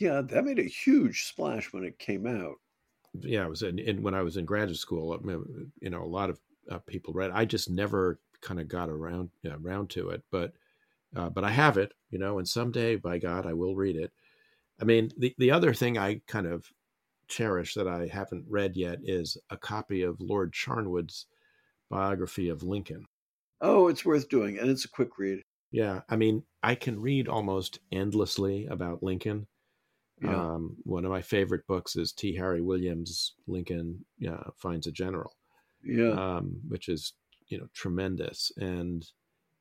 yeah 0.00 0.22
that 0.22 0.44
made 0.44 0.58
a 0.58 0.62
huge 0.62 1.24
splash 1.24 1.70
when 1.72 1.84
it 1.84 1.98
came 1.98 2.26
out 2.26 2.54
yeah 3.20 3.44
it 3.44 3.50
was 3.50 3.62
in, 3.62 3.78
in 3.78 4.02
when 4.02 4.14
i 4.14 4.22
was 4.22 4.38
in 4.38 4.46
graduate 4.46 4.78
school 4.78 5.18
you 5.82 5.90
know 5.90 6.02
a 6.02 6.04
lot 6.04 6.30
of 6.30 6.40
uh, 6.70 6.78
people 6.86 7.12
read 7.12 7.30
i 7.32 7.44
just 7.44 7.68
never 7.68 8.18
kind 8.46 8.60
of 8.60 8.68
got 8.68 8.88
around 8.88 9.30
you 9.42 9.52
around 9.62 9.90
to 9.90 10.10
it 10.10 10.22
but 10.30 10.52
uh, 11.16 11.28
but 11.28 11.44
i 11.44 11.50
have 11.50 11.76
it 11.76 11.92
you 12.10 12.18
know 12.18 12.38
and 12.38 12.48
someday 12.48 12.96
by 12.96 13.18
god 13.18 13.44
i 13.46 13.52
will 13.52 13.74
read 13.74 13.96
it 13.96 14.12
I 14.80 14.84
mean, 14.84 15.10
the, 15.16 15.34
the 15.38 15.50
other 15.50 15.72
thing 15.72 15.96
I 15.96 16.20
kind 16.26 16.46
of 16.46 16.66
cherish 17.28 17.74
that 17.74 17.88
I 17.88 18.06
haven't 18.06 18.44
read 18.48 18.76
yet 18.76 18.98
is 19.02 19.36
a 19.50 19.56
copy 19.56 20.02
of 20.02 20.20
Lord 20.20 20.52
Charnwood's 20.52 21.26
biography 21.90 22.48
of 22.48 22.62
Lincoln. 22.62 23.06
Oh, 23.60 23.88
it's 23.88 24.04
worth 24.04 24.28
doing, 24.28 24.58
and 24.58 24.68
it's 24.68 24.84
a 24.84 24.90
quick 24.90 25.18
read. 25.18 25.40
Yeah, 25.70 26.00
I 26.08 26.16
mean, 26.16 26.42
I 26.62 26.74
can 26.74 27.00
read 27.00 27.26
almost 27.26 27.80
endlessly 27.90 28.66
about 28.66 29.02
Lincoln. 29.02 29.46
Yeah. 30.22 30.34
Um, 30.34 30.76
one 30.84 31.04
of 31.04 31.10
my 31.10 31.22
favorite 31.22 31.66
books 31.66 31.96
is 31.96 32.12
T. 32.12 32.34
Harry 32.36 32.60
Williams' 32.60 33.34
Lincoln 33.46 34.04
uh, 34.26 34.50
Finds 34.56 34.86
a 34.86 34.92
General. 34.92 35.34
Yeah, 35.82 36.10
um, 36.10 36.60
which 36.68 36.88
is 36.88 37.12
you 37.48 37.58
know 37.58 37.68
tremendous, 37.74 38.52
and 38.56 39.06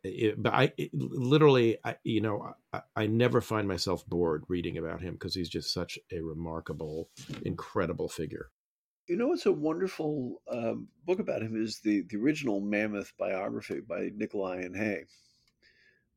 it, 0.05 0.41
but 0.41 0.53
I 0.53 0.73
it, 0.77 0.91
literally, 0.93 1.77
I, 1.83 1.95
you 2.03 2.21
know, 2.21 2.53
I, 2.71 2.81
I, 2.95 3.07
never 3.07 3.41
find 3.41 3.67
myself 3.67 4.05
bored 4.05 4.43
reading 4.47 4.77
about 4.77 5.01
him 5.01 5.13
because 5.13 5.33
he's 5.33 5.49
just 5.49 5.73
such 5.73 5.97
a 6.11 6.21
remarkable, 6.21 7.09
incredible 7.43 8.07
figure. 8.07 8.49
You 9.07 9.17
know, 9.17 9.27
what's 9.27 9.45
a 9.45 9.51
wonderful 9.51 10.41
um, 10.51 10.88
book 11.05 11.19
about 11.19 11.41
him 11.41 11.61
is 11.61 11.79
the 11.79 12.03
the 12.09 12.17
original 12.17 12.59
Mammoth 12.59 13.13
biography 13.17 13.79
by 13.79 14.09
Nicolay 14.15 14.63
and 14.63 14.75
Hay, 14.75 15.05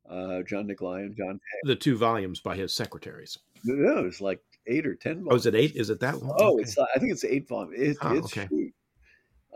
uh, 0.09 0.43
John 0.43 0.67
Nicolay 0.67 1.03
and 1.03 1.17
John 1.17 1.35
Hay. 1.35 1.69
The 1.69 1.77
two 1.77 1.97
volumes 1.97 2.41
by 2.41 2.57
his 2.57 2.75
secretaries. 2.75 3.39
No, 3.65 4.05
it's 4.05 4.21
like 4.21 4.41
eight 4.67 4.87
or 4.87 4.95
ten. 4.95 5.25
Volumes. 5.25 5.29
Oh, 5.31 5.37
is 5.37 5.47
it 5.47 5.55
eight? 5.55 5.77
Is 5.77 5.91
it 5.91 6.01
that 6.01 6.23
long? 6.23 6.37
Oh, 6.39 6.55
okay. 6.55 6.63
it's 6.63 6.79
I 6.79 6.99
think 6.99 7.13
it's 7.13 7.25
eight 7.25 7.49
volumes. 7.49 7.75
It, 7.79 7.97
oh, 8.03 8.15
it's 8.15 8.37
okay. 8.37 8.73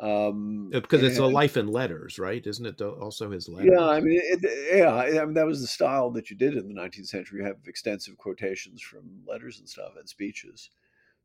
Um, 0.02 0.70
because 0.72 1.00
and, 1.00 1.08
it's 1.08 1.18
a 1.20 1.26
life 1.26 1.56
in 1.56 1.68
letters, 1.68 2.18
right? 2.18 2.44
Isn't 2.44 2.66
it 2.66 2.80
also 2.80 3.30
his 3.30 3.48
letters? 3.48 3.70
Yeah, 3.72 3.86
I 3.86 4.00
mean, 4.00 4.20
it, 4.20 4.76
yeah, 4.76 4.92
I 4.92 5.24
mean, 5.24 5.34
that 5.34 5.46
was 5.46 5.60
the 5.60 5.68
style 5.68 6.10
that 6.10 6.28
you 6.28 6.34
did 6.34 6.56
in 6.56 6.66
the 6.66 6.74
19th 6.74 7.06
century. 7.06 7.38
You 7.38 7.46
have 7.46 7.58
extensive 7.68 8.16
quotations 8.16 8.82
from 8.82 9.22
letters 9.28 9.60
and 9.60 9.68
stuff 9.68 9.92
and 9.96 10.08
speeches, 10.08 10.70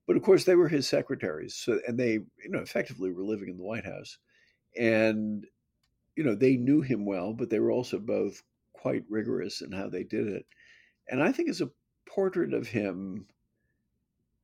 but 0.06 0.16
of 0.16 0.22
course 0.22 0.44
they 0.44 0.54
were 0.54 0.68
his 0.68 0.88
secretaries, 0.88 1.56
so 1.56 1.80
and 1.88 1.98
they, 1.98 2.12
you 2.12 2.50
know, 2.50 2.60
effectively 2.60 3.12
were 3.12 3.24
living 3.24 3.50
in 3.50 3.58
the 3.58 3.64
White 3.64 3.86
House, 3.86 4.20
and 4.78 5.48
you 6.16 6.24
know 6.24 6.36
they 6.36 6.56
knew 6.56 6.82
him 6.82 7.04
well, 7.04 7.34
but 7.34 7.50
they 7.50 7.60
were 7.60 7.72
also 7.72 7.98
both 7.98 8.44
quite 8.74 9.06
rigorous 9.10 9.62
in 9.62 9.72
how 9.72 9.90
they 9.90 10.04
did 10.04 10.28
it, 10.28 10.46
and 11.10 11.24
I 11.24 11.32
think 11.32 11.50
as 11.50 11.62
a 11.62 11.72
portrait 12.08 12.54
of 12.54 12.68
him, 12.68 13.26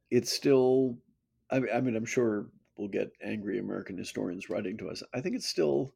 it's 0.09 0.33
still. 0.33 0.97
I 1.51 1.59
mean, 1.59 1.69
I 1.71 1.81
mean, 1.81 1.95
I'm 1.95 2.05
sure 2.05 2.47
we'll 2.75 2.87
get 2.87 3.11
angry 3.23 3.59
American 3.59 3.97
historians 3.97 4.49
writing 4.49 4.77
to 4.77 4.89
us. 4.89 5.03
I 5.13 5.21
think 5.21 5.35
it 5.35 5.43
still 5.43 5.93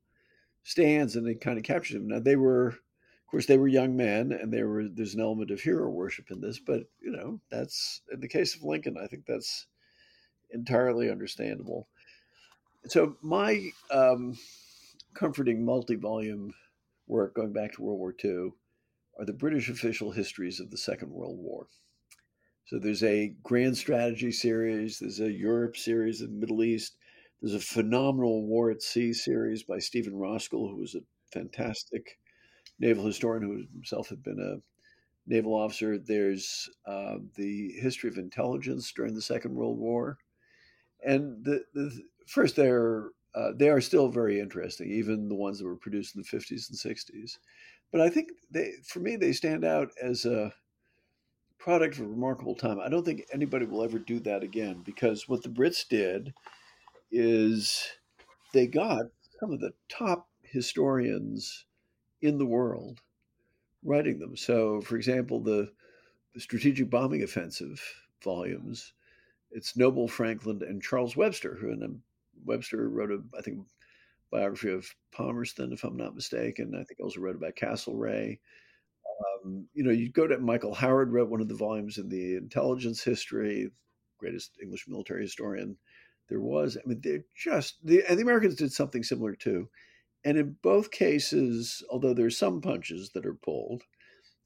stands 0.63 1.15
and 1.15 1.27
it 1.27 1.41
kind 1.41 1.57
of 1.57 1.63
captures 1.63 1.95
them. 1.95 2.07
Now 2.07 2.19
they 2.19 2.35
were, 2.35 2.67
of 2.67 3.31
course, 3.31 3.45
they 3.45 3.57
were 3.57 3.67
young 3.67 3.95
men, 3.95 4.31
and 4.31 4.51
they 4.51 4.63
were. 4.63 4.87
There's 4.87 5.15
an 5.15 5.21
element 5.21 5.51
of 5.51 5.61
hero 5.61 5.89
worship 5.89 6.31
in 6.31 6.41
this, 6.41 6.59
but 6.59 6.83
you 7.01 7.11
know 7.11 7.39
that's 7.49 8.01
in 8.11 8.19
the 8.19 8.27
case 8.27 8.55
of 8.55 8.63
Lincoln. 8.63 8.97
I 9.01 9.07
think 9.07 9.25
that's 9.25 9.67
entirely 10.51 11.09
understandable. 11.09 11.87
So 12.85 13.17
my 13.21 13.69
um, 13.91 14.37
comforting 15.13 15.65
multi-volume 15.65 16.53
work 17.07 17.33
going 17.35 17.53
back 17.53 17.73
to 17.73 17.81
World 17.81 17.99
War 17.99 18.15
II 18.23 18.51
are 19.19 19.25
the 19.25 19.33
British 19.33 19.69
official 19.69 20.11
histories 20.11 20.59
of 20.59 20.69
the 20.69 20.77
Second 20.77 21.11
World 21.11 21.37
War. 21.37 21.67
So 22.67 22.77
there's 22.79 23.03
a 23.03 23.29
grand 23.43 23.77
strategy 23.77 24.31
series, 24.31 24.99
there's 24.99 25.21
a 25.21 25.31
Europe 25.31 25.77
series, 25.77 26.21
in 26.21 26.33
the 26.33 26.39
Middle 26.39 26.63
East. 26.63 26.97
There's 27.41 27.55
a 27.55 27.59
phenomenal 27.59 28.45
War 28.45 28.69
at 28.71 28.81
Sea 28.81 29.13
series 29.13 29.63
by 29.63 29.79
Stephen 29.79 30.13
Roskill, 30.13 30.69
who 30.69 30.77
was 30.77 30.93
a 30.95 31.01
fantastic 31.31 32.19
naval 32.79 33.05
historian 33.05 33.43
who 33.43 33.63
himself 33.73 34.09
had 34.09 34.23
been 34.23 34.39
a 34.39 34.61
naval 35.27 35.55
officer. 35.55 35.97
There's 35.97 36.69
uh, 36.87 37.17
the 37.35 37.73
history 37.73 38.09
of 38.09 38.17
intelligence 38.17 38.91
during 38.93 39.15
the 39.15 39.21
Second 39.21 39.55
World 39.55 39.79
War. 39.79 40.17
and 41.03 41.43
the, 41.43 41.63
the 41.73 41.91
first 42.27 42.55
they're 42.55 43.11
uh, 43.35 43.51
they 43.55 43.69
are 43.69 43.81
still 43.81 44.07
very 44.07 44.39
interesting, 44.39 44.89
even 44.91 45.29
the 45.29 45.35
ones 45.35 45.59
that 45.59 45.65
were 45.65 45.75
produced 45.75 46.15
in 46.15 46.21
the 46.21 46.27
50s 46.27 46.69
and 46.69 46.77
60s. 46.77 47.37
But 47.91 48.01
I 48.01 48.09
think 48.09 48.29
they, 48.49 48.71
for 48.83 48.99
me, 48.99 49.15
they 49.15 49.31
stand 49.31 49.63
out 49.63 49.89
as 50.01 50.25
a 50.25 50.51
product 51.59 51.95
of 51.95 52.05
a 52.05 52.07
remarkable 52.07 52.55
time. 52.55 52.79
I 52.79 52.89
don't 52.89 53.03
think 53.03 53.25
anybody 53.33 53.65
will 53.65 53.83
ever 53.83 53.99
do 53.99 54.19
that 54.21 54.43
again 54.43 54.81
because 54.85 55.27
what 55.27 55.43
the 55.43 55.49
Brits 55.49 55.87
did 55.87 56.33
is 57.11 57.87
they 58.53 58.67
got 58.67 59.05
some 59.39 59.51
of 59.51 59.59
the 59.59 59.73
top 59.89 60.27
historians 60.43 61.65
in 62.21 62.37
the 62.37 62.45
world 62.45 63.01
writing 63.83 64.19
them. 64.19 64.35
So, 64.35 64.81
for 64.81 64.95
example, 64.95 65.41
the, 65.41 65.71
the 66.33 66.39
Strategic 66.39 66.89
Bombing 66.89 67.23
Offensive 67.23 67.81
volumes, 68.23 68.93
it's 69.51 69.77
Noble 69.77 70.07
Frankland 70.07 70.61
and 70.61 70.81
Charles 70.81 71.15
Webster, 71.15 71.55
who 71.55 71.71
and 71.71 72.01
Webster 72.45 72.89
wrote 72.89 73.11
a, 73.11 73.21
I 73.37 73.41
think, 73.41 73.65
biography 74.31 74.71
of 74.71 74.93
Palmerston, 75.11 75.71
if 75.71 75.83
I'm 75.83 75.97
not 75.97 76.15
mistaken. 76.15 76.75
I 76.75 76.83
think 76.83 76.99
also 76.99 77.21
wrote 77.21 77.35
about 77.35 77.55
Castlereagh. 77.55 78.39
Um, 79.19 79.67
you 79.73 79.83
know, 79.83 79.91
you 79.91 80.11
go 80.11 80.27
to 80.27 80.37
Michael 80.37 80.73
Howard 80.73 81.11
wrote 81.11 81.29
one 81.29 81.41
of 81.41 81.47
the 81.47 81.55
volumes 81.55 81.97
in 81.97 82.09
the 82.09 82.35
intelligence 82.35 83.03
history, 83.03 83.69
greatest 84.17 84.57
English 84.61 84.85
military 84.87 85.23
historian 85.23 85.77
there 86.29 86.41
was. 86.41 86.77
I 86.77 86.87
mean, 86.87 86.99
they're 87.01 87.23
just 87.35 87.77
the 87.83 88.03
and 88.07 88.17
the 88.17 88.23
Americans 88.23 88.55
did 88.55 88.71
something 88.71 89.03
similar 89.03 89.35
too. 89.35 89.69
And 90.25 90.37
in 90.37 90.57
both 90.61 90.91
cases, 90.91 91.83
although 91.89 92.13
there's 92.13 92.37
some 92.37 92.59
punches 92.59 93.11
that 93.13 93.25
are 93.25 93.35
pulled, 93.35 93.83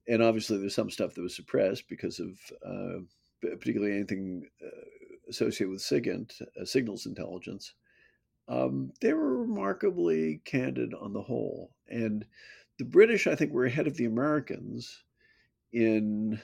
and 0.07 0.21
obviously 0.21 0.57
there's 0.57 0.75
some 0.75 0.91
stuff 0.91 1.13
that 1.15 1.21
was 1.21 1.35
suppressed 1.35 1.87
because 1.89 2.19
of 2.19 2.37
uh, 2.65 2.99
particularly 3.41 3.95
anything 3.95 4.43
uh, 4.63 4.69
associated 5.29 5.71
with 5.71 5.81
SIGINT, 5.81 6.41
uh, 6.41 6.65
signals 6.65 7.05
intelligence, 7.05 7.73
um, 8.47 8.91
they 9.01 9.13
were 9.13 9.37
remarkably 9.37 10.41
candid 10.45 10.93
on 10.93 11.13
the 11.13 11.21
whole. 11.21 11.71
And 11.87 12.25
the 12.81 12.85
British, 12.85 13.27
I 13.27 13.35
think, 13.35 13.53
were 13.53 13.65
ahead 13.65 13.85
of 13.85 13.95
the 13.95 14.05
Americans 14.05 15.03
in 15.71 16.41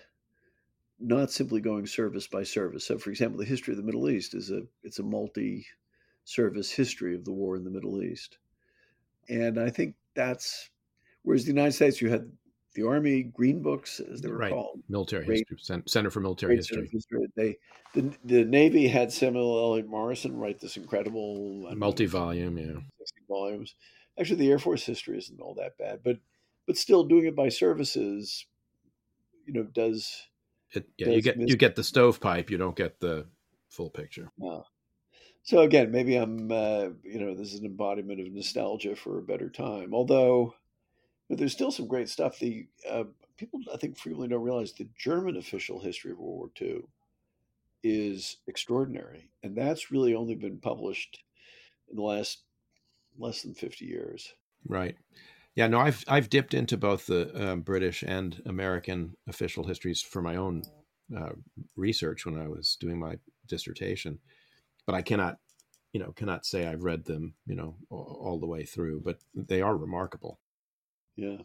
not 1.00 1.32
simply 1.32 1.62
going 1.62 1.88
service 1.88 2.28
by 2.28 2.44
service. 2.44 2.86
So, 2.86 3.00
for 3.00 3.10
example, 3.10 3.40
the 3.40 3.46
history 3.46 3.74
of 3.74 3.78
the 3.80 3.84
Middle 3.84 4.08
East 4.08 4.36
is 4.36 4.52
a 4.52 4.62
it's 4.84 5.00
a 5.00 5.04
multi-service 5.04 6.70
history 6.70 7.16
of 7.16 7.26
the 7.26 7.34
war 7.34 7.56
in 7.56 7.64
the 7.64 7.72
Middle 7.72 8.04
East, 8.04 8.38
and 9.30 9.60
I 9.60 9.72
think 9.72 9.96
that's 10.14 10.70
whereas 11.24 11.46
the 11.46 11.52
United 11.52 11.72
States, 11.72 12.02
you 12.02 12.10
had 12.12 12.32
the 12.76 12.86
Army 12.86 13.24
Green 13.24 13.64
Books, 13.64 14.00
as 14.00 14.22
they 14.22 14.30
were 14.30 14.38
right. 14.38 14.54
called, 14.54 14.80
military 14.88 15.26
Great, 15.26 15.48
history, 15.50 15.82
Center 15.88 16.12
for 16.12 16.20
Military 16.20 16.58
History. 16.58 16.88
history. 16.94 17.26
They 17.36 17.58
the, 17.96 18.14
the 18.26 18.46
Navy 18.46 18.88
had 18.88 19.12
Samuel 19.12 19.58
Eliot 19.58 19.90
Morison 19.90 20.38
write 20.38 20.60
this 20.60 20.78
incredible 20.78 21.68
multi-volume, 21.76 22.60
yeah, 22.60 22.80
volumes. 23.28 23.74
Actually, 24.20 24.38
the 24.38 24.52
Air 24.52 24.60
Force 24.60 24.86
history 24.86 25.18
isn't 25.18 25.40
all 25.40 25.54
that 25.56 25.78
bad, 25.78 26.00
but 26.04 26.18
but 26.66 26.78
still 26.78 27.04
doing 27.04 27.26
it 27.26 27.36
by 27.36 27.50
services, 27.50 28.46
you 29.46 29.54
know, 29.54 29.64
does 29.64 30.28
it, 30.72 30.88
yeah, 30.98 31.10
you 31.10 31.22
get 31.22 31.38
miss- 31.38 31.50
you 31.50 31.56
get 31.56 31.76
the 31.76 31.84
stovepipe. 31.84 32.50
You 32.50 32.58
don't 32.58 32.76
get 32.76 33.00
the 33.00 33.28
full 33.70 33.90
picture. 33.90 34.32
No. 34.38 34.66
So 35.44 35.62
again, 35.62 35.92
maybe 35.92 36.16
I'm 36.16 36.52
uh, 36.52 36.90
you 37.04 37.20
know 37.20 37.34
this 37.34 37.54
is 37.54 37.60
an 37.60 37.66
embodiment 37.66 38.20
of 38.20 38.32
nostalgia 38.32 38.96
for 38.96 39.18
a 39.18 39.24
better 39.24 39.50
time. 39.50 39.94
Although 39.94 40.56
there's 41.30 41.54
still 41.54 41.72
some 41.72 41.88
great 41.88 42.10
stuff. 42.10 42.40
The 42.40 42.68
uh, 42.90 43.06
people 43.38 43.62
I 43.74 43.78
think 43.78 43.98
frequently 43.98 44.28
don't 44.28 44.44
realize 44.44 44.74
the 44.74 44.90
German 44.98 45.38
official 45.38 45.80
history 45.80 46.12
of 46.12 46.20
World 46.20 46.38
War 46.38 46.50
II 46.62 46.82
is 47.84 48.38
extraordinary, 48.48 49.30
and 49.44 49.56
that's 49.56 49.92
really 49.92 50.16
only 50.16 50.36
been 50.36 50.58
published 50.58 51.24
in 51.90 51.96
the 51.96 52.02
last 52.02 52.44
less 53.18 53.42
than 53.42 53.54
50 53.54 53.86
years. 53.86 54.34
Right. 54.68 54.96
Yeah, 55.56 55.68
no, 55.68 55.80
I've 55.80 56.04
I've 56.08 56.30
dipped 56.30 56.54
into 56.54 56.78
both 56.78 57.08
the 57.08 57.52
um, 57.52 57.62
British 57.62 58.04
and 58.04 58.40
American 58.46 59.16
official 59.28 59.66
histories 59.66 60.04
for 60.04 60.22
my 60.22 60.36
own 60.36 60.62
uh, 61.18 61.32
research 61.76 62.28
when 62.28 62.40
I 62.40 62.48
was 62.48 62.78
doing 62.80 63.00
my 63.00 63.16
dissertation, 63.48 64.20
but 64.86 64.94
I 64.94 65.02
cannot, 65.02 65.38
you 65.94 66.00
know, 66.00 66.12
cannot 66.12 66.46
say 66.46 66.68
I've 66.68 66.84
read 66.84 67.06
them, 67.06 67.34
you 67.48 67.56
know, 67.56 67.76
all, 67.90 68.20
all 68.22 68.40
the 68.40 68.46
way 68.46 68.66
through. 68.66 69.02
But 69.04 69.18
they 69.34 69.62
are 69.64 69.76
remarkable. 69.76 70.40
Yeah. 71.16 71.38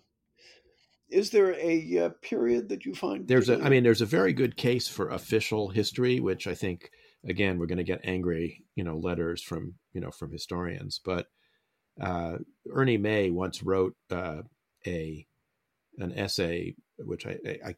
Is 1.08 1.30
there 1.30 1.54
a 1.54 1.98
uh, 1.98 2.08
period 2.20 2.68
that 2.68 2.84
you 2.84 2.94
find? 2.94 3.26
There's 3.26 3.48
a, 3.48 3.62
I 3.62 3.70
mean, 3.70 3.82
there's 3.82 4.00
a 4.02 4.06
very 4.06 4.34
good 4.34 4.56
case 4.56 4.88
for 4.88 5.08
official 5.08 5.68
history, 5.68 6.20
which 6.20 6.46
I 6.46 6.54
think, 6.54 6.90
again, 7.26 7.58
we're 7.58 7.66
going 7.66 7.78
to 7.78 7.84
get 7.84 8.00
angry, 8.04 8.64
you 8.76 8.84
know, 8.84 8.96
letters 8.96 9.42
from, 9.42 9.74
you 9.92 10.00
know, 10.02 10.10
from 10.10 10.32
historians, 10.32 11.00
but 11.02 11.28
uh, 12.01 12.38
Ernie 12.70 12.99
May 12.99 13.30
once 13.30 13.62
wrote 13.62 13.95
uh, 14.11 14.43
a 14.86 15.26
an 15.99 16.12
essay, 16.16 16.74
which 16.99 17.26
I, 17.26 17.36
I, 17.64 17.68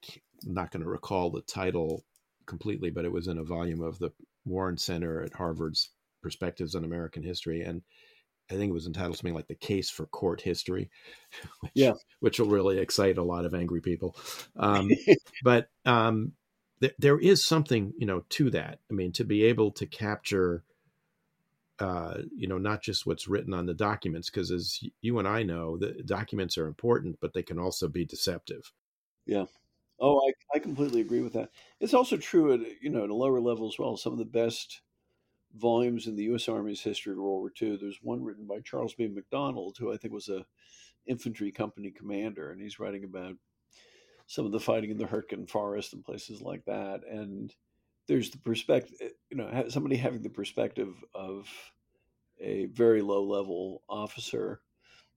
am 0.47 0.55
not 0.55 0.71
going 0.71 0.83
to 0.85 0.89
recall 0.89 1.31
the 1.31 1.43
title 1.43 2.05
completely, 2.47 2.91
but 2.91 3.05
it 3.05 3.13
was 3.13 3.27
in 3.27 3.39
a 3.39 3.45
volume 3.45 3.83
of 3.83 3.99
the 3.99 4.11
Warren 4.45 4.77
Center 4.77 5.23
at 5.23 5.33
Harvard's 5.33 5.91
Perspectives 6.23 6.75
on 6.75 6.85
American 6.85 7.23
History, 7.23 7.63
and 7.63 7.83
I 8.51 8.55
think 8.55 8.71
it 8.71 8.75
was 8.75 8.87
entitled 8.87 9.17
something 9.17 9.35
like 9.35 9.49
"The 9.49 9.55
Case 9.55 9.91
for 9.91 10.07
Court 10.07 10.41
History," 10.41 10.91
which, 11.61 11.73
yeah, 11.75 11.93
which 12.21 12.39
will 12.39 12.49
really 12.49 12.79
excite 12.79 13.19
a 13.19 13.23
lot 13.23 13.45
of 13.45 13.55
angry 13.55 13.81
people. 13.81 14.17
Um, 14.57 14.91
but 15.45 15.69
um, 15.85 16.33
th- 16.81 16.95
there 16.99 17.19
is 17.19 17.45
something, 17.45 17.93
you 17.99 18.07
know, 18.07 18.25
to 18.31 18.51
that. 18.51 18.79
I 18.91 18.95
mean, 18.95 19.13
to 19.13 19.25
be 19.25 19.45
able 19.45 19.73
to 19.73 19.87
capture 19.87 20.65
uh, 21.81 22.19
you 22.35 22.47
know, 22.47 22.59
not 22.59 22.83
just 22.83 23.07
what's 23.07 23.29
written 23.29 23.53
on 23.53 23.67
the 23.67 23.75
documents, 23.75 24.31
because 24.31 24.51
as 24.51 24.79
you 25.01 25.19
and 25.19 25.27
I 25.27 25.43
know, 25.43 25.77
the 25.77 26.03
documents 26.05 26.57
are 26.57 26.67
important, 26.67 27.19
but 27.21 27.33
they 27.33 27.43
can 27.43 27.59
also 27.59 27.89
be 27.89 28.05
deceptive. 28.05 28.73
Yeah. 29.27 29.45
Oh, 30.01 30.21
I, 30.29 30.57
I 30.57 30.59
completely 30.59 31.01
agree 31.01 31.21
with 31.21 31.33
that. 31.35 31.51
It's 31.81 31.95
also 31.95 32.17
true 32.17 32.53
at 32.53 32.61
you 32.83 32.91
know 32.91 33.05
at 33.05 33.11
a 33.11 33.15
lower 33.15 33.41
level 33.41 33.67
as 33.69 33.79
well. 33.79 33.97
Some 33.97 34.13
of 34.13 34.19
the 34.19 34.25
best 34.25 34.83
volumes 35.57 36.07
in 36.07 36.17
the 36.17 36.25
U.S. 36.25 36.49
Army's 36.49 36.81
history 36.81 37.13
of 37.13 37.19
World 37.19 37.41
War 37.41 37.53
II. 37.61 37.77
There's 37.77 38.01
one 38.03 38.23
written 38.23 38.47
by 38.47 38.61
Charles 38.61 38.95
B. 38.95 39.07
MacDonald, 39.09 39.77
who 39.79 39.93
I 39.93 39.97
think 39.97 40.13
was 40.13 40.29
a 40.29 40.45
infantry 41.07 41.53
company 41.53 41.91
commander, 41.91 42.51
and 42.51 42.61
he's 42.61 42.79
writing 42.79 43.05
about 43.05 43.37
some 44.27 44.47
of 44.47 44.53
the 44.53 44.61
fighting 44.61 44.91
in 44.91 44.99
the 44.99 45.07
Hurtgen 45.07 45.49
Forest 45.49 45.93
and 45.93 46.05
places 46.05 46.41
like 46.41 46.65
that. 46.65 47.03
And 47.09 47.55
there's 48.07 48.31
the 48.31 48.39
perspective, 48.39 48.97
eh, 49.01 49.09
you 49.31 49.37
know, 49.37 49.67
somebody 49.69 49.97
having 49.97 50.23
the 50.23 50.29
perspective 50.31 50.95
of 51.15 51.49
a 52.41 52.67
very 52.67 53.03
low 53.03 53.23
level 53.23 53.83
officer 53.89 54.61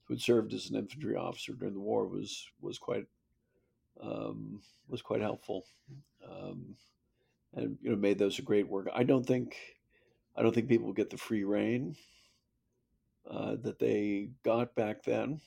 who 0.05 0.13
had 0.13 0.21
served 0.21 0.53
as 0.53 0.69
an 0.69 0.77
infantry 0.77 1.15
officer 1.15 1.53
during 1.53 1.73
the 1.73 1.79
war 1.79 2.07
was 2.07 2.47
was 2.61 2.77
quite 2.77 3.05
um, 4.01 4.61
was 4.87 5.01
quite 5.01 5.21
helpful, 5.21 5.65
um, 6.27 6.75
and 7.53 7.77
you 7.81 7.89
know 7.89 7.95
made 7.95 8.19
those 8.19 8.39
a 8.39 8.43
great 8.43 8.67
work. 8.67 8.87
I 8.93 9.03
don't 9.03 9.25
think 9.25 9.57
I 10.35 10.41
don't 10.41 10.53
think 10.53 10.69
people 10.69 10.93
get 10.93 11.09
the 11.09 11.17
free 11.17 11.43
reign 11.43 11.95
uh, 13.29 13.55
that 13.63 13.79
they 13.79 14.29
got 14.43 14.75
back 14.75 15.03
then. 15.03 15.41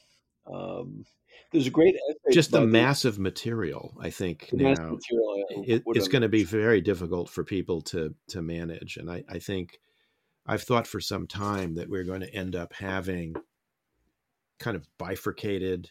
Um, 0.46 1.04
there's 1.52 1.66
a 1.66 1.70
great 1.70 1.96
just 2.32 2.52
the 2.52 2.60
massive 2.60 3.16
the, 3.16 3.22
material. 3.22 3.96
I 4.00 4.10
think 4.10 4.50
now 4.52 4.70
material, 4.70 5.44
it, 5.66 5.82
it's 5.86 6.08
going 6.08 6.22
to 6.22 6.28
be 6.28 6.44
very 6.44 6.80
difficult 6.80 7.28
for 7.28 7.44
people 7.44 7.82
to 7.82 8.14
to 8.28 8.42
manage, 8.42 8.96
and 8.96 9.10
I, 9.10 9.24
I 9.28 9.38
think 9.38 9.80
I've 10.46 10.62
thought 10.62 10.86
for 10.86 11.00
some 11.00 11.26
time 11.26 11.74
that 11.74 11.88
we're 11.88 12.04
going 12.04 12.20
to 12.20 12.34
end 12.34 12.56
up 12.56 12.72
having 12.72 13.34
kind 14.58 14.76
of 14.76 14.86
bifurcated 14.98 15.90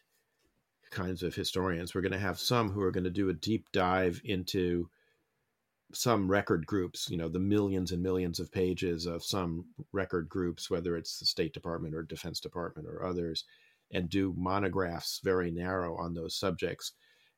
kinds 0.92 1.24
of 1.24 1.36
historians. 1.36 1.94
We're 1.94 2.02
going 2.02 2.14
to 2.14 2.20
have 2.20 2.40
some 2.40 2.70
who 2.70 2.82
are 2.82 2.92
going 2.92 3.04
to 3.04 3.10
do 3.10 3.30
a 3.30 3.34
deep 3.34 3.68
dive 3.72 4.22
into 4.24 4.90
some 5.94 6.30
record 6.30 6.66
groups, 6.66 7.10
you 7.10 7.18
know, 7.18 7.30
the 7.30 7.40
millions 7.40 7.92
and 7.92 8.02
millions 8.02 8.40
of 8.40 8.52
pages 8.52 9.06
of 9.06 9.24
some 9.24 9.66
record 9.92 10.30
groups, 10.30 10.70
whether 10.70 10.96
it's 10.96 11.20
the 11.20 11.26
State 11.26 11.54
Department 11.54 11.96
or 11.96 12.04
Defense 12.04 12.40
Department 12.40 12.88
or 12.88 13.04
others, 13.04 13.46
and 13.92 14.10
do 14.10 14.34
monographs 14.38 15.20
very 15.24 15.52
narrow 15.52 15.98
on 15.98 16.14
those 16.14 16.36
subjects. 16.36 16.94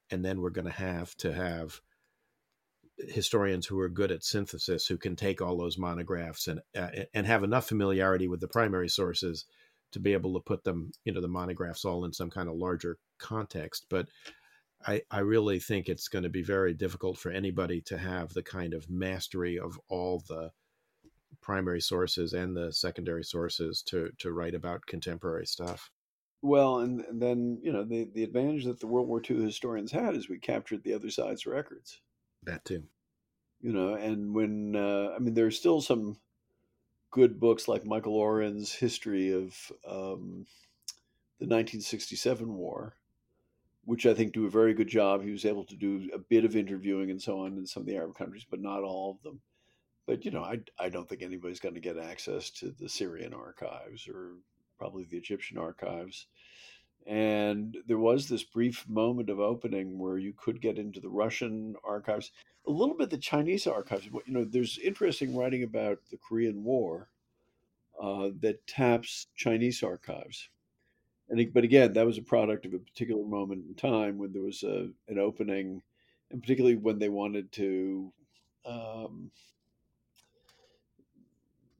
And 0.09 0.23
then 0.25 0.41
we're 0.41 0.49
going 0.49 0.65
to 0.65 0.71
have 0.71 1.15
to 1.17 1.33
have 1.33 1.79
historians 3.07 3.65
who 3.65 3.79
are 3.79 3.89
good 3.89 4.11
at 4.11 4.23
synthesis 4.23 4.85
who 4.85 4.97
can 4.97 5.15
take 5.15 5.41
all 5.41 5.57
those 5.57 5.77
monographs 5.77 6.47
and 6.47 6.61
uh, 6.75 6.89
and 7.13 7.25
have 7.25 7.43
enough 7.43 7.67
familiarity 7.67 8.27
with 8.27 8.39
the 8.39 8.47
primary 8.47 8.89
sources 8.89 9.45
to 9.91 9.99
be 9.99 10.13
able 10.13 10.33
to 10.33 10.39
put 10.39 10.63
them 10.63 10.91
you 11.03 11.11
know 11.11 11.21
the 11.21 11.27
monographs 11.27 11.85
all 11.85 12.05
in 12.05 12.13
some 12.13 12.29
kind 12.29 12.49
of 12.49 12.55
larger 12.55 12.97
context 13.17 13.85
but 13.89 14.07
i 14.85 15.01
i 15.09 15.19
really 15.19 15.59
think 15.59 15.87
it's 15.87 16.07
going 16.07 16.23
to 16.23 16.29
be 16.29 16.43
very 16.43 16.73
difficult 16.73 17.17
for 17.17 17.31
anybody 17.31 17.81
to 17.81 17.97
have 17.97 18.33
the 18.33 18.43
kind 18.43 18.73
of 18.73 18.89
mastery 18.89 19.57
of 19.57 19.79
all 19.89 20.23
the 20.27 20.51
primary 21.41 21.81
sources 21.81 22.33
and 22.33 22.55
the 22.55 22.71
secondary 22.71 23.23
sources 23.23 23.81
to 23.81 24.11
to 24.19 24.31
write 24.31 24.53
about 24.53 24.85
contemporary 24.85 25.45
stuff 25.45 25.89
well, 26.41 26.79
and, 26.79 27.01
and 27.01 27.21
then 27.21 27.59
you 27.61 27.71
know 27.71 27.83
the 27.83 28.07
the 28.13 28.23
advantage 28.23 28.65
that 28.65 28.79
the 28.79 28.87
World 28.87 29.07
War 29.07 29.21
II 29.27 29.43
historians 29.43 29.91
had 29.91 30.15
is 30.15 30.29
we 30.29 30.39
captured 30.39 30.83
the 30.83 30.93
other 30.93 31.09
side's 31.09 31.45
records. 31.45 32.01
That 32.43 32.65
too. 32.65 32.83
You 33.61 33.73
know, 33.73 33.93
and 33.93 34.33
when 34.33 34.75
uh, 34.75 35.13
I 35.15 35.19
mean, 35.19 35.33
there's 35.33 35.57
still 35.57 35.81
some 35.81 36.17
good 37.11 37.39
books 37.39 37.67
like 37.67 37.85
Michael 37.85 38.15
Oren's 38.15 38.73
history 38.73 39.33
of 39.33 39.53
um, 39.85 40.47
the 41.37 41.47
1967 41.47 42.51
war, 42.55 42.95
which 43.85 44.05
I 44.05 44.13
think 44.13 44.33
do 44.33 44.45
a 44.45 44.49
very 44.49 44.73
good 44.73 44.87
job. 44.87 45.23
He 45.23 45.31
was 45.31 45.45
able 45.45 45.65
to 45.65 45.75
do 45.75 46.09
a 46.13 46.17
bit 46.17 46.45
of 46.45 46.55
interviewing 46.55 47.11
and 47.11 47.21
so 47.21 47.41
on 47.41 47.57
in 47.57 47.67
some 47.67 47.81
of 47.81 47.87
the 47.87 47.97
Arab 47.97 48.15
countries, 48.15 48.45
but 48.49 48.61
not 48.61 48.83
all 48.83 49.11
of 49.11 49.21
them. 49.21 49.41
But 50.07 50.25
you 50.25 50.31
know, 50.31 50.43
I 50.43 50.59
I 50.79 50.89
don't 50.89 51.07
think 51.07 51.21
anybody's 51.21 51.59
going 51.59 51.75
to 51.75 51.81
get 51.81 51.99
access 51.99 52.49
to 52.51 52.71
the 52.71 52.89
Syrian 52.89 53.35
archives 53.35 54.07
or 54.07 54.31
probably 54.81 55.03
the 55.03 55.17
Egyptian 55.17 55.59
archives. 55.59 56.25
And 57.05 57.77
there 57.85 57.99
was 57.99 58.27
this 58.27 58.43
brief 58.43 58.87
moment 58.89 59.29
of 59.29 59.39
opening 59.39 59.99
where 59.99 60.17
you 60.17 60.33
could 60.35 60.59
get 60.59 60.79
into 60.79 60.99
the 60.99 61.09
Russian 61.09 61.75
archives, 61.83 62.31
a 62.65 62.71
little 62.71 62.95
bit 62.95 63.11
the 63.11 63.17
Chinese 63.17 63.67
archives. 63.67 64.05
You 64.05 64.33
know, 64.33 64.43
there's 64.43 64.79
interesting 64.79 65.35
writing 65.35 65.61
about 65.61 65.99
the 66.09 66.17
Korean 66.17 66.63
War 66.63 67.09
uh, 68.01 68.29
that 68.39 68.65
taps 68.65 69.27
Chinese 69.35 69.83
archives. 69.83 70.49
And 71.29 71.53
but 71.53 71.63
again, 71.63 71.93
that 71.93 72.05
was 72.05 72.17
a 72.17 72.23
product 72.23 72.65
of 72.65 72.73
a 72.73 72.79
particular 72.79 73.23
moment 73.23 73.65
in 73.67 73.75
time 73.75 74.17
when 74.17 74.33
there 74.33 74.41
was 74.41 74.63
a, 74.63 74.89
an 75.07 75.19
opening, 75.19 75.83
and 76.31 76.41
particularly 76.41 76.75
when 76.75 76.97
they 76.97 77.09
wanted 77.09 77.51
to, 77.53 78.11
um, 78.65 79.29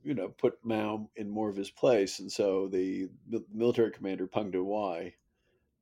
you 0.04 0.14
know, 0.14 0.30
put 0.30 0.58
Mao 0.64 1.10
in 1.16 1.30
more 1.30 1.50
of 1.50 1.56
his 1.56 1.70
place, 1.70 2.20
and 2.20 2.32
so 2.32 2.68
the, 2.68 3.10
the 3.30 3.44
military 3.54 3.92
commander 3.92 4.28
Peng 4.28 4.52
Dehuai 4.52 5.14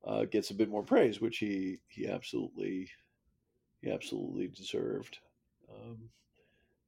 uh, 0.04 0.24
gets 0.24 0.50
a 0.50 0.54
bit 0.54 0.68
more 0.68 0.82
praise, 0.82 1.20
which 1.20 1.38
he 1.38 1.78
he 1.88 2.06
absolutely 2.06 2.88
he 3.80 3.90
absolutely 3.90 4.48
deserved. 4.48 5.18
Um, 5.70 6.10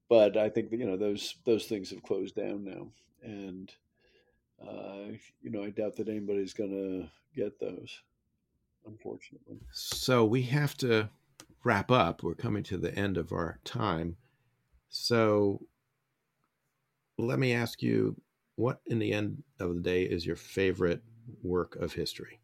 but 0.09 0.37
I 0.37 0.49
think 0.49 0.70
that 0.70 0.78
you 0.78 0.87
know 0.87 0.97
those 0.97 1.37
those 1.45 1.66
things 1.66 1.91
have 1.91 2.03
closed 2.03 2.35
down 2.35 2.64
now, 2.64 2.89
and 3.22 3.72
uh, 4.62 5.16
you 5.43 5.51
know 5.51 5.62
I 5.62 5.70
doubt 5.70 5.97
that 5.97 6.09
anybody's 6.09 6.53
going 6.55 6.70
to 6.70 7.09
get 7.41 7.59
those, 7.59 8.01
unfortunately. 8.87 9.59
So 9.72 10.24
we 10.24 10.43
have 10.43 10.76
to 10.78 11.09
wrap 11.64 11.91
up. 11.91 12.22
We're 12.22 12.35
coming 12.35 12.62
to 12.64 12.76
the 12.76 12.95
end 12.95 13.16
of 13.16 13.33
our 13.33 13.59
time. 13.64 14.16
So 14.89 15.62
let 17.18 17.38
me 17.38 17.52
ask 17.52 17.82
you 17.82 18.20
what 18.56 18.80
in 18.86 18.98
the 18.98 19.12
end 19.12 19.42
of 19.58 19.74
the 19.74 19.80
day 19.80 20.02
is 20.04 20.26
your 20.26 20.36
favorite 20.36 21.02
work 21.42 21.76
of 21.76 21.92
history? 21.92 22.40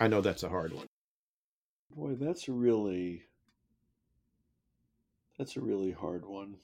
I 0.00 0.08
know 0.08 0.20
that's 0.20 0.42
a 0.42 0.48
hard 0.48 0.72
one. 0.72 0.86
Boy 1.90 2.14
that's 2.14 2.48
a 2.48 2.52
really 2.52 3.28
that's 5.38 5.56
a 5.56 5.60
really 5.60 5.92
hard 5.92 6.24
one. 6.24 6.58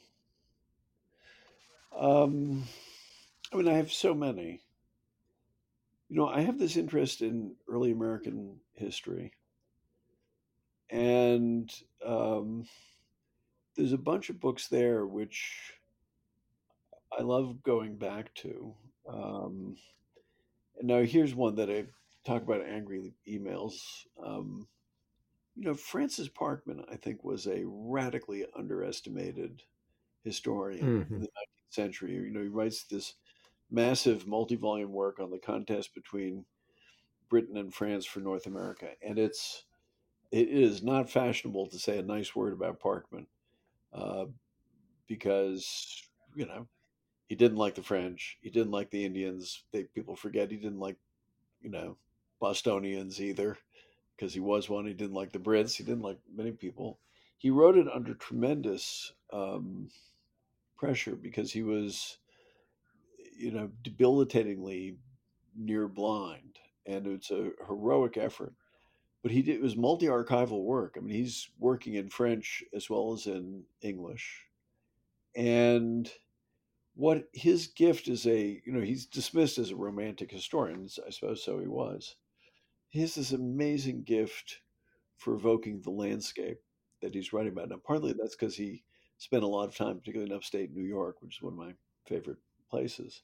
Um 1.92 2.64
i 3.52 3.56
mean 3.56 3.68
i 3.68 3.74
have 3.74 3.92
so 3.92 4.14
many. 4.14 4.60
You 6.08 6.16
know 6.16 6.28
i 6.28 6.40
have 6.40 6.58
this 6.58 6.76
interest 6.76 7.22
in 7.22 7.56
early 7.68 7.90
american 7.92 8.60
history. 8.72 9.32
And 10.90 11.70
um 12.04 12.66
there's 13.78 13.92
a 13.92 13.98
bunch 13.98 14.28
of 14.28 14.40
books 14.40 14.66
there 14.66 15.06
which 15.06 15.72
I 17.16 17.22
love 17.22 17.62
going 17.62 17.96
back 17.96 18.34
to. 18.34 18.74
Um, 19.08 19.76
and 20.78 20.88
now 20.88 21.02
here's 21.02 21.34
one 21.34 21.54
that 21.54 21.70
I 21.70 21.84
talk 22.24 22.42
about 22.42 22.66
angry 22.66 23.14
emails. 23.26 23.74
Um, 24.22 24.66
you 25.56 25.64
know, 25.64 25.74
Francis 25.74 26.28
Parkman, 26.28 26.84
I 26.92 26.96
think, 26.96 27.22
was 27.24 27.46
a 27.46 27.62
radically 27.64 28.44
underestimated 28.56 29.62
historian 30.24 31.04
mm-hmm. 31.04 31.14
in 31.14 31.20
the 31.20 31.26
19th 31.26 31.70
century. 31.70 32.14
You 32.14 32.30
know, 32.30 32.42
he 32.42 32.48
writes 32.48 32.82
this 32.82 33.14
massive 33.70 34.26
multi-volume 34.26 34.92
work 34.92 35.20
on 35.20 35.30
the 35.30 35.38
contest 35.38 35.94
between 35.94 36.44
Britain 37.30 37.56
and 37.56 37.72
France 37.72 38.06
for 38.06 38.20
North 38.20 38.46
America, 38.46 38.88
and 39.06 39.18
it's 39.18 39.64
it 40.30 40.48
is 40.48 40.82
not 40.82 41.10
fashionable 41.10 41.68
to 41.68 41.78
say 41.78 41.98
a 41.98 42.02
nice 42.02 42.34
word 42.34 42.52
about 42.52 42.80
Parkman 42.80 43.26
uh, 43.92 44.26
because 45.06 46.02
you 46.34 46.46
know 46.46 46.66
he 47.28 47.34
didn't 47.34 47.58
like 47.58 47.74
the 47.74 47.82
French, 47.82 48.38
he 48.40 48.50
didn't 48.50 48.72
like 48.72 48.90
the 48.90 49.04
Indians. 49.04 49.64
They 49.72 49.84
people 49.84 50.16
forget 50.16 50.50
he 50.50 50.56
didn't 50.56 50.80
like 50.80 50.96
you 51.60 51.70
know 51.70 51.96
Bostonians 52.40 53.20
either 53.20 53.58
because 54.16 54.34
he 54.34 54.40
was 54.40 54.68
one. 54.68 54.86
He 54.86 54.94
didn't 54.94 55.14
like 55.14 55.32
the 55.32 55.38
Brits. 55.38 55.76
He 55.76 55.84
didn't 55.84 56.02
like 56.02 56.18
many 56.34 56.52
people. 56.52 56.98
He 57.38 57.50
wrote 57.50 57.76
it 57.76 57.86
under 57.92 58.14
tremendous 58.14 59.12
um, 59.32 59.88
pressure 60.76 61.14
because 61.14 61.52
he 61.52 61.62
was, 61.62 62.18
you 63.36 63.52
know, 63.52 63.70
debilitatingly 63.82 64.96
near 65.56 65.86
blind, 65.86 66.58
and 66.86 67.06
it's 67.06 67.30
a 67.30 67.50
heroic 67.66 68.16
effort 68.16 68.54
but 69.22 69.30
he 69.30 69.42
did 69.42 69.56
it 69.56 69.62
was 69.62 69.76
multi-archival 69.76 70.62
work. 70.62 70.96
I 70.96 71.00
mean, 71.00 71.16
he's 71.16 71.48
working 71.58 71.94
in 71.94 72.08
French 72.08 72.62
as 72.74 72.88
well 72.88 73.12
as 73.12 73.26
in 73.26 73.64
English, 73.82 74.44
and 75.34 76.10
what 76.94 77.28
his 77.32 77.68
gift 77.68 78.08
is 78.08 78.26
a 78.26 78.60
you 78.64 78.72
know 78.72 78.80
he's 78.80 79.06
dismissed 79.06 79.58
as 79.58 79.70
a 79.70 79.76
romantic 79.76 80.30
historian. 80.30 80.88
I 81.06 81.10
suppose 81.10 81.44
so 81.44 81.58
he 81.58 81.68
was. 81.68 82.16
He 82.90 83.00
has 83.00 83.14
this 83.14 83.32
amazing 83.32 84.04
gift 84.04 84.60
for 85.16 85.34
evoking 85.34 85.80
the 85.80 85.90
landscape 85.90 86.60
that 87.02 87.14
he's 87.14 87.32
writing 87.32 87.52
about. 87.52 87.68
Now, 87.68 87.76
partly 87.84 88.14
that's 88.14 88.34
because 88.34 88.56
he 88.56 88.82
spent 89.18 89.42
a 89.42 89.48
lot 89.48 89.68
of 89.68 89.76
time, 89.76 89.98
particularly 89.98 90.30
in 90.30 90.36
upstate 90.36 90.74
New 90.74 90.84
York, 90.84 91.16
which 91.20 91.36
is 91.36 91.42
one 91.42 91.52
of 91.52 91.58
my 91.58 91.74
favorite 92.06 92.38
places. 92.70 93.22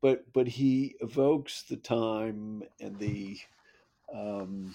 But 0.00 0.32
but 0.32 0.46
he 0.46 0.96
evokes 1.00 1.62
the 1.62 1.76
time 1.76 2.62
and 2.80 2.98
the 2.98 3.38
um, 4.14 4.74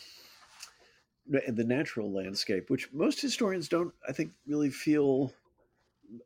the 1.28 1.63
natural 1.63 2.11
landscape, 2.11 2.69
which 2.69 2.91
most 2.91 3.21
historians 3.21 3.67
don't, 3.67 3.93
I 4.07 4.11
think, 4.11 4.32
really 4.47 4.69
feel. 4.69 5.34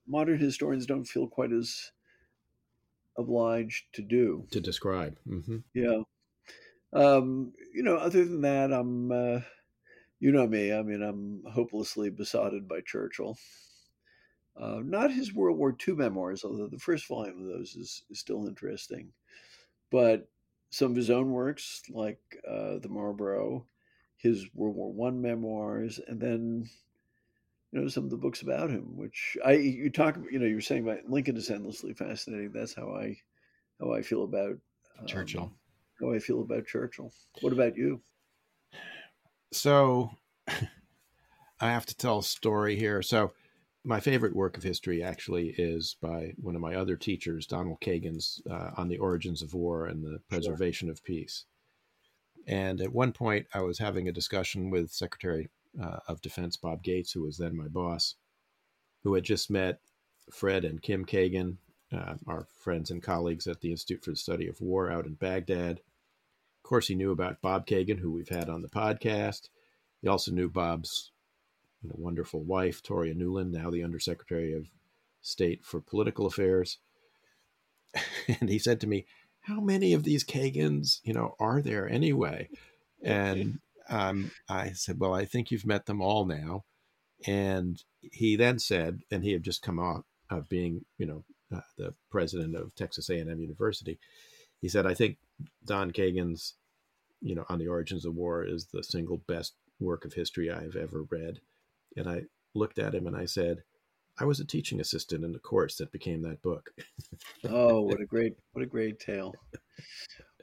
Modern 0.07 0.39
historians 0.39 0.85
don't 0.85 1.05
feel 1.05 1.27
quite 1.27 1.51
as 1.51 1.91
obliged 3.17 3.85
to 3.93 4.01
do 4.01 4.45
to 4.51 4.59
describe. 4.59 5.17
Mm-hmm. 5.27 5.57
Yeah, 5.73 6.01
um, 6.93 7.53
you 7.73 7.83
know. 7.83 7.97
Other 7.97 8.25
than 8.25 8.41
that, 8.41 8.73
I'm, 8.73 9.11
uh, 9.11 9.39
you 10.19 10.31
know 10.31 10.47
me. 10.47 10.73
I 10.73 10.81
mean, 10.81 11.01
I'm 11.01 11.43
hopelessly 11.51 12.09
besotted 12.09 12.67
by 12.67 12.81
Churchill. 12.81 13.37
Uh, 14.59 14.81
not 14.83 15.11
his 15.11 15.33
World 15.33 15.57
War 15.57 15.75
II 15.87 15.93
memoirs, 15.93 16.43
although 16.43 16.67
the 16.67 16.79
first 16.79 17.07
volume 17.07 17.41
of 17.41 17.47
those 17.47 17.75
is, 17.75 18.03
is 18.09 18.19
still 18.19 18.47
interesting, 18.47 19.11
but 19.91 20.27
some 20.71 20.91
of 20.91 20.97
his 20.97 21.11
own 21.11 21.31
works, 21.31 21.83
like 21.89 22.19
uh, 22.49 22.79
the 22.79 22.89
Marlborough 22.89 23.65
his 24.17 24.47
World 24.53 24.75
War 24.75 24.91
One 24.91 25.21
memoirs, 25.21 25.99
and 26.07 26.19
then 26.19 26.69
you 27.71 27.81
know 27.81 27.87
some 27.87 28.03
of 28.03 28.09
the 28.09 28.17
books 28.17 28.41
about 28.41 28.69
him. 28.69 28.97
Which 28.97 29.37
I 29.45 29.53
you 29.53 29.89
talk 29.89 30.17
you 30.31 30.39
know 30.39 30.45
you 30.45 30.55
were 30.55 30.61
saying 30.61 30.83
about 30.83 31.09
Lincoln 31.09 31.37
is 31.37 31.49
endlessly 31.49 31.93
fascinating. 31.93 32.51
That's 32.51 32.73
how 32.73 32.95
I 32.95 33.17
how 33.79 33.93
I 33.93 34.01
feel 34.01 34.23
about 34.23 34.57
um, 34.99 35.05
Churchill. 35.05 35.51
How 36.01 36.13
I 36.13 36.19
feel 36.19 36.41
about 36.41 36.65
Churchill. 36.65 37.11
What 37.41 37.53
about 37.53 37.77
you? 37.77 38.01
So 39.51 40.11
I 40.47 41.71
have 41.71 41.85
to 41.87 41.95
tell 41.95 42.19
a 42.19 42.23
story 42.23 42.75
here. 42.75 43.01
So 43.01 43.33
my 43.83 43.99
favorite 43.99 44.35
work 44.35 44.57
of 44.57 44.63
history 44.63 45.01
actually 45.01 45.55
is 45.57 45.95
by 46.01 46.33
one 46.41 46.55
of 46.55 46.61
my 46.61 46.75
other 46.75 46.97
teachers, 46.97 47.47
Donald 47.47 47.79
Kagan's 47.79 48.41
uh, 48.49 48.71
on 48.75 48.89
the 48.89 48.97
origins 48.97 49.41
of 49.41 49.53
war 49.53 49.85
and 49.85 50.03
the 50.03 50.19
preservation 50.29 50.87
sure. 50.87 50.93
of 50.93 51.03
peace. 51.03 51.45
And 52.47 52.79
at 52.79 52.93
one 52.93 53.11
point, 53.11 53.45
I 53.53 53.61
was 53.61 53.77
having 53.77 54.07
a 54.07 54.13
discussion 54.13 54.69
with 54.69 54.89
Secretary 54.89 55.49
uh, 55.81 55.99
of 56.07 56.21
Defense 56.21 56.55
Bob 56.55 56.81
Gates, 56.81 57.11
who 57.11 57.23
was 57.23 57.37
then 57.37 57.55
my 57.57 57.67
boss, 57.67 58.15
who 59.03 59.13
had 59.13 59.25
just 59.25 59.51
met 59.51 59.79
Fred 60.31 60.63
and 60.63 60.81
Kim 60.81 61.05
Kagan, 61.05 61.57
uh, 61.93 62.15
our 62.25 62.47
friends 62.59 62.89
and 62.89 63.03
colleagues 63.03 63.47
at 63.47 63.59
the 63.59 63.71
Institute 63.71 64.03
for 64.03 64.11
the 64.11 64.17
Study 64.17 64.47
of 64.47 64.61
War 64.61 64.89
out 64.89 65.05
in 65.05 65.15
Baghdad. 65.15 65.79
Of 65.79 66.63
course, 66.63 66.87
he 66.87 66.95
knew 66.95 67.11
about 67.11 67.41
Bob 67.41 67.67
Kagan, 67.67 67.99
who 67.99 68.11
we've 68.11 68.29
had 68.29 68.49
on 68.49 68.61
the 68.61 68.69
podcast. 68.69 69.49
He 70.01 70.07
also 70.07 70.31
knew 70.31 70.49
Bob's 70.49 71.11
you 71.81 71.89
know, 71.89 71.95
wonderful 71.97 72.43
wife, 72.43 72.81
Toria 72.81 73.13
Nuland, 73.13 73.51
now 73.51 73.69
the 73.69 73.83
Undersecretary 73.83 74.53
of 74.53 74.69
State 75.21 75.65
for 75.65 75.81
Political 75.81 76.27
Affairs. 76.27 76.79
and 78.39 78.49
he 78.49 78.59
said 78.59 78.79
to 78.81 78.87
me, 78.87 79.05
how 79.47 79.61
many 79.61 79.93
of 79.93 80.03
these 80.03 80.25
Kagans, 80.25 80.99
you 81.03 81.13
know, 81.13 81.35
are 81.39 81.61
there 81.61 81.87
anyway? 81.87 82.49
And 83.01 83.59
um, 83.89 84.31
I 84.49 84.71
said, 84.71 84.99
well, 84.99 85.13
I 85.13 85.23
think 85.23 85.51
you've 85.51 85.65
met 85.65 85.85
them 85.85 86.01
all 86.01 86.25
now. 86.25 86.65
And 87.25 87.81
he 88.01 88.35
then 88.35 88.59
said, 88.59 88.99
and 89.09 89.23
he 89.23 89.31
had 89.31 89.43
just 89.43 89.61
come 89.61 89.79
out 89.79 90.03
of 90.29 90.49
being, 90.49 90.83
you 90.97 91.05
know, 91.05 91.23
uh, 91.55 91.61
the 91.77 91.93
president 92.11 92.55
of 92.55 92.75
Texas 92.75 93.09
A&M 93.09 93.39
University. 93.39 93.99
He 94.61 94.67
said, 94.67 94.85
I 94.85 94.93
think 94.93 95.17
Don 95.65 95.91
Kagan's, 95.91 96.55
you 97.21 97.33
know, 97.33 97.45
on 97.47 97.59
the 97.59 97.67
origins 97.67 98.05
of 98.05 98.15
war 98.15 98.43
is 98.43 98.65
the 98.73 98.83
single 98.83 99.17
best 99.27 99.53
work 99.79 100.03
of 100.03 100.13
history 100.13 100.51
I've 100.51 100.75
ever 100.75 101.03
read. 101.09 101.39
And 101.95 102.09
I 102.09 102.23
looked 102.53 102.79
at 102.79 102.93
him 102.93 103.07
and 103.07 103.15
I 103.15 103.25
said, 103.25 103.63
I 104.19 104.25
was 104.25 104.39
a 104.39 104.45
teaching 104.45 104.79
assistant 104.79 105.23
in 105.23 105.31
the 105.31 105.39
course 105.39 105.77
that 105.77 105.91
became 105.91 106.21
that 106.23 106.41
book. 106.41 106.71
oh, 107.49 107.81
what 107.81 108.01
a 108.01 108.05
great 108.05 108.33
what 108.53 108.63
a 108.63 108.67
great 108.67 108.99
tale. 108.99 109.33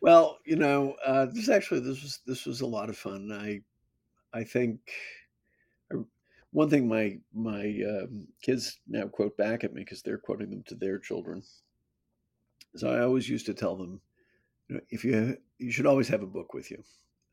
Well, 0.02 0.38
you 0.44 0.56
know, 0.56 0.96
uh, 1.04 1.26
this 1.26 1.48
actually 1.48 1.80
this 1.80 2.02
was 2.02 2.20
this 2.26 2.46
was 2.46 2.60
a 2.60 2.66
lot 2.66 2.90
of 2.90 2.96
fun. 2.96 3.32
I 3.32 3.62
I 4.38 4.44
think 4.44 4.80
I, 5.92 5.96
one 6.52 6.70
thing 6.70 6.88
my 6.88 7.18
my 7.32 7.80
um, 7.88 8.28
kids 8.42 8.78
now 8.88 9.06
quote 9.08 9.36
back 9.36 9.64
at 9.64 9.74
me 9.74 9.82
because 9.82 10.02
they're 10.02 10.18
quoting 10.18 10.50
them 10.50 10.62
to 10.68 10.74
their 10.76 10.98
children 10.98 11.42
So 12.76 12.88
I 12.90 13.00
always 13.00 13.28
used 13.28 13.46
to 13.46 13.54
tell 13.54 13.76
them, 13.76 14.00
you 14.68 14.76
know, 14.76 14.82
if 14.90 15.04
you 15.04 15.36
you 15.58 15.72
should 15.72 15.86
always 15.86 16.08
have 16.08 16.22
a 16.22 16.26
book 16.26 16.54
with 16.54 16.70
you. 16.70 16.82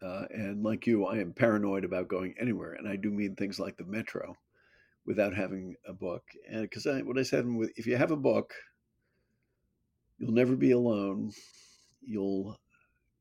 Uh, 0.02 0.26
and 0.32 0.64
like 0.64 0.88
you, 0.88 1.06
I 1.06 1.20
am 1.20 1.32
paranoid 1.34 1.86
about 1.86 2.08
going 2.08 2.34
anywhere, 2.40 2.74
and 2.74 2.88
I 2.88 2.96
do 2.96 3.12
mean 3.12 3.36
things 3.36 3.60
like 3.60 3.78
the 3.78 3.86
metro 3.86 4.36
without 5.06 5.34
having 5.36 5.76
a 5.88 5.94
book. 5.94 6.24
And 6.50 6.62
because 6.62 6.88
I, 6.88 7.02
what 7.02 7.18
I 7.18 7.24
said, 7.24 7.46
if 7.76 7.88
you 7.88 7.98
have 7.98 8.12
a 8.12 8.18
book, 8.18 8.54
you'll 10.18 10.32
never 10.32 10.56
be 10.56 10.72
alone. 10.72 11.32
You'll 12.02 12.58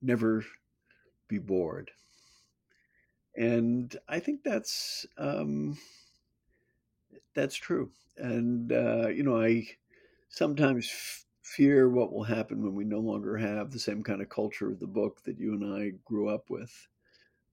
never 0.03 0.45
be 1.29 1.39
bored. 1.39 1.91
And 3.37 3.95
I 4.09 4.19
think 4.19 4.43
that's 4.43 5.07
um, 5.17 5.79
that's 7.35 7.57
true. 7.57 7.91
And 8.17 8.73
uh, 8.73 9.09
you 9.09 9.23
know, 9.23 9.41
I 9.41 9.67
sometimes 10.29 10.89
f- 10.91 11.25
fear 11.43 11.89
what 11.89 12.13
will 12.13 12.25
happen 12.25 12.63
when 12.63 12.75
we 12.75 12.85
no 12.85 12.99
longer 12.99 13.37
have 13.37 13.71
the 13.71 13.79
same 13.79 14.03
kind 14.03 14.21
of 14.21 14.29
culture 14.29 14.71
of 14.71 14.81
the 14.81 14.87
book 14.87 15.23
that 15.25 15.39
you 15.39 15.55
and 15.55 15.75
I 15.75 15.93
grew 16.05 16.29
up 16.29 16.51
with. 16.51 16.89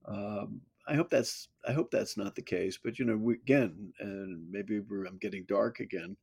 Um, 0.05 0.61
I 0.88 0.96
hope 0.96 1.10
that's 1.10 1.50
I 1.68 1.74
hope 1.74 1.92
that's 1.92 2.18
not 2.18 2.36
the 2.36 2.42
case. 2.42 2.80
But 2.82 3.00
you 3.00 3.06
know, 3.06 3.18
we, 3.18 3.36
again, 3.36 3.94
and 4.00 4.50
maybe 4.50 4.78
I'm 4.78 5.18
getting 5.20 5.46
dark 5.48 5.80
again. 5.80 6.16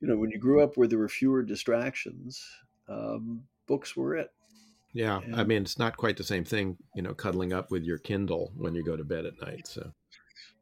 You 0.00 0.08
know, 0.08 0.16
when 0.16 0.30
you 0.30 0.38
grew 0.38 0.62
up 0.62 0.76
where 0.76 0.88
there 0.88 0.98
were 0.98 1.08
fewer 1.08 1.42
distractions, 1.42 2.42
um, 2.88 3.42
books 3.66 3.96
were 3.96 4.16
it. 4.16 4.30
Yeah, 4.92 5.20
and, 5.24 5.36
I 5.36 5.44
mean, 5.44 5.62
it's 5.62 5.78
not 5.78 5.96
quite 5.96 6.16
the 6.16 6.24
same 6.24 6.44
thing. 6.44 6.76
You 6.94 7.02
know, 7.02 7.14
cuddling 7.14 7.52
up 7.52 7.70
with 7.70 7.84
your 7.84 7.98
Kindle 7.98 8.52
when 8.56 8.74
you 8.74 8.84
go 8.84 8.96
to 8.96 9.04
bed 9.04 9.26
at 9.26 9.40
night. 9.40 9.66
So. 9.66 9.92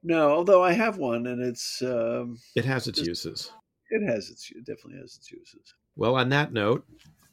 No, 0.03 0.31
although 0.31 0.65
I 0.65 0.73
have 0.73 0.99
one, 0.99 1.27
and 1.27 1.41
it's 1.41 1.81
um, 1.83 2.39
it 2.57 2.65
has 2.65 2.89
its 2.89 3.01
uses. 3.01 3.53
It 3.91 4.05
has 4.07 4.31
its 4.31 4.51
it 4.51 4.65
definitely 4.65 5.01
has 5.01 5.17
its 5.17 5.31
uses. 5.31 5.75
Well, 5.97 6.17
on 6.17 6.31
that 6.31 6.53
note, 6.53 6.85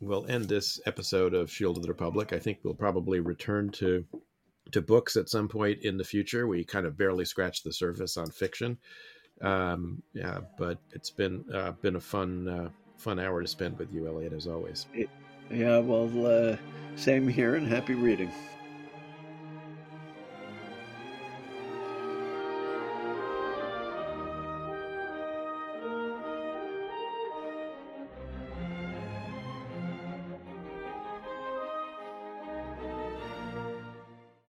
we'll 0.02 0.26
end 0.28 0.46
this 0.46 0.80
episode 0.86 1.34
of 1.34 1.50
Shield 1.50 1.78
of 1.78 1.84
the 1.84 1.90
Republic. 1.90 2.34
I 2.34 2.40
think 2.40 2.60
we'll 2.64 2.74
probably 2.74 3.22
return 3.22 3.70
to 3.74 4.06
to 4.72 4.82
books 4.82 5.16
at 5.16 5.30
some 5.30 5.48
point 5.48 5.80
in 5.84 5.98
the 5.98 6.04
future. 6.04 6.48
We 6.48 6.64
kind 6.64 6.86
of 6.86 6.98
barely 6.98 7.26
scratched 7.26 7.64
the 7.64 7.74
surface 7.74 8.18
on 8.18 8.30
fiction. 8.30 8.78
Um, 9.42 10.04
yeah, 10.14 10.40
but 10.58 10.80
it's 10.92 11.10
been 11.10 11.46
uh, 11.54 11.72
been 11.82 11.96
a 11.96 12.02
fun 12.02 12.48
uh, 12.48 12.70
fun 12.98 13.20
hour 13.20 13.42
to 13.42 13.48
spend 13.48 13.78
with 13.78 13.94
you, 13.94 14.08
Eliot, 14.08 14.34
as 14.34 14.48
always. 14.48 14.88
yeah, 15.50 15.80
well, 15.80 16.26
uh, 16.26 16.58
same 16.96 17.28
here, 17.28 17.56
and 17.56 17.68
happy 17.68 17.94
reading. 17.94 18.32